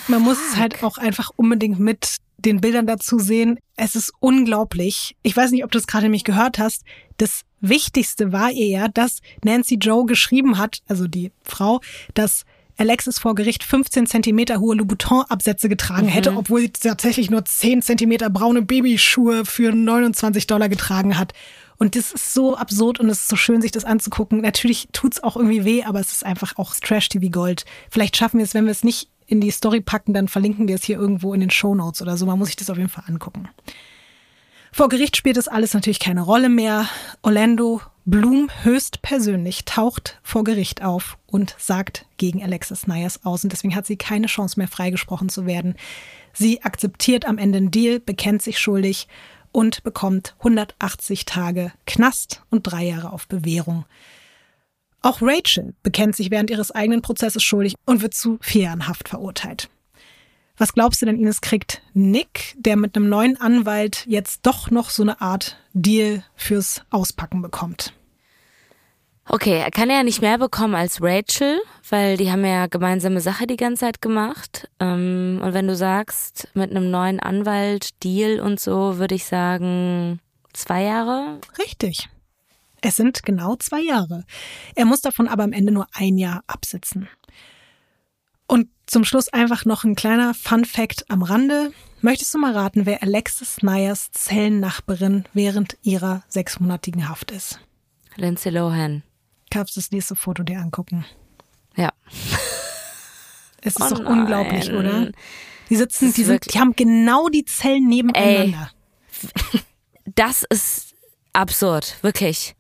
[0.07, 3.57] Man muss es halt auch einfach unbedingt mit den Bildern dazu sehen.
[3.75, 5.15] Es ist unglaublich.
[5.23, 6.83] Ich weiß nicht, ob du es gerade nämlich gehört hast.
[7.17, 11.81] Das Wichtigste war ihr ja, dass Nancy Joe geschrieben hat, also die Frau,
[12.13, 12.45] dass
[12.77, 18.29] Alexis vor Gericht 15 Zentimeter hohe Louboutin-Absätze getragen hätte, obwohl sie tatsächlich nur 10 Zentimeter
[18.29, 21.33] braune Babyschuhe für 29 Dollar getragen hat.
[21.77, 24.41] Und das ist so absurd und es ist so schön, sich das anzugucken.
[24.41, 27.65] Natürlich tut's auch irgendwie weh, aber es ist einfach auch Trash-TV Gold.
[27.89, 30.75] Vielleicht schaffen wir es, wenn wir es nicht in die Story packen, dann verlinken wir
[30.75, 32.25] es hier irgendwo in den Show Notes oder so.
[32.25, 33.49] Man muss sich das auf jeden Fall angucken.
[34.71, 36.89] Vor Gericht spielt das alles natürlich keine Rolle mehr.
[37.21, 43.43] Orlando Bloom höchstpersönlich taucht vor Gericht auf und sagt gegen Alexis Nyers aus.
[43.43, 45.75] Und deswegen hat sie keine Chance mehr freigesprochen zu werden.
[46.33, 49.07] Sie akzeptiert am Ende einen Deal, bekennt sich schuldig
[49.53, 53.85] und bekommt 180 Tage Knast und drei Jahre auf Bewährung.
[55.05, 59.07] Auch Rachel bekennt sich während ihres eigenen Prozesses schuldig und wird zu vier Jahren Haft
[59.07, 59.69] verurteilt.
[60.57, 64.89] Was glaubst du denn, Ines, kriegt Nick, der mit einem neuen Anwalt jetzt doch noch
[64.89, 67.93] so eine Art Deal fürs Auspacken bekommt?
[69.29, 73.45] Okay, er kann ja nicht mehr bekommen als Rachel, weil die haben ja gemeinsame Sache
[73.45, 74.67] die ganze Zeit gemacht.
[74.79, 80.19] Ähm, und wenn du sagst, mit einem neuen Anwalt, Deal und so, würde ich sagen,
[80.53, 81.39] zwei Jahre.
[81.59, 82.09] Richtig.
[82.87, 84.25] Es sind genau zwei Jahre.
[84.75, 87.09] Er muss davon aber am Ende nur ein Jahr absitzen.
[88.45, 91.71] Und zum Schluss einfach noch ein kleiner Fun Fact am Rande.
[92.01, 97.59] Möchtest du mal raten, wer Alexis Nyers Zellennachbarin während ihrer sechsmonatigen Haft ist?
[98.17, 99.01] Lindsay Lohan.
[99.49, 101.05] Kannst du das nächste Foto dir angucken?
[101.75, 101.91] Ja.
[103.61, 104.19] Es ist Oh doch nein.
[104.19, 105.11] unglaublich, oder?
[105.71, 108.69] Die sitzen, die, sind, die haben genau die Zellen nebeneinander.
[110.13, 110.93] Das ist
[111.33, 112.55] absurd, wirklich.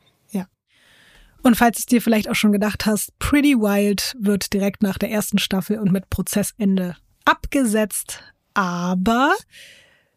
[1.45, 5.11] Und falls es dir vielleicht auch schon gedacht hast, Pretty Wild wird direkt nach der
[5.11, 8.23] ersten Staffel und mit Prozessende abgesetzt.
[8.55, 9.31] Aber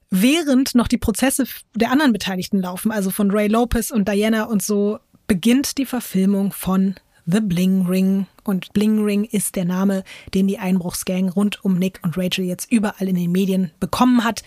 [0.09, 1.45] während noch die Prozesse
[1.75, 6.51] der anderen Beteiligten laufen, also von Ray Lopez und Diana und so, beginnt die Verfilmung
[6.51, 6.95] von
[7.27, 8.27] The Bling Ring.
[8.45, 12.73] Und Bling Ring ist der Name, den die Einbruchsgang rund um Nick und Rachel jetzt
[12.73, 14.43] überall in den Medien bekommen hat.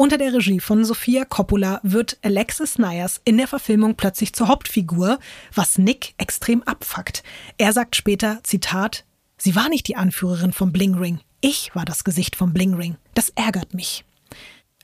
[0.00, 5.18] Unter der Regie von Sofia Coppola wird Alexis Nyers in der Verfilmung plötzlich zur Hauptfigur,
[5.54, 7.22] was Nick extrem abfuckt.
[7.58, 9.04] Er sagt später, Zitat,
[9.36, 11.20] sie war nicht die Anführerin vom Bling Ring.
[11.42, 12.96] Ich war das Gesicht vom Bling Ring.
[13.12, 14.06] Das ärgert mich.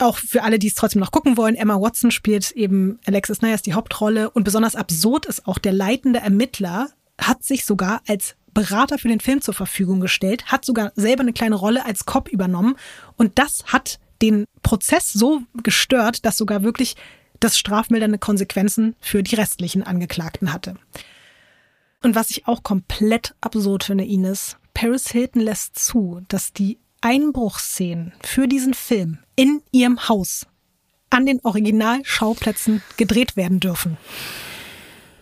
[0.01, 3.63] Auch für alle, die es trotzdem noch gucken wollen, Emma Watson spielt eben Alexis Nyers
[3.63, 8.99] die Hauptrolle und besonders absurd ist auch der leitende Ermittler hat sich sogar als Berater
[8.99, 12.77] für den Film zur Verfügung gestellt, hat sogar selber eine kleine Rolle als Cop übernommen
[13.17, 16.97] und das hat den Prozess so gestört, dass sogar wirklich
[17.41, 20.77] das strafmildernde Konsequenzen für die restlichen Angeklagten hatte.
[22.03, 28.13] Und was ich auch komplett absurd finde, Ines, Paris Hilton lässt zu, dass die Einbruchsszenen
[28.23, 30.47] für diesen Film in ihrem Haus
[31.11, 33.97] an den Originalschauplätzen gedreht werden dürfen.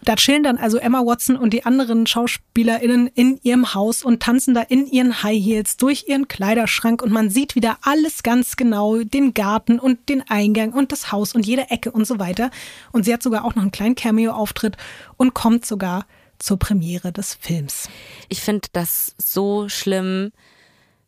[0.04, 4.52] Da chillen dann also Emma Watson und die anderen SchauspielerInnen in ihrem Haus und tanzen
[4.52, 8.98] da in ihren High Heels durch ihren Kleiderschrank und man sieht wieder alles ganz genau,
[8.98, 12.50] den Garten und den Eingang und das Haus und jede Ecke und so weiter.
[12.92, 14.76] Und sie hat sogar auch noch einen kleinen Cameo-Auftritt
[15.16, 16.06] und kommt sogar
[16.38, 17.88] zur Premiere des Films.
[18.28, 20.32] Ich finde das so schlimm,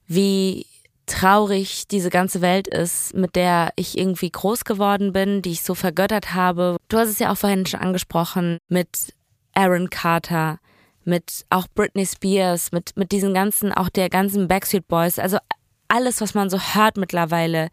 [0.07, 0.67] wie
[1.07, 5.75] traurig diese ganze Welt ist, mit der ich irgendwie groß geworden bin, die ich so
[5.75, 6.77] vergöttert habe.
[6.89, 9.15] Du hast es ja auch vorhin schon angesprochen mit
[9.55, 10.59] Aaron Carter,
[11.05, 15.39] mit auch Britney Spears, mit, mit diesen ganzen, auch der ganzen Backstreet Boys, also
[15.89, 17.69] alles, was man so hört mittlerweile,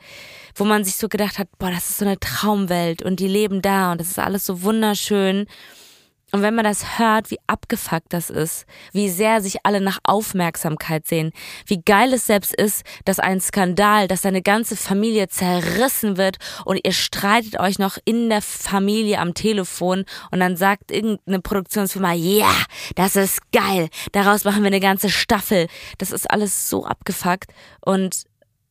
[0.55, 3.61] wo man sich so gedacht hat, boah, das ist so eine Traumwelt und die leben
[3.61, 5.47] da und das ist alles so wunderschön.
[6.34, 11.05] Und wenn man das hört, wie abgefuckt das ist, wie sehr sich alle nach Aufmerksamkeit
[11.05, 11.31] sehen,
[11.68, 16.80] wie geil es selbst ist, dass ein Skandal, dass deine ganze Familie zerrissen wird und
[16.84, 22.47] ihr streitet euch noch in der Familie am Telefon und dann sagt irgendeine Produktionsfirma, ja,
[22.47, 22.65] yeah,
[22.95, 25.68] das ist geil, daraus machen wir eine ganze Staffel.
[25.99, 27.51] Das ist alles so abgefuckt
[27.85, 28.23] und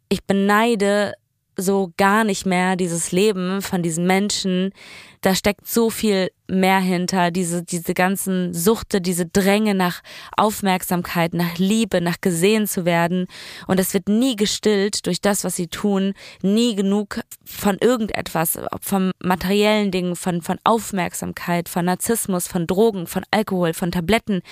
[0.08, 1.14] ich beneide
[1.56, 4.72] so gar nicht mehr dieses Leben von diesen Menschen.
[5.20, 10.02] Da steckt so viel mehr hinter, diese, diese ganzen Suchte, diese Dränge nach
[10.36, 13.26] Aufmerksamkeit, nach Liebe, nach gesehen zu werden.
[13.66, 19.12] Und es wird nie gestillt durch das, was sie tun, nie genug von irgendetwas, von
[19.22, 24.42] materiellen Dingen, von, von Aufmerksamkeit, von Narzissmus, von Drogen, von Alkohol, von Tabletten.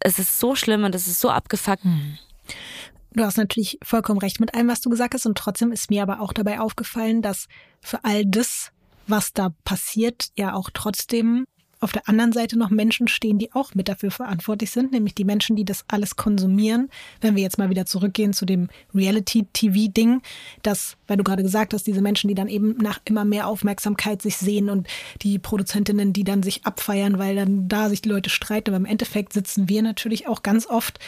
[0.00, 1.84] Es ist so schlimm und es ist so abgefuckt.
[1.84, 2.18] Hm.
[3.12, 5.26] Du hast natürlich vollkommen recht mit allem, was du gesagt hast.
[5.26, 7.48] Und trotzdem ist mir aber auch dabei aufgefallen, dass
[7.80, 8.70] für all das,
[9.06, 11.44] was da passiert, ja auch trotzdem
[11.80, 15.24] auf der anderen Seite noch Menschen stehen, die auch mit dafür verantwortlich sind, nämlich die
[15.24, 16.90] Menschen, die das alles konsumieren.
[17.20, 20.22] Wenn wir jetzt mal wieder zurückgehen zu dem Reality-TV-Ding,
[20.62, 24.22] dass, weil du gerade gesagt hast, diese Menschen, die dann eben nach immer mehr Aufmerksamkeit
[24.22, 24.88] sich sehen und
[25.22, 28.70] die Produzentinnen, die dann sich abfeiern, weil dann da sich die Leute streiten.
[28.70, 30.98] Aber im Endeffekt sitzen wir natürlich auch ganz oft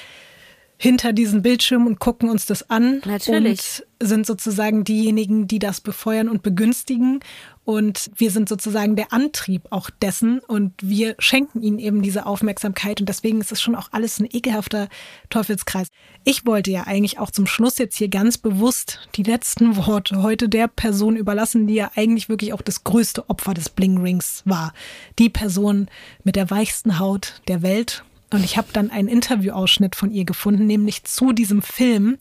[0.83, 3.03] hinter diesen Bildschirm und gucken uns das an.
[3.05, 3.83] Natürlich.
[4.01, 7.21] Und sind sozusagen diejenigen, die das befeuern und begünstigen.
[7.67, 10.39] Und wir sind sozusagen der Antrieb auch dessen.
[10.39, 12.99] Und wir schenken ihnen eben diese Aufmerksamkeit.
[12.99, 14.89] Und deswegen ist es schon auch alles ein ekelhafter
[15.29, 15.89] Teufelskreis.
[16.25, 20.49] Ich wollte ja eigentlich auch zum Schluss jetzt hier ganz bewusst die letzten Worte heute
[20.49, 24.73] der Person überlassen, die ja eigentlich wirklich auch das größte Opfer des Bling Rings war.
[25.19, 25.89] Die Person
[26.25, 28.03] mit der weichsten Haut der Welt
[28.33, 32.19] und ich habe dann einen Interviewausschnitt von ihr gefunden, nämlich zu diesem Film.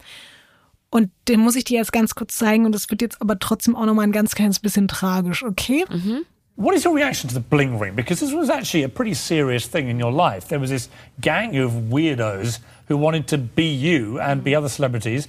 [0.90, 2.66] Und den muss ich dir jetzt ganz kurz zeigen.
[2.66, 5.84] Und das wird jetzt aber trotzdem auch nochmal ein ganz kleines bisschen tragisch, okay?
[5.88, 6.24] Mhm.
[6.56, 7.94] What is your reaction to the bling ring?
[7.94, 10.48] Because this was actually a pretty serious thing in your life.
[10.48, 12.58] There was this gang of weirdos
[12.88, 15.28] who wanted to be you and be other celebrities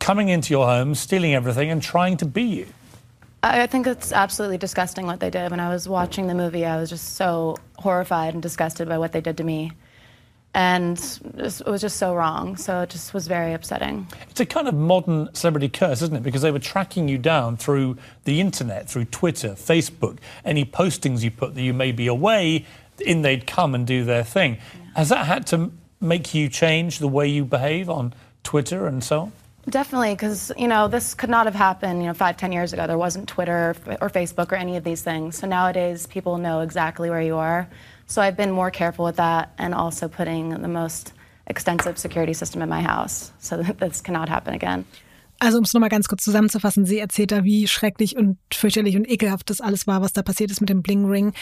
[0.00, 2.66] coming into your home, stealing everything, and trying to be you.
[3.44, 5.50] I think it's absolutely disgusting what they did.
[5.50, 9.12] When I was watching the movie, I was just so horrified and disgusted by what
[9.12, 9.72] they did to me.
[10.54, 10.98] And
[11.38, 12.56] it was just so wrong.
[12.56, 14.06] So it just was very upsetting.
[14.30, 16.22] It's a kind of modern celebrity curse, isn't it?
[16.22, 21.30] Because they were tracking you down through the internet, through Twitter, Facebook, any postings you
[21.30, 22.66] put that you may be away,
[23.00, 24.54] in they'd come and do their thing.
[24.54, 24.90] Yeah.
[24.96, 28.12] Has that had to make you change the way you behave on
[28.42, 29.32] Twitter and so on?
[29.70, 32.00] Definitely, because you know this could not have happened.
[32.00, 35.02] You know, five, ten years ago, there wasn't Twitter or Facebook or any of these
[35.02, 35.38] things.
[35.38, 37.68] So nowadays, people know exactly where you are.
[38.12, 41.14] So I've been more careful with that and also putting the most
[41.46, 44.84] extensive security system in my house so that this cannot happen again.
[45.38, 49.08] Also um es nochmal ganz kurz zusammenzufassen, sie erzählt da, wie schrecklich und fürchterlich und
[49.10, 51.32] ekelhaft das alles war, was da passiert ist mit dem Bling Ring.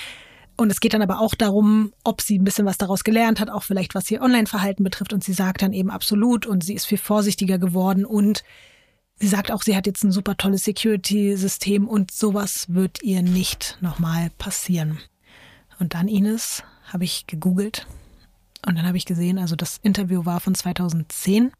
[0.57, 3.51] Und es geht dann aber auch darum, ob sie ein bisschen was daraus gelernt hat,
[3.51, 5.13] auch vielleicht was ihr Online-Verhalten betrifft.
[5.13, 8.45] Und sie sagt dann eben absolut und sie ist viel vorsichtiger geworden und
[9.17, 13.77] sie sagt auch, sie hat jetzt ein super tolles Security-System und sowas wird ihr nicht
[13.81, 15.01] nochmal passieren.
[15.81, 16.63] Und dann, Ines,
[16.93, 17.87] habe ich gegoogelt
[18.67, 21.53] und dann habe ich gesehen, also das Interview war von 2010.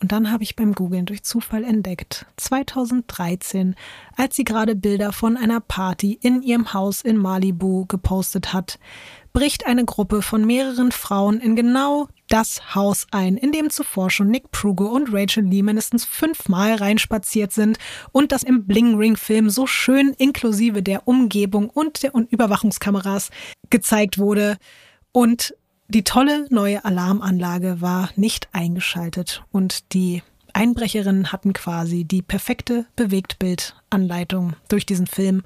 [0.00, 3.74] Und dann habe ich beim Googlen durch Zufall entdeckt, 2013,
[4.16, 8.78] als sie gerade Bilder von einer Party in ihrem Haus in Malibu gepostet hat,
[9.34, 14.28] bricht eine Gruppe von mehreren Frauen in genau das Haus ein, in dem zuvor schon
[14.28, 17.78] Nick Prugo und Rachel Lee mindestens fünfmal reinspaziert sind
[18.12, 23.30] und das im Bling Ring Film so schön inklusive der Umgebung und der Überwachungskameras
[23.70, 24.56] gezeigt wurde.
[25.10, 25.54] Und
[25.88, 34.54] die tolle neue Alarmanlage war nicht eingeschaltet und die Einbrecherinnen hatten quasi die perfekte Bewegtbildanleitung
[34.68, 35.42] durch diesen Film.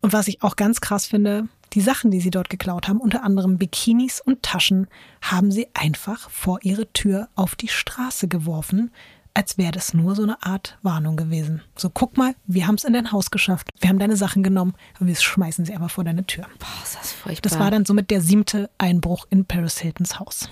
[0.00, 3.22] Und was ich auch ganz krass finde, die Sachen, die sie dort geklaut haben, unter
[3.22, 4.88] anderem Bikinis und Taschen,
[5.22, 8.90] haben sie einfach vor ihre Tür auf die Straße geworfen,
[9.34, 11.62] als wäre das nur so eine Art Warnung gewesen.
[11.76, 13.68] So, guck mal, wir haben es in dein Haus geschafft.
[13.78, 16.46] Wir haben deine Sachen genommen, aber wir schmeißen sie einfach vor deine Tür.
[16.58, 17.48] Boah, ist das furchtbar.
[17.48, 20.50] Das war dann somit der siebte Einbruch in Paris Hiltons Haus.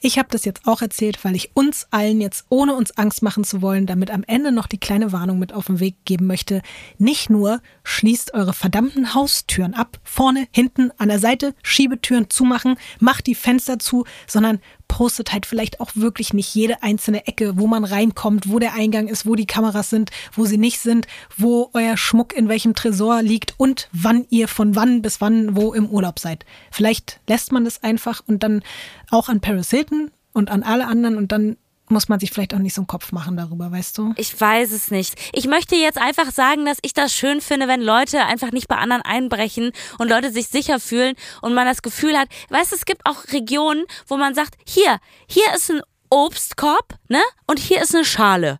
[0.00, 3.42] Ich habe das jetzt auch erzählt, weil ich uns allen jetzt, ohne uns Angst machen
[3.42, 6.62] zu wollen, damit am Ende noch die kleine Warnung mit auf den Weg geben möchte.
[6.98, 13.26] Nicht nur schließt eure verdammten Haustüren ab, vorne, hinten, an der Seite, Schiebetüren zumachen, macht
[13.26, 17.84] die Fenster zu, sondern postet halt vielleicht auch wirklich nicht jede einzelne Ecke, wo man
[17.84, 21.06] reinkommt, wo der Eingang ist, wo die Kameras sind, wo sie nicht sind,
[21.36, 25.72] wo euer Schmuck in welchem Tresor liegt und wann ihr von wann bis wann wo
[25.72, 26.44] im Urlaub seid.
[26.70, 28.62] Vielleicht lässt man das einfach und dann
[29.10, 31.56] auch an Paris Hilton und an alle anderen und dann
[31.90, 34.12] muss man sich vielleicht auch nicht so einen Kopf machen darüber, weißt du?
[34.16, 35.14] Ich weiß es nicht.
[35.32, 38.76] Ich möchte jetzt einfach sagen, dass ich das schön finde, wenn Leute einfach nicht bei
[38.76, 42.84] anderen einbrechen und Leute sich sicher fühlen und man das Gefühl hat, weißt du, es
[42.84, 47.20] gibt auch Regionen, wo man sagt, hier, hier ist ein Obstkorb, ne?
[47.46, 48.58] Und hier ist eine Schale.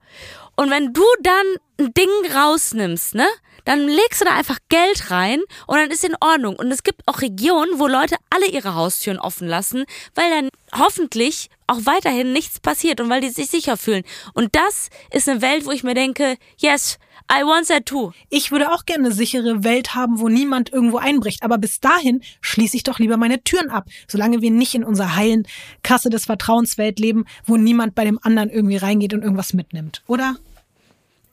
[0.56, 1.46] Und wenn du dann
[1.78, 3.26] ein Ding rausnimmst, ne?
[3.64, 6.56] Dann legst du da einfach Geld rein und dann ist in Ordnung.
[6.56, 9.84] Und es gibt auch Regionen, wo Leute alle ihre Haustüren offen lassen,
[10.14, 14.04] weil dann hoffentlich auch weiterhin nichts passiert und weil die sich sicher fühlen.
[14.34, 16.98] Und das ist eine Welt, wo ich mir denke, yes,
[17.30, 18.12] I want that too.
[18.30, 21.42] Ich würde auch gerne eine sichere Welt haben, wo niemand irgendwo einbricht.
[21.42, 25.14] Aber bis dahin schließe ich doch lieber meine Türen ab, solange wir nicht in unserer
[25.14, 25.46] heilen
[25.82, 30.02] Kasse des Vertrauenswelt leben, wo niemand bei dem anderen irgendwie reingeht und irgendwas mitnimmt.
[30.06, 30.36] Oder?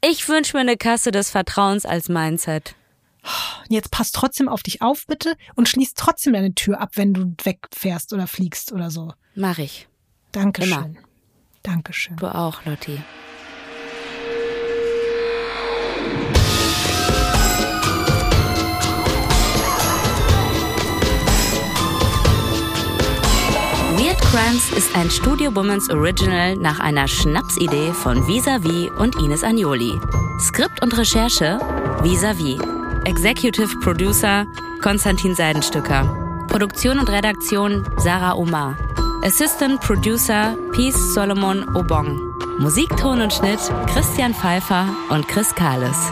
[0.01, 2.75] Ich wünsche mir eine Kasse des Vertrauens als Mindset.
[3.69, 7.33] Jetzt pass trotzdem auf dich auf, bitte, und schließ trotzdem deine Tür ab, wenn du
[7.43, 9.13] wegfährst oder fliegst oder so.
[9.35, 9.87] Mach ich.
[10.31, 10.71] Dankeschön.
[10.71, 10.89] Immer.
[11.61, 12.15] Dankeschön.
[12.15, 12.99] Du auch, Lotti.
[23.97, 29.99] Weird Crimes ist ein Studio Womans Original nach einer Schnapsidee von Visavi und Ines Agnoli.
[30.39, 31.59] Skript und Recherche
[32.01, 32.57] Visavi.
[33.05, 34.45] Executive Producer
[34.81, 36.45] Konstantin Seidenstücker.
[36.47, 38.77] Produktion und Redaktion Sarah Omar.
[39.25, 42.19] Assistant Producer Peace Solomon Obong.
[42.59, 46.11] Musik, Ton und Schnitt Christian Pfeiffer und Chris Kahles.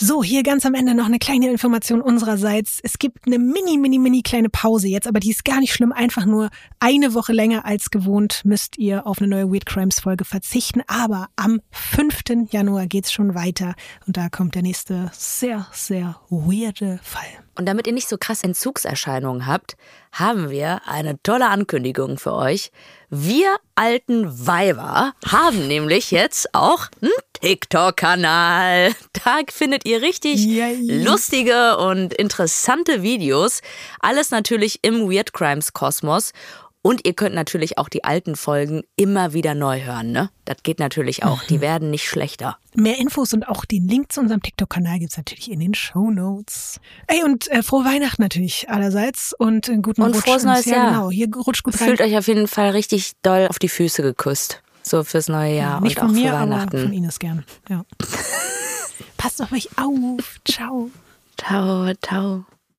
[0.00, 2.78] So, hier ganz am Ende noch eine kleine Information unsererseits.
[2.84, 5.90] Es gibt eine mini, mini, mini kleine Pause jetzt, aber die ist gar nicht schlimm.
[5.90, 10.24] Einfach nur eine Woche länger als gewohnt müsst ihr auf eine neue Weird Crimes Folge
[10.24, 10.82] verzichten.
[10.86, 12.48] Aber am 5.
[12.52, 13.74] Januar geht's schon weiter
[14.06, 17.26] und da kommt der nächste sehr, sehr weirde Fall.
[17.56, 19.76] Und damit ihr nicht so krass Entzugserscheinungen habt,
[20.12, 22.70] haben wir eine tolle Ankündigung für euch.
[23.10, 27.10] Wir alten Weiber haben nämlich jetzt auch einen
[27.40, 28.94] TikTok-Kanal.
[29.24, 31.04] Da findet ihr richtig Yay.
[31.04, 33.62] lustige und interessante Videos.
[34.00, 36.32] Alles natürlich im Weird Crimes Kosmos.
[36.82, 40.30] Und ihr könnt natürlich auch die alten Folgen immer wieder neu hören, ne?
[40.44, 41.42] Das geht natürlich auch.
[41.44, 41.62] Die mhm.
[41.62, 42.56] werden nicht schlechter.
[42.74, 46.80] Mehr Infos und auch den Link zu unserem TikTok-Kanal gibt's natürlich in den Show Notes.
[47.08, 50.24] Ey, und äh, frohe Weihnachten natürlich allerseits und einen guten und Rutsch.
[50.24, 50.92] Frohes neues Jahr.
[50.92, 51.88] Genau, hier rutscht gut rein.
[51.88, 54.62] Fühlt euch auf jeden Fall richtig doll auf die Füße geküsst.
[54.82, 56.76] So fürs neue Jahr ja, nicht und auch mir, für Weihnachten.
[56.76, 57.44] Aber von Ines gern.
[57.68, 57.84] Ja.
[59.18, 60.40] Passt auf euch auf.
[60.44, 60.90] Ciao.
[61.36, 62.44] Ciao, ciao.